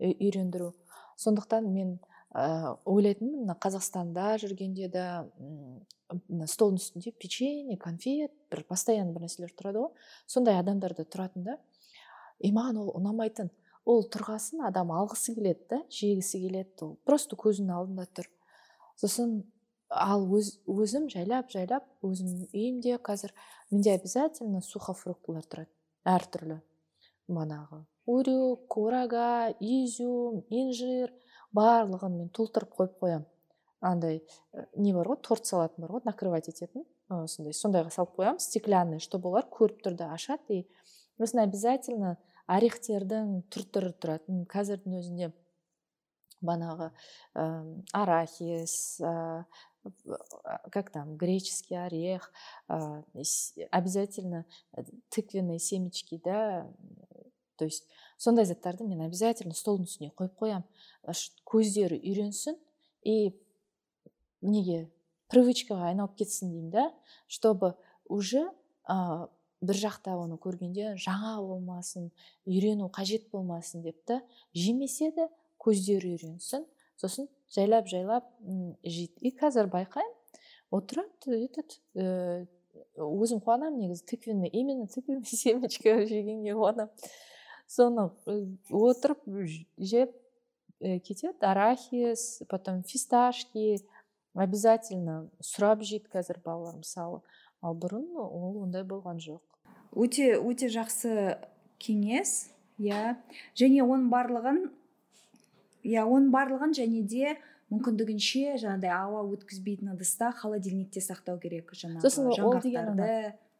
үйрендіру. 0.00 0.74
Сондықтан 1.16 1.72
мен 1.72 1.98
ә, 2.36 2.76
ойлайтынмын 2.84 3.46
мына 3.46 3.56
қазақстанда 3.62 4.34
жүргенде 4.42 4.90
де 4.92 5.04
мына 6.28 6.46
столдың 6.50 6.80
үстінде 6.82 7.12
печенье 7.16 7.78
конфет 7.80 8.34
бір 8.52 8.64
постоянно 8.68 9.14
бір 9.16 9.26
нәрселер 9.26 9.54
тұрады 9.56 9.86
ғой. 9.86 10.06
Сондай 10.26 10.60
адамдарда 10.60 11.06
тұратын 11.08 11.46
да. 11.48 11.56
И 12.38 12.52
маған 12.52 12.82
ол 12.84 12.92
ұнамайтын. 13.00 13.50
Ол 13.86 14.04
тұрғасын 14.12 14.64
адам 14.66 14.90
алғысы 14.92 15.34
келеді 15.36 15.66
да 15.70 15.80
жегісі 15.94 16.42
келеді 16.42 16.84
ол 16.84 16.96
просто 17.06 17.38
көзінің 17.38 17.74
алдында 17.78 18.06
тұр. 18.18 18.28
Сосын 19.00 19.38
ал 19.88 20.26
өз, 20.34 20.56
өзім 20.66 21.08
жайлап 21.12 21.50
жайлап 21.54 21.86
өзімнің 22.04 22.50
үйімде 22.52 22.96
қазір 22.98 23.32
менде 23.70 23.94
обязательно 23.94 24.62
сухофруктылар 24.66 25.46
тұрады 25.46 25.70
әртүрлі 26.06 26.58
манағы. 27.30 27.84
Урюк 28.06 28.66
курага 28.70 29.54
изюм 29.60 30.42
инжир 30.50 31.14
барлығын 31.56 32.20
мен 32.20 32.28
толтырып 32.36 32.76
қойып 32.76 33.00
қоямын. 33.02 33.26
Андай 33.84 34.20
не 34.76 34.92
бар 34.96 35.10
ғой 35.12 35.20
торт 35.24 35.48
салатын 35.48 35.84
бар 35.84 35.96
ғой 35.96 36.06
накрывать 36.08 36.50
ететін. 36.52 36.84
Осындай 37.12 37.56
сондайға 37.56 37.92
салып 37.94 38.16
қоямын. 38.18 38.42
Стеклянный 38.42 39.00
чтобы 39.00 39.30
олар 39.30 39.48
көріп 39.52 39.82
тұрды 39.84 40.08
ашады. 40.10 40.62
И 40.62 40.68
сосын 41.18 41.42
обязательно 41.44 42.16
орехтердің 42.46 43.40
түр 43.50 43.66
түрі 43.74 43.92
тұрады 44.00 44.42
қазірдің 44.50 45.00
өзінде 45.00 45.32
банағы 46.46 46.90
ә, 47.34 47.46
арахис 47.96 49.00
ә, 49.00 49.44
как 50.70 50.90
там 50.92 51.16
греческий 51.16 51.76
орех 51.76 52.30
ә, 52.68 53.02
обязательно 53.70 54.44
тыквенные 55.10 55.58
семечки 55.58 56.20
да 56.24 56.68
то 57.56 57.64
есть 57.64 57.86
сондай 58.16 58.44
заттарды 58.44 58.84
мен 58.84 59.00
обязательно 59.06 59.54
столдың 59.54 59.88
үстіне 59.88 60.12
қойып 60.16 60.36
қоямын 60.40 61.16
көздері 61.44 61.98
үйренсін 62.00 62.58
и 63.02 63.32
неге 64.42 64.86
привычкаға 65.32 65.90
айналып 65.92 66.16
кетсін 66.20 66.52
деймін 66.52 66.70
да 66.70 66.86
чтобы 67.26 67.74
уже 68.08 68.44
ә, 68.88 69.28
бір 69.60 69.80
жақта 69.80 70.14
оны 70.20 70.38
көргенде 70.38 70.94
жаңа 71.00 71.36
болмасын 71.40 72.10
үйрену 72.46 72.90
қажет 72.92 73.30
болмасын 73.32 73.82
деп 73.82 73.98
та 74.04 74.20
жемесе 74.54 75.10
де 75.16 75.28
көздері 75.66 76.14
үйренсін. 76.14 76.66
Сосын 77.00 77.28
жайлап 77.52 77.88
жайлап 77.90 78.28
жейді. 78.84 79.16
И 79.20 79.32
қазір 79.36 79.70
байқаймын 79.72 80.14
отырады 80.74 81.40
этот 81.44 81.78
өзім 82.96 83.42
қуанамын 83.44 83.80
негізі 83.82 84.06
тыквенный 84.12 84.48
именно 84.48 84.86
тыквенный 84.86 85.24
семечка 85.42 85.98
жегенге 86.06 86.54
қуанамын. 86.56 86.92
Соны 87.66 88.10
отырып 88.70 89.22
жеп 89.78 90.14
кетеді 90.80 91.34
арахис 91.40 92.42
потом 92.48 92.82
фисташки 92.82 93.80
обязательно 94.34 95.26
сұрап 95.40 95.82
жейді 95.82 96.10
қазір 96.12 96.40
балалар 96.44 96.76
мысалы 96.82 97.22
ал 97.64 97.76
бұрын 97.76 98.06
ол 98.20 98.62
ондай 98.66 98.84
болған 98.84 99.20
жоқ 99.22 99.40
өте 99.96 100.36
өте 100.36 100.68
жақсы 100.72 101.38
кеңес 101.80 102.50
иә 102.78 103.16
және 103.56 103.82
оның 103.84 104.10
барлығын 104.12 104.62
иә 105.86 106.04
оның 106.04 106.30
барлығын 106.34 106.76
және 106.76 107.02
де 107.08 107.36
мүмкіндігінше 107.72 108.58
жаңағыдай 108.62 108.92
ауа 108.94 109.24
өткізбейтін 109.32 109.94
ыдыста 109.96 110.30
холодильникте 110.36 111.00
сақтау 111.02 111.40
керек 111.42 111.72
жаңағы 111.72 112.04
сосын 112.04 112.28
ол 112.36 112.60
деген 112.62 112.92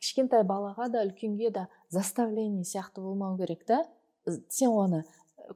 кішкентай 0.01 0.45
балаға 0.47 0.89
да 0.93 1.05
үлкенге 1.07 1.51
де 1.55 1.67
заставление 1.91 2.65
сияқты 2.65 3.03
болмау 3.05 3.39
керек 3.39 3.65
та. 3.67 3.85
Сен 4.49 4.75
оны 4.75 5.05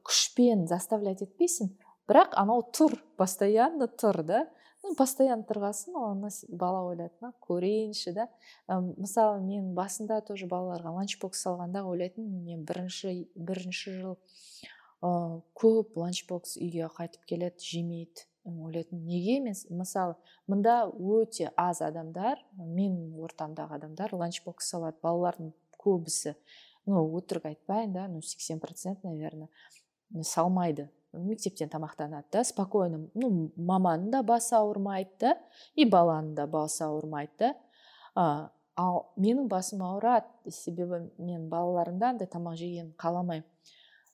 күшпен 0.07 0.67
заставлять 0.67 1.23
етпейсің 1.25 1.73
бірақ 2.09 2.35
анау 2.39 2.63
тұр 2.75 2.97
постоянно 3.19 3.87
тұр 3.87 4.23
да. 4.23 4.45
Ну 4.81 4.95
постоянно 4.97 5.45
тұрғасын 5.45 5.93
оны 5.93 6.31
бала 6.49 6.81
ойлайды 6.89 7.29
көрейінші 7.45 8.15
да 8.15 8.27
мысалы 8.67 9.43
мен 9.45 9.75
басында 9.77 10.21
тоже 10.25 10.47
балаларға 10.49 10.95
ланчбокс 10.95 11.43
салғанда 11.45 11.83
ойлайтынмын 11.85 12.41
мен 12.47 12.63
бірінші 12.65 13.13
бірінші 13.35 13.93
жыл 13.99 14.15
ә, 15.05 15.41
көп 15.53 15.97
ланчбокс 16.01 16.57
үйге 16.57 16.89
қайтып 16.97 17.29
келеді 17.29 17.61
жемейді. 17.61 18.25
Ойлайтынмын 18.45 19.05
неге 19.05 19.39
мен 19.39 19.55
мысалы 19.69 20.15
мында 20.47 20.85
өте 20.89 21.51
аз 21.57 21.81
адамдар 21.85 22.39
мен 22.57 23.13
ортамдағы 23.21 23.77
адамдар 23.77 24.13
ланчбокс 24.13 24.69
салады. 24.73 24.97
Балалардың 25.03 25.51
көбісі 25.81 26.35
ну 26.85 27.03
өтірік 27.17 27.45
айтпайын 27.51 27.93
да 27.93 28.07
ну 28.07 28.21
сексен 28.21 28.59
процент 28.59 29.03
наверное 29.03 29.49
салмайды. 30.21 30.89
Мектептен 31.11 31.69
тамақтанады 31.69 32.31
да 32.31 32.43
спокойно 32.47 33.09
ну 33.13 33.51
маманың 33.57 34.09
да 34.11 34.23
басы 34.23 34.55
ауырмайды 34.55 35.11
да 35.19 35.35
и 35.75 35.85
баланың 35.85 36.33
да 36.35 36.47
басы 36.47 36.83
ауырмайды 36.85 37.33
да. 37.39 37.55
А, 38.15 38.51
ал 38.75 39.11
менің 39.17 39.47
басым 39.51 39.83
ауырады 39.83 40.51
себебі 40.51 41.11
мен 41.17 41.49
балаларымда 41.49 42.13
андай 42.15 42.27
тамақ 42.27 42.57
жегенін 42.57 42.93
қаламаймын. 42.97 43.45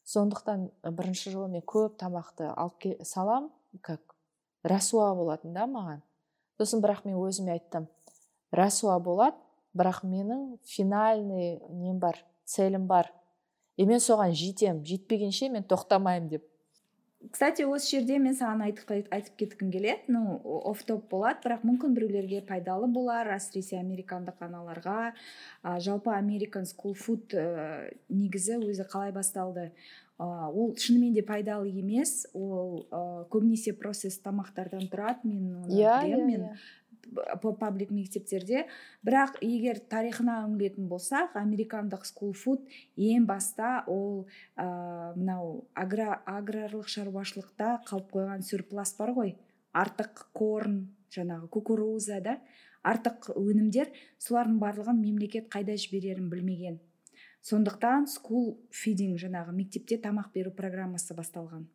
Сондықтан 0.07 0.69
бірінші 0.83 1.33
жылы 1.33 1.47
мен 1.51 1.63
көп 1.67 1.97
тамақты 2.01 2.49
алып 2.55 3.03
салам 3.03 3.51
как 3.81 4.16
рәсуа 4.67 5.13
болатын 5.15 5.53
да 5.55 5.67
маған. 5.69 6.01
Сосын 6.57 6.81
бірақ 6.83 7.05
мен 7.05 7.19
өзіме 7.21 7.57
айттым 7.57 7.87
рәсуа 8.55 8.97
болады 9.03 9.37
бірақ 9.77 10.03
менің 10.07 10.57
финальный 10.65 11.59
нем 11.69 11.99
бар 11.99 12.23
целім 12.45 12.87
бар. 12.87 13.11
И 13.77 13.85
мен 13.85 13.99
соған 13.99 14.33
жетем 14.33 14.83
жетпегенше 14.85 15.49
мен 15.49 15.63
тоқтамаймын 15.63 16.29
деп. 16.29 16.45
Кстати 17.31 17.65
осы 17.65 17.97
жерде 17.97 18.17
мен 18.21 18.35
саған 18.37 18.63
айтып, 18.63 18.91
айтып 19.11 19.35
кеткім 19.37 19.71
келеді. 19.73 20.07
Ну 20.07 20.39
оф 20.69 20.83
топ 20.87 21.09
болады 21.11 21.43
бірақ 21.43 21.65
мүмкін 21.67 21.93
біреулерге 21.97 22.41
пайдалы 22.45 22.87
болар. 22.87 23.29
Әсіресе 23.35 23.77
американдық 23.81 24.41
аналарға. 24.47 25.13
Ә, 25.61 25.77
жалпы 25.83 26.13
american 26.13 26.65
school 26.65 26.95
food 26.97 27.33
ә, 27.33 27.91
негізі 28.09 28.61
өзі 28.61 28.87
қалай 28.89 29.11
басталды? 29.13 29.71
Ол 30.17 30.73
шынымен 30.75 31.13
де 31.13 31.21
пайдалы 31.21 31.69
емес. 31.69 32.25
Ол 32.33 32.87
ә, 32.89 33.27
көбінесе 33.29 33.73
процесс 33.77 34.19
тамақтардан 34.23 34.89
тұрады 34.89 35.29
мен 35.29 35.55
оны 35.61 35.77
иә 35.77 36.01
білемін 36.03 36.19
иә 36.19 36.25
мен 36.25 36.41
иә. 36.47 37.53
паблик 37.59 37.91
мектептерде. 37.91 38.65
Бірақ 39.05 39.37
егер 39.41 39.79
тарихына 39.79 40.41
үңілетін 40.47 40.89
болсақ 40.89 41.37
американдық 41.37 42.05
скул 42.05 42.33
фуд 42.33 42.65
ең 42.95 43.27
баста 43.29 43.83
ол 43.87 44.27
ә, 44.57 45.13
мынау 45.15 45.67
агра, 45.75 46.21
аграрлық 46.25 46.89
шаруашылықта 46.89 47.83
қалып 47.87 48.11
қойған 48.11 48.41
сүрплас 48.41 48.95
бар 48.97 49.13
ғой. 49.13 49.35
Артық 49.73 50.27
корн 50.33 50.87
жаңағы 51.13 51.47
кукуруза 51.49 52.21
да. 52.21 52.39
Артық 52.83 53.33
өнімдер. 53.35 53.91
Солардың 54.17 54.57
барлығын 54.61 54.99
мемлекет 55.01 55.49
қайда 55.53 55.77
жіберерін 55.77 56.29
білмеген. 56.31 56.79
Сондықтан 57.47 58.07
скул 58.11 58.57
фидинг 58.75 59.19
жаңағы 59.21 59.55
мектепте 59.55 59.97
тамақ 60.03 60.33
беру 60.33 60.51
программасы 60.51 61.15
басталған. 61.15 61.67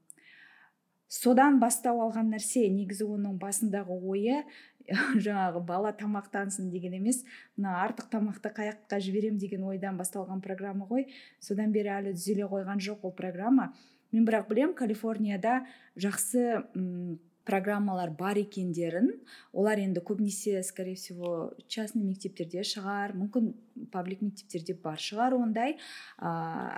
Содан 1.12 1.58
бастау 1.60 2.00
алған 2.06 2.30
нәрсе 2.32 2.62
негізі 2.72 3.04
оның 3.04 3.34
басындағы 3.40 3.96
ойы 4.12 4.38
жаңағы 5.26 5.60
бала 5.68 5.92
тамақтансын 5.96 6.70
деген 6.72 6.96
емес 6.96 7.22
мына 7.56 7.74
артық 7.84 8.08
тамақты 8.14 8.52
қай 8.56 8.70
жаққа 8.70 9.00
жіберем 9.06 9.36
деген 9.40 9.66
ойдан 9.68 9.98
басталған 10.00 10.40
программа 10.44 10.88
ғой. 10.88 11.10
Содан 11.40 11.72
бері 11.72 11.92
әлі 11.98 12.14
түзеле 12.16 12.48
қойған 12.48 12.80
жоқ 12.80 13.04
ол 13.08 13.12
программа. 13.12 13.74
Мен 14.12 14.24
бірақ 14.28 14.48
білем 14.48 14.72
калифорнияда 14.74 15.66
жақсы 15.96 16.64
м, 16.74 17.20
программалар 17.44 18.12
бар 18.14 18.38
екендерін 18.38 19.10
олар 19.52 19.80
енді 19.82 20.00
көбінесе 20.00 20.62
скорее 20.62 20.94
всего 20.94 21.52
частный 21.66 22.04
мектептерде 22.06 22.62
шығар 22.62 23.16
мүмкін 23.18 23.52
паблик 23.90 24.22
мектептерде 24.22 24.74
бар 24.74 24.98
шығар 24.98 25.34
ондай. 25.34 25.78
Ә, 26.18 26.30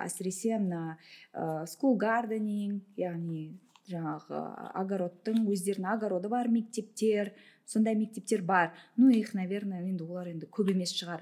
әсіресе 0.06 0.58
мына 0.58 0.96
ә, 1.32 1.66
скул 1.68 1.96
гарденинг 2.00 2.82
яғни 2.96 3.52
жаңағы 3.90 4.40
огородтың 4.80 5.44
өздерінің 5.52 5.90
огороды 5.92 6.30
бар 6.32 6.48
мектептер 6.48 7.34
сондай 7.66 7.94
мектептер 7.94 8.42
бар. 8.42 8.72
Ну 8.96 9.10
их 9.10 9.34
наверное 9.34 9.82
енді 9.84 10.04
олар 10.04 10.32
енді 10.32 10.48
көп 10.48 10.72
емес 10.72 10.94
шығар. 10.96 11.20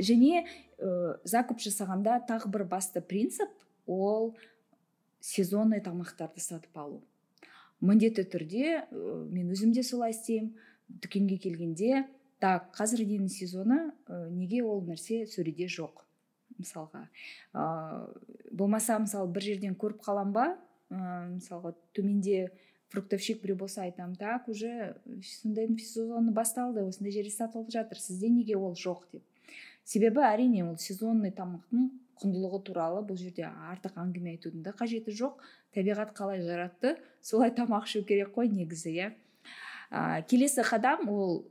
Және 0.00 0.46
ә, 0.80 1.20
закуп 1.24 1.60
жасағанда 1.60 2.22
тағы 2.28 2.48
бір 2.48 2.64
басты 2.64 3.04
принцип 3.04 3.52
ол 3.86 4.34
сезонный 5.20 5.84
тамақтарды 5.84 6.40
сатып 6.40 6.76
алу. 6.80 7.02
Міндетті 7.80 8.26
түрде 8.32 8.86
мен 8.92 9.52
өзім 9.52 9.72
де 9.76 9.82
солай 9.86 10.12
істеймін. 10.16 10.54
дүкенге 10.90 11.36
келгенде 11.38 12.04
так 12.42 12.72
қазір 12.74 13.04
ненің 13.06 13.28
сезоны 13.30 13.92
ә, 14.08 14.28
неге 14.30 14.62
ол 14.64 14.80
нәрсе 14.82 15.26
сөреде 15.30 15.68
жоқ 15.70 16.02
мысалға. 16.58 17.04
Ә, 17.54 17.64
болмаса 18.50 18.98
мысалы 18.98 19.30
бір 19.30 19.46
жерден 19.52 19.76
көріп 19.78 20.02
қалам 20.02 20.32
ба? 20.34 20.46
Ә, 20.90 21.28
мысалға 21.36 21.74
төменде 21.94 22.50
фруктовщик 22.90 23.42
біреу 23.42 23.60
болса 23.60 23.84
айтамын 23.84 24.16
так 24.18 24.48
уже 24.48 24.96
сондайдың 25.22 25.78
сезоны 25.78 26.34
басталды 26.34 26.82
осындай 26.82 27.14
жерде 27.14 27.30
сатылып 27.30 27.70
жатыр 27.70 28.00
сізде 28.02 28.28
неге 28.28 28.56
ол 28.56 28.74
жоқ? 28.74 29.06
деп. 29.12 29.22
Себебі 29.84 30.24
әрине 30.26 30.64
ол 30.66 30.76
сезонный 30.78 31.30
тамақтың 31.30 31.90
құндылығы 32.20 32.60
туралы 32.68 33.02
бұл 33.06 33.18
жерде 33.18 33.46
артық 33.48 33.96
әңгіме 34.00 34.34
айтудың 34.36 34.64
да 34.66 34.74
қажеті 34.76 35.14
жоқ. 35.16 35.40
Табиғат 35.74 36.12
қалай 36.16 36.42
жаратты 36.44 36.96
солай 37.24 37.52
тамақ 37.56 37.88
ішу 37.88 38.04
керек 38.04 38.34
қой 38.36 38.50
негізі 38.52 38.92
иә. 38.92 39.08
Ә, 39.90 40.22
келесі 40.28 40.64
қадам 40.66 41.08
ол 41.08 41.44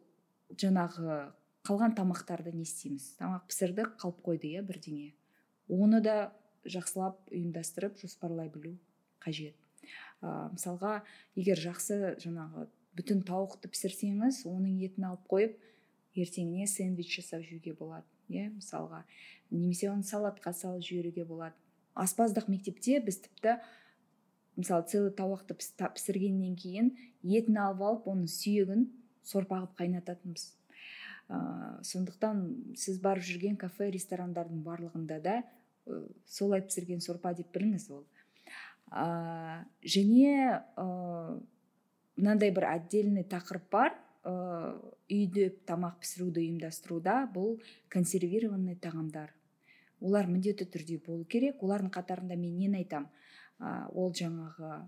жаңағы 0.53 1.31
қалған 1.67 1.95
тамақтарды 1.97 2.53
не 2.53 2.67
істейміз? 2.67 3.15
Тамақ 3.19 3.47
пісірдік 3.49 3.95
қалып 4.01 4.21
қойды 4.25 4.53
иә 4.53 4.63
бірдеңе. 4.67 5.13
Оны 5.69 6.01
да 6.01 6.31
жақсылап 6.65 7.31
ұйымдастырып 7.33 7.97
жоспарлай 8.01 8.49
білу 8.53 8.75
қажет. 9.23 9.55
Ә, 10.21 10.51
мысалға 10.53 11.01
егер 11.35 11.59
жақсы 11.59 12.15
жаңағы 12.21 12.67
бүтін 12.97 13.23
тауықты 13.27 13.71
пісірсеңіз 13.71 14.43
оның 14.49 14.79
етін 14.85 15.11
алып 15.11 15.27
қойып 15.31 15.59
ертеңіне 16.19 16.67
сэндвич 16.67 17.19
жасап 17.19 17.45
жеуге 17.47 17.73
болады. 17.73 18.05
Иә 18.29 18.49
мысалға 18.53 19.03
немесе 19.51 19.89
оны 19.91 20.05
салатқа 20.05 20.53
салып 20.53 20.85
жіберуге 20.85 21.25
болады. 21.25 21.55
Аспаздық 21.93 22.47
мектепте 22.49 22.99
біз 23.03 23.19
тіпті 23.25 23.57
мысалы 24.59 24.85
целый 24.87 25.11
тауақты 25.15 25.57
пісіргеннен 25.57 26.55
кейін 26.59 26.93
етін 27.23 27.59
алып 27.63 27.83
алып 27.87 28.07
оның 28.13 28.29
сүйегін 28.31 28.87
сорпа 29.23 29.59
қылып 29.61 29.75
қайнататынбыз. 29.79 30.45
Ә, 31.29 31.37
сондықтан 31.85 32.75
сіз 32.77 32.99
барып 33.03 33.25
жүрген 33.27 33.57
кафе 33.59 33.89
ресторандардың 33.93 34.63
барлығында 34.65 35.19
да 35.23 35.35
ә, 35.39 36.01
солай 36.25 36.63
пісірген 36.65 37.03
сорпа 37.05 37.33
деп 37.37 37.51
біліңіз 37.55 37.89
ол. 37.93 38.05
Ә, 38.89 39.65
және 39.83 40.61
ә, 40.75 40.85
мынандай 42.17 42.51
бір 42.55 42.69
отдельный 42.73 43.23
тақырып 43.23 43.69
бар. 43.71 43.95
Үйде 44.25 45.49
тамақ 45.67 45.99
пісіруді 46.03 46.41
ұйымдастыруда 46.43 47.29
бұл 47.33 47.59
консервированный 47.93 48.75
тағамдар. 48.75 49.31
Олар 50.01 50.27
міндетті 50.27 50.67
түрде 50.67 50.99
болу 51.05 51.25
керек. 51.25 51.63
Олардың 51.63 51.91
қатарында 51.93 52.35
мен 52.35 52.57
нені 52.57 52.81
айтам? 52.83 53.09
Ә, 53.59 53.87
ол 53.91 54.11
жаңағы 54.11 54.87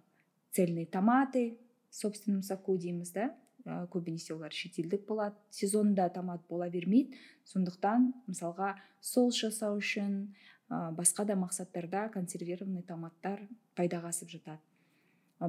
цельные 0.51 0.85
томаты 0.85 1.57
собственном 1.89 2.43
соку 2.43 2.77
дейміз 2.77 3.11
да. 3.11 3.31
Ә, 3.65 3.87
көбінесе 3.91 4.33
олар 4.35 4.51
шетелдік 4.51 5.05
болады 5.07 5.35
сезонда 5.49 6.09
томат 6.09 6.41
бола 6.49 6.69
бермейді. 6.69 7.15
Сондықтан 7.47 8.11
мысалға 8.27 8.75
соус 8.99 9.39
жасау 9.43 9.79
үшін 9.79 10.33
ә, 10.69 10.91
басқа 10.95 11.25
да 11.25 11.35
мақсаттарда 11.35 12.09
консервированный 12.11 12.83
томаттар 12.83 13.47
пайдаға 13.75 14.11
асып 14.11 14.31
жатады 14.31 14.59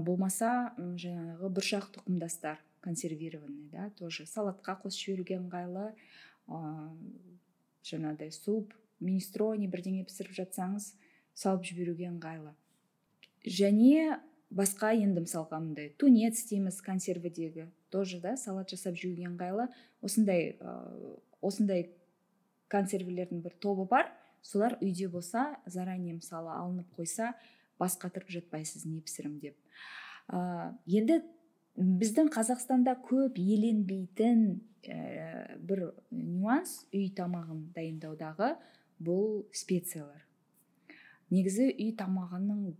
болмаса 0.00 0.72
жаңағы 0.78 1.50
бұршақ 1.52 1.90
тұқымдастар. 1.96 2.60
Консервированный 2.82 3.70
да 3.70 3.90
тоже. 3.98 4.26
Салатқа 4.26 4.76
қосып 4.82 5.06
жіберуге 5.06 5.38
ыңғайлы. 5.38 5.86
Ә, 6.50 6.58
жаңағыдай 7.86 8.34
суп 8.34 8.74
минестрони 9.00 9.70
бірдеңе 9.70 10.04
пісіріп 10.08 10.34
жатсаңыз 10.42 10.92
салып 11.34 11.64
жіберуге 11.70 12.10
ыңғайлы. 12.10 12.52
Және 13.46 14.18
басқа 14.52 14.92
енді 14.98 15.24
мысалға 15.24 15.62
мындай. 15.62 15.92
Тунец 15.98 16.42
дейміз 16.50 16.82
консервідегі. 16.84 17.70
Тоже 17.90 18.20
да 18.20 18.36
салат 18.36 18.70
жасап 18.70 18.98
жеуге 18.98 19.26
ыңғайлы. 19.30 19.68
Осындай 20.02 20.56
ә, 20.60 20.76
осындай 21.40 21.90
консервілердің 22.72 23.42
бір 23.44 23.56
тобы 23.60 23.86
бар. 23.88 24.12
Солар 24.42 24.76
үйде 24.80 25.08
болса 25.08 25.56
заранее 25.66 26.14
мысалы 26.16 26.50
алынып 26.54 26.88
қойса 26.98 27.32
бас 27.78 27.96
қатырып 27.98 28.30
жатпайсыз 28.30 28.86
не 28.86 29.00
пісірім 29.00 29.38
деп. 29.42 29.56
Ә, 30.28 30.74
енді 30.86 31.22
біздің 31.76 32.28
қазақстанда 32.32 32.94
көп 33.06 33.38
еленбейтін 33.40 34.60
ә, 34.84 35.56
бір 35.56 35.88
нюанс 36.10 36.82
үй 36.92 37.08
тамағын 37.16 37.70
дайындаудағы 37.76 38.54
бұл 39.02 39.42
специялар. 39.56 40.20
Негізі 41.32 41.70
үй 41.72 41.94
тамағының 41.96 42.74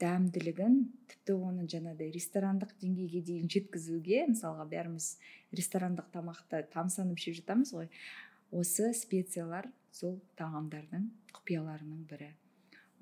дәмділігін 0.00 0.78
тіпті 1.10 1.36
оны 1.36 1.66
жаңағыдай 1.68 2.12
ресторандық 2.14 2.72
деңгейге 2.80 3.20
дейін 3.26 3.50
жеткізуге 3.52 4.24
мысалға 4.30 4.64
бәріміз 4.70 5.10
ресторандық 5.58 6.08
тамақты 6.14 6.62
тамсанып 6.72 7.18
жеп 7.20 7.40
жатамыз 7.40 7.74
ғой 7.74 7.90
осы 8.54 8.92
специялар 8.96 9.68
сол 9.92 10.20
тағамдардың 10.38 11.08
құпияларының 11.36 12.04
бірі. 12.08 12.30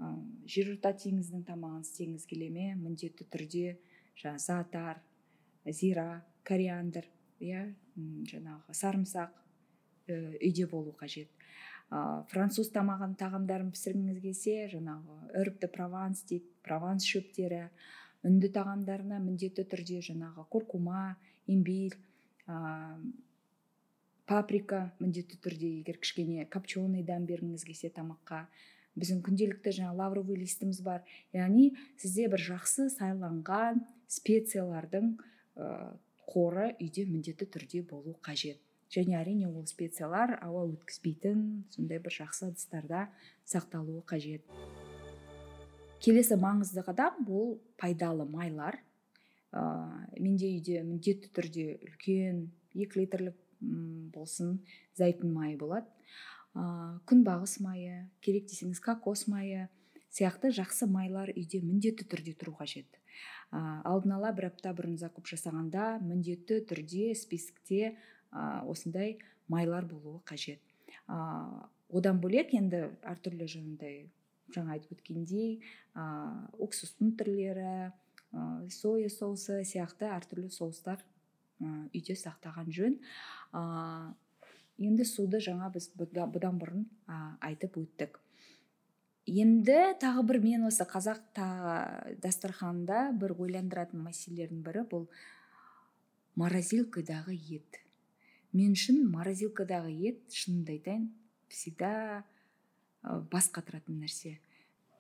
Ә, 0.01 0.11
жерорта 0.49 0.91
теңізінің 0.97 1.45
тамағын 1.47 1.85
істегіңіз 1.87 2.27
келе 2.27 2.49
ме? 2.51 2.73
Міндетті 2.81 3.29
түрде 3.31 3.77
жаңағы 4.19 4.43
затар 4.43 5.05
зира 5.73 6.25
кориандр 6.47 7.07
иә 7.41 7.67
жаңағы 7.97 8.75
сарымсақ 8.77 9.35
үйде 10.09 10.67
болу 10.71 10.95
қажет. 10.99 11.29
Ә, 11.91 12.25
француз 12.31 12.71
тамағын 12.75 13.15
тағамдарын 13.19 13.71
пісіргіңіз 13.75 14.19
келсе 14.23 14.67
жаңағы 14.73 15.45
de 15.61 15.69
прованс 15.71 16.25
дейді 16.27 16.49
прованс 16.67 17.07
шөптері 17.07 17.69
үнді 18.27 18.51
тағамдарына 18.55 19.21
міндетті 19.23 19.67
түрде 19.71 20.01
жаңағы 20.03 20.47
куркума 20.51 21.17
имбирь 21.47 21.95
ә, 22.47 22.99
паприка 24.27 24.93
міндетті 24.99 25.39
түрде 25.39 25.71
егер 25.81 26.01
кішкене 26.03 26.47
копченый 26.51 27.07
дәм 27.07 27.27
бергіңіз 27.27 27.63
келсе 27.69 27.93
тамаққа. 27.95 28.47
Біздің 28.99 29.23
күнделікті 29.23 29.77
жаңа 29.77 29.93
лавровый 29.95 30.41
листіміз 30.41 30.81
бар 30.83 31.05
яғни 31.37 31.77
сізде 32.01 32.27
бір 32.33 32.43
жақсы 32.43 32.89
сайланған 32.97 33.85
специялардың 34.11 35.15
қоры 35.57 36.71
үйде 36.81 37.07
міндетті 37.09 37.49
түрде 37.49 37.83
болу 37.87 38.17
қажет. 38.25 38.61
Және 38.93 39.17
әрине 39.19 39.49
ол 39.49 39.65
специялар 39.67 40.37
ауа 40.43 40.67
өткізбейтін 40.69 41.41
сондай 41.75 41.99
бір 42.03 42.15
жақсы 42.21 42.51
ыдыстарда 42.51 43.09
сақталуы 43.49 44.05
қажет. 44.07 44.45
Келесі 46.03 46.37
маңызды 46.39 46.85
қадам 46.87 47.25
бұл 47.27 47.57
пайдалы 47.81 48.29
майлар. 48.31 48.79
Ә, 49.51 49.63
менде 50.21 50.53
үйде 50.53 50.83
міндетті 50.85 51.33
түрде 51.35 51.67
үлкен 51.81 52.45
екі 52.77 53.01
литрлік 53.01 53.39
болсын 54.15 54.61
зәйтүн 55.01 55.33
майы 55.33 55.57
болады. 55.59 55.89
Ә, 56.55 57.01
күнбағыс 57.09 57.59
майы 57.65 58.05
керек 58.21 58.47
десеңіз 58.53 58.83
кокос 58.85 59.27
майы 59.33 59.67
сияқты 60.13 60.53
жақсы 60.55 60.87
майлар 60.87 61.33
үйде 61.35 61.63
міндетті 61.65 62.07
түрде 62.07 62.37
тұру 62.39 62.55
қажет. 62.61 62.87
Алдын 63.53 64.17
ала 64.19 64.33
бір 64.37 64.51
апта 64.51 64.73
бұрын 64.77 64.99
закуп 65.01 65.29
жасағанда 65.31 65.97
міндетті 66.03 66.61
түрде 66.69 67.15
списокте 67.15 67.95
осындай 68.33 69.19
майлар 69.49 69.87
болуы 69.87 70.21
қажет. 70.27 70.61
Одан 71.07 72.19
бөлек 72.21 72.53
енді 72.59 72.89
әртүрлі 73.07 73.47
жаңағыдай 73.47 73.99
жаңа 74.55 74.77
айтып 74.77 74.97
өткендей 74.97 75.61
ә, 75.95 76.05
уксустың 76.63 77.15
түрлері 77.19 77.71
ә, 77.87 78.43
соя 78.71 79.11
соусы 79.11 79.63
сияқты 79.67 80.09
әртүрлі 80.11 80.51
соустар 80.55 81.03
ә, 81.61 81.87
үйде 81.95 82.17
сақтаған 82.19 82.71
жөн. 82.75 82.99
Ә, 83.55 83.63
енді 84.79 85.07
суды 85.09 85.41
жаңа 85.43 85.71
біз 85.75 85.91
бұдан 85.99 86.61
бұрын 86.61 86.87
айтып 87.41 87.79
өттік. 87.83 88.21
Енді 89.27 89.79
тағы 90.01 90.23
бір 90.27 90.39
мен 90.43 90.67
осы 90.69 90.87
қазақ 90.87 91.19
та, 91.35 91.47
дастарханында 92.23 93.11
бір 93.19 93.35
ойландыратын 93.35 94.05
мәселелердің 94.07 94.63
бірі 94.63 94.85
бұл 94.91 95.07
морозилкадағы 96.39 97.35
ет. 97.35 97.81
Мен 98.53 98.77
үшін 98.77 99.03
морозилкадағы 99.11 99.91
ет 100.09 100.23
шынымды 100.31 100.77
айтайын 100.79 101.09
всегда 101.51 102.25
бас 103.03 103.51
қатыратын 103.51 103.99
нәрсе. 104.03 104.37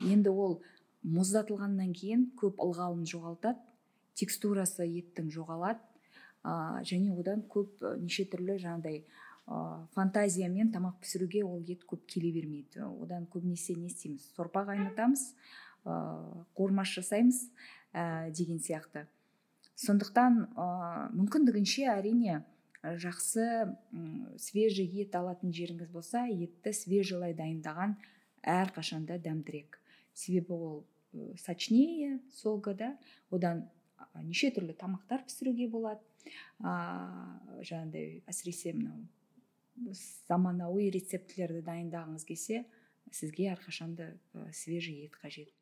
Енді 0.03 0.31
ол 0.31 0.59
мұздатылғаннан 1.07 1.95
кейін 1.95 2.31
көп 2.41 2.59
ылғалын 2.63 3.07
жоғалтады 3.07 3.63
текстурасы 4.19 4.89
еттің 4.89 5.31
жоғалады 5.31 5.81
және 6.89 7.15
одан 7.15 7.45
көп 7.51 7.83
неше 8.03 8.27
түрлі 8.33 8.59
жаңағыдай 8.63 9.05
ә, 9.47 9.87
фантазиямен 9.95 10.73
тамақ 10.75 10.99
пісіруге 11.03 11.45
ол 11.47 11.63
ет 11.63 11.87
көп 11.87 12.07
келе 12.11 12.33
бермейді. 12.35 12.83
Одан 13.01 13.27
көбінесе 13.31 13.77
не 13.79 13.87
істейміз? 13.91 14.27
Сорпа 14.35 14.65
қайнатамыз 14.67 15.29
ә, 15.87 15.95
қуырмаш 16.59 16.97
жасаймыз 16.99 17.47
ә, 17.95 18.31
деген 18.35 18.59
сияқты. 18.59 19.07
Сондықтан 19.79 20.43
ә, 20.57 20.67
мүмкіндігінше 21.15 21.87
әрине 21.93 22.43
жақсы 22.83 23.47
свежий 24.39 24.87
ет 25.03 25.15
алатын 25.19 25.55
жеріңіз 25.55 25.91
болса 25.91 26.27
етті 26.31 26.73
свежелай 26.77 27.35
дайындаған 27.35 27.97
әрқашанда 28.47 29.19
дәмдірек. 29.23 29.81
Себебі 30.15 30.53
ол 30.53 30.85
сочнее 31.39 32.21
солго 32.35 32.75
да? 32.75 32.97
Одан 33.31 33.67
неше 34.23 34.53
түрлі 34.55 34.77
тамақтар 34.79 35.25
пісіруге 35.27 35.69
болады. 35.73 36.03
Ыыы 36.61 37.63
жаңағыдай 37.67 38.23
әсіресе 38.27 38.73
мынау 38.75 39.05
заманауи 40.29 40.89
рецептілерді 40.95 41.63
дайындағыңыз 41.67 42.25
келсе 42.29 42.65
сізге 43.13 43.51
әрқашанда 43.53 44.09
ә, 44.35 44.47
свежий 44.53 45.05
ет 45.07 45.17
қажет. 45.21 45.53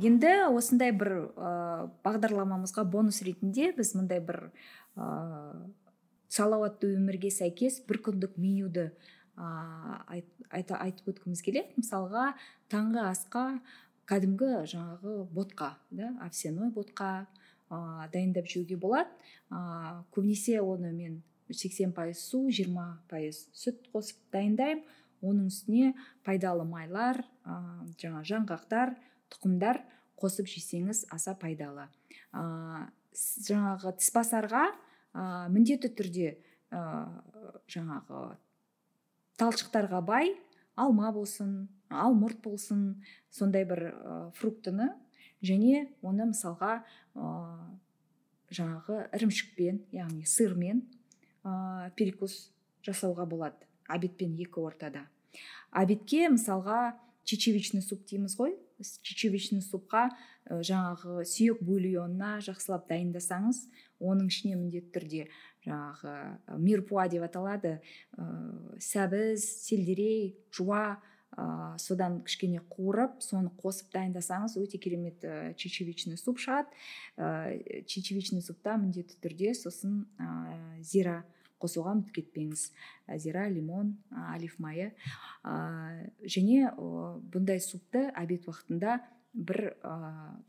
Енді 0.00 0.32
осындай 0.48 0.92
бір 0.96 1.12
ә, 1.36 1.88
бағдарламамызға 2.04 2.86
бонус 2.88 3.20
ретінде 3.26 3.70
біз 3.76 3.94
мындай 3.98 4.20
бір 4.24 4.46
ә, 4.96 5.08
салауатты 6.32 6.94
өмірге 6.96 7.32
сәйкес 7.34 7.82
бір 7.88 8.00
күндік 8.08 8.38
менюді 8.40 8.90
ә, 9.36 9.50
айт, 10.08 10.72
айтып 10.72 11.12
өткіміз 11.14 11.44
келеді. 11.44 11.76
Мысалға 11.80 12.32
таңғы 12.72 13.04
асқа 13.10 13.44
кәдімгі 14.10 14.64
жаңағы 14.72 15.16
ботқа 15.34 15.74
да 15.94 16.14
овсяной 16.24 16.72
ботқа 16.74 17.28
ә, 17.70 18.08
дайындап 18.12 18.48
жеуге 18.50 18.76
болады. 18.76 19.10
Ә, 19.50 20.02
көбінесе 20.14 20.60
оны 20.60 20.92
мен 20.92 21.20
80 21.50 21.94
пайыз 21.94 22.22
су 22.30 22.44
20 22.48 23.06
пайыз 23.10 23.46
сүт 23.56 23.88
қосып 23.94 24.18
дайындаймын. 24.34 24.84
Оның 25.20 25.50
үстіне 25.52 25.94
пайдалы 26.24 26.64
майлар 26.64 27.22
ә, 27.44 27.56
жаңа 28.00 28.22
жаңғақтар 28.26 28.94
тұқымдар 29.32 29.82
қосып 30.20 30.48
жесеңіз 30.50 31.06
аса 31.12 31.34
пайдалы. 31.38 31.88
Ә, 32.32 32.88
жаңағы 33.46 33.96
тіспасарға 34.00 34.64
ә, 34.70 35.48
міндетті 35.52 35.92
түрде 35.98 36.30
ә, 36.72 36.80
жаңағы 37.70 38.24
талшықтарға 39.40 40.00
бай 40.04 40.34
алма 40.80 41.12
болсын 41.12 41.68
алмұрт 41.90 42.40
болсын 42.44 43.00
сондай 43.34 43.64
бір 43.68 43.88
фруктыны 44.38 44.92
және 45.42 45.88
оны 46.02 46.30
мысалға 46.30 46.80
ә, 47.14 47.28
жаңағы 48.52 49.04
ірімшікпен 49.16 49.84
яғни 49.94 50.26
сырмен 50.28 50.82
ә, 51.44 51.90
перекус 51.96 52.50
жасауға 52.86 53.26
болады. 53.28 53.68
Обедпен 53.90 54.36
екі 54.38 54.62
ортада. 54.62 55.06
Обедке 55.70 56.28
мысалға 56.30 56.94
чечевичный 57.24 57.82
суп 57.82 58.04
дейміз 58.08 58.36
ғой. 58.38 58.56
Чечевичный 58.80 59.62
супқа 59.64 60.08
ә, 60.08 60.60
жаңағы 60.64 61.24
сүйек 61.28 61.60
бульонына 61.64 62.38
жақсылап 62.44 62.88
дайындасаңыз 62.90 63.66
оның 64.00 64.30
ішіне 64.32 64.56
міндетті 64.56 64.92
түрде 64.94 65.26
жаңағы 65.66 66.58
мирпуа 66.60 67.06
деп 67.12 67.26
аталады. 67.28 67.78
Ә, 68.16 68.26
сәбіз 68.80 69.44
сельдерей 69.66 70.34
жуа 70.54 71.00
ә, 71.36 71.76
содан 71.78 72.20
кішкене 72.26 72.62
қуырып 72.72 73.20
соны 73.22 73.52
қосып 73.60 73.92
дайындасаңыз 73.94 74.56
өте 74.60 74.78
керемет 74.78 75.24
ә, 75.24 75.54
чечевичный 75.54 76.18
суп 76.18 76.40
шығады 76.42 76.70
ә, 77.16 77.84
чечевичный 77.86 78.42
супта 78.42 78.76
міндетті 78.80 79.20
түрде 79.22 79.54
сосын 79.54 80.04
ә, 80.18 80.80
зира 80.82 81.22
қосуға 81.60 81.94
ұмытып 81.96 82.14
кетпеңіз 82.16 82.70
зира 83.20 83.46
лимон 83.52 83.94
олив 84.32 84.56
майы. 84.62 84.90
Ә, 85.44 86.10
және 86.24 86.70
ә, 86.70 86.74
бұндай 87.20 87.60
супты 87.60 88.08
обед 88.16 88.48
уақытында 88.48 89.00
бір 89.34 89.74
ә, 89.84 89.92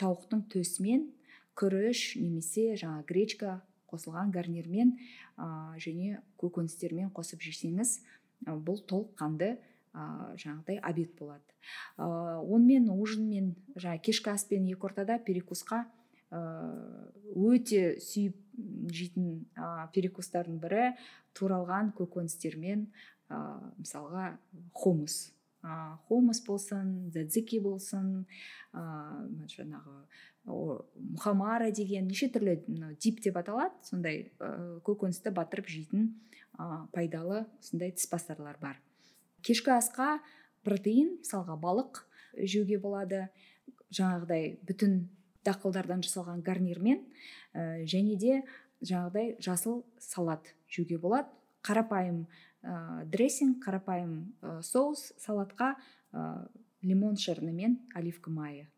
тауықтың 0.01 0.47
төсімен 0.53 1.09
күріш 1.59 2.15
немесе 2.21 2.77
жаңа 2.79 3.03
гречка 3.09 3.59
қосылған 3.91 4.32
гарнирмен 4.32 4.95
ә, 5.36 5.75
және 5.84 6.21
көкөністермен 6.41 7.11
қосып 7.15 7.43
жесеңіз 7.43 7.99
бұл 8.47 8.82
толыққанды 8.89 9.57
ә, 9.93 10.35
жаңағыдай 10.35 10.79
обед 10.91 11.15
болады. 11.19 11.57
Ә, 11.97 12.05
онымен 12.41 12.89
ужинмен 12.93 13.55
жаңағы 13.75 14.05
кешкі 14.09 14.33
ас 14.33 14.45
пен 14.49 14.67
екі 14.69 14.89
ортада 14.89 15.19
перекусқа 15.25 15.85
өте 16.31 17.97
сүйіп 17.99 18.37
жейтін 18.91 19.43
ә, 19.55 19.87
перекустардың 19.91 20.59
бірі 20.63 20.93
туралған 21.35 21.91
көкөністермен 21.97 22.85
ә, 22.87 23.39
мысалға 23.79 24.37
хумус. 24.71 25.33
Ә, 25.61 25.97
хумус 26.07 26.39
болсын 26.45 27.11
задзики 27.11 27.59
болсын 27.59 28.23
ә, 28.71 28.83
жаңағы 29.51 29.97
мұхамара 30.47 31.69
деген 31.75 32.07
неше 32.07 32.31
түрлі 32.31 32.57
дип 32.95 33.19
деп 33.23 33.37
аталады. 33.41 33.75
Сондай 33.83 34.31
ә, 34.39 34.79
көкөністі 34.87 35.35
батырып 35.35 35.67
жейтін 35.67 36.13
ә, 36.55 36.87
пайдалы 36.95 37.43
осындай 37.59 37.91
тіспастарлар 37.91 38.59
бар. 38.61 38.79
Кешкі 39.45 39.73
асқа 39.75 40.19
протеин 40.65 41.17
мысалға 41.21 41.57
балық 41.61 42.03
жеуге 42.37 42.79
болады. 42.81 43.27
Жаңағыдай 43.91 44.55
бүтін 44.63 45.09
дақылдардан 45.43 46.03
жасалған 46.05 46.43
гарнирмен 46.45 47.01
ә, 47.53 47.83
және 47.83 48.15
де 48.15 48.41
жаңағыдай 48.81 49.35
жасыл 49.43 49.83
салат 49.99 50.53
жеуге 50.71 50.97
болады. 51.01 51.27
Қарапайым 51.65 52.25
ә, 52.63 53.05
дрессинг 53.11 53.59
қарапайым 53.65 54.31
ә, 54.41 54.61
соус 54.63 55.11
салатқа 55.19 55.75
ә, 56.13 56.47
лимон 56.81 57.17
шырыны 57.17 57.51
мен 57.51 57.79
оливка 57.95 58.31
майы. 58.31 58.69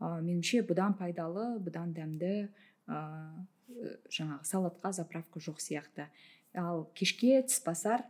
Ә, 0.00 0.20
меніңше 0.22 0.64
бұдан 0.66 0.96
пайдалы 0.98 1.58
бұдан 1.62 1.92
дәмді 1.94 2.48
ә, 2.88 3.00
жаңағы 4.08 4.48
салатқа 4.48 4.92
заправка 4.96 5.40
жоқ 5.40 5.60
сияқты. 5.60 6.08
Ал 6.54 6.86
кешке 6.94 7.42
тіспасар 7.42 8.06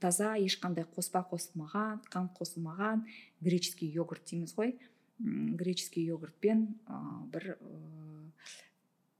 таза 0.00 0.34
ешқандай 0.40 0.86
қоспа 0.88 1.22
қосылмаған 1.30 2.00
қант 2.10 2.32
қосылмаған 2.38 3.04
греческий 3.40 3.92
йогурт 3.92 4.24
дейміз 4.30 4.56
ғой. 4.56 4.78
Греческий 5.20 6.06
йогуртпен 6.08 6.62
ә, 6.88 6.98
бір 7.28 7.50
ә, 7.52 7.56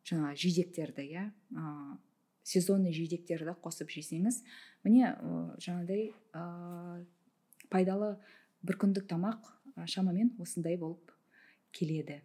жаңа 0.08 0.32
жидектерді 0.32 1.04
иә 1.04 1.26
ә, 1.52 1.98
сезонный 2.42 2.94
жидектерді 2.96 3.52
қосып 3.60 3.92
жесеңіз 3.92 4.40
міне 4.82 5.12
ә, 5.12 5.44
жаңағыдай 5.60 6.14
ә, 6.32 7.04
пайдалы 7.68 8.14
бір 8.64 8.80
күндік 8.80 9.12
тамақ 9.12 9.52
шамамен 9.84 10.32
осындай 10.40 10.80
болып 10.80 11.12
келеді. 11.76 12.22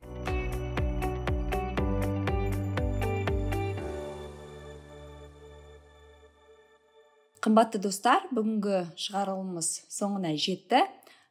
Қымбатты 7.45 7.77
достар 7.77 8.23
бүгінгі 8.33 8.79
шығарылымымыз 8.97 9.67
соңына 9.93 10.31
жетті. 10.33 10.79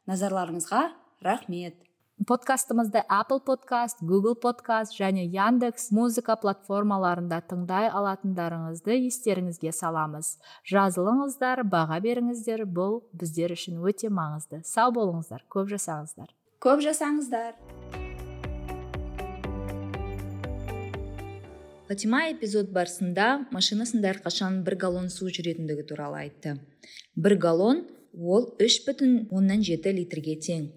Назарларыңызға 0.07 0.85
рахмет. 1.25 1.75
Подкастымызды 2.23 3.01
apple 3.11 3.41
подкаст 3.43 3.99
google 3.99 4.37
подкаст 4.39 4.95
және 4.95 5.25
яндекс 5.27 5.89
музыка 5.91 6.37
платформаларында 6.39 7.41
тыңдай 7.49 7.89
алатындарыңызды 7.91 8.95
естеріңізге 9.09 9.75
саламыз. 9.75 10.37
Жазылыңыздар 10.71 11.65
баға 11.67 11.99
беріңіздер. 12.07 12.63
Бұл 12.63 13.01
біздер 13.11 13.51
үшін 13.57 13.83
өте 13.83 14.07
маңызды. 14.07 14.63
Сау 14.63 14.95
болыңыздар 14.95 15.43
көп 15.51 15.67
жасаңыздар. 15.75 16.31
Көп 16.63 16.85
жасаңыздар. 16.87 17.59
Фатима 21.87 22.23
эпизод 22.31 22.71
барысында 22.73 23.27
машинасында 23.53 24.09
әрқашан 24.15 24.63
бір 24.65 24.77
галлон 24.83 25.11
су 25.13 25.29
жүретіндігі 25.29 25.85
туралы 25.91 26.23
айтты. 26.23 26.55
Бір 27.15 27.37
галлон 27.45 27.83
ол 28.17 28.49
үш 28.65 28.79
бүтін 28.87 29.27
оннан 29.29 29.61
жеті 29.65 29.93
литрге 29.99 30.39
тең. 30.47 30.69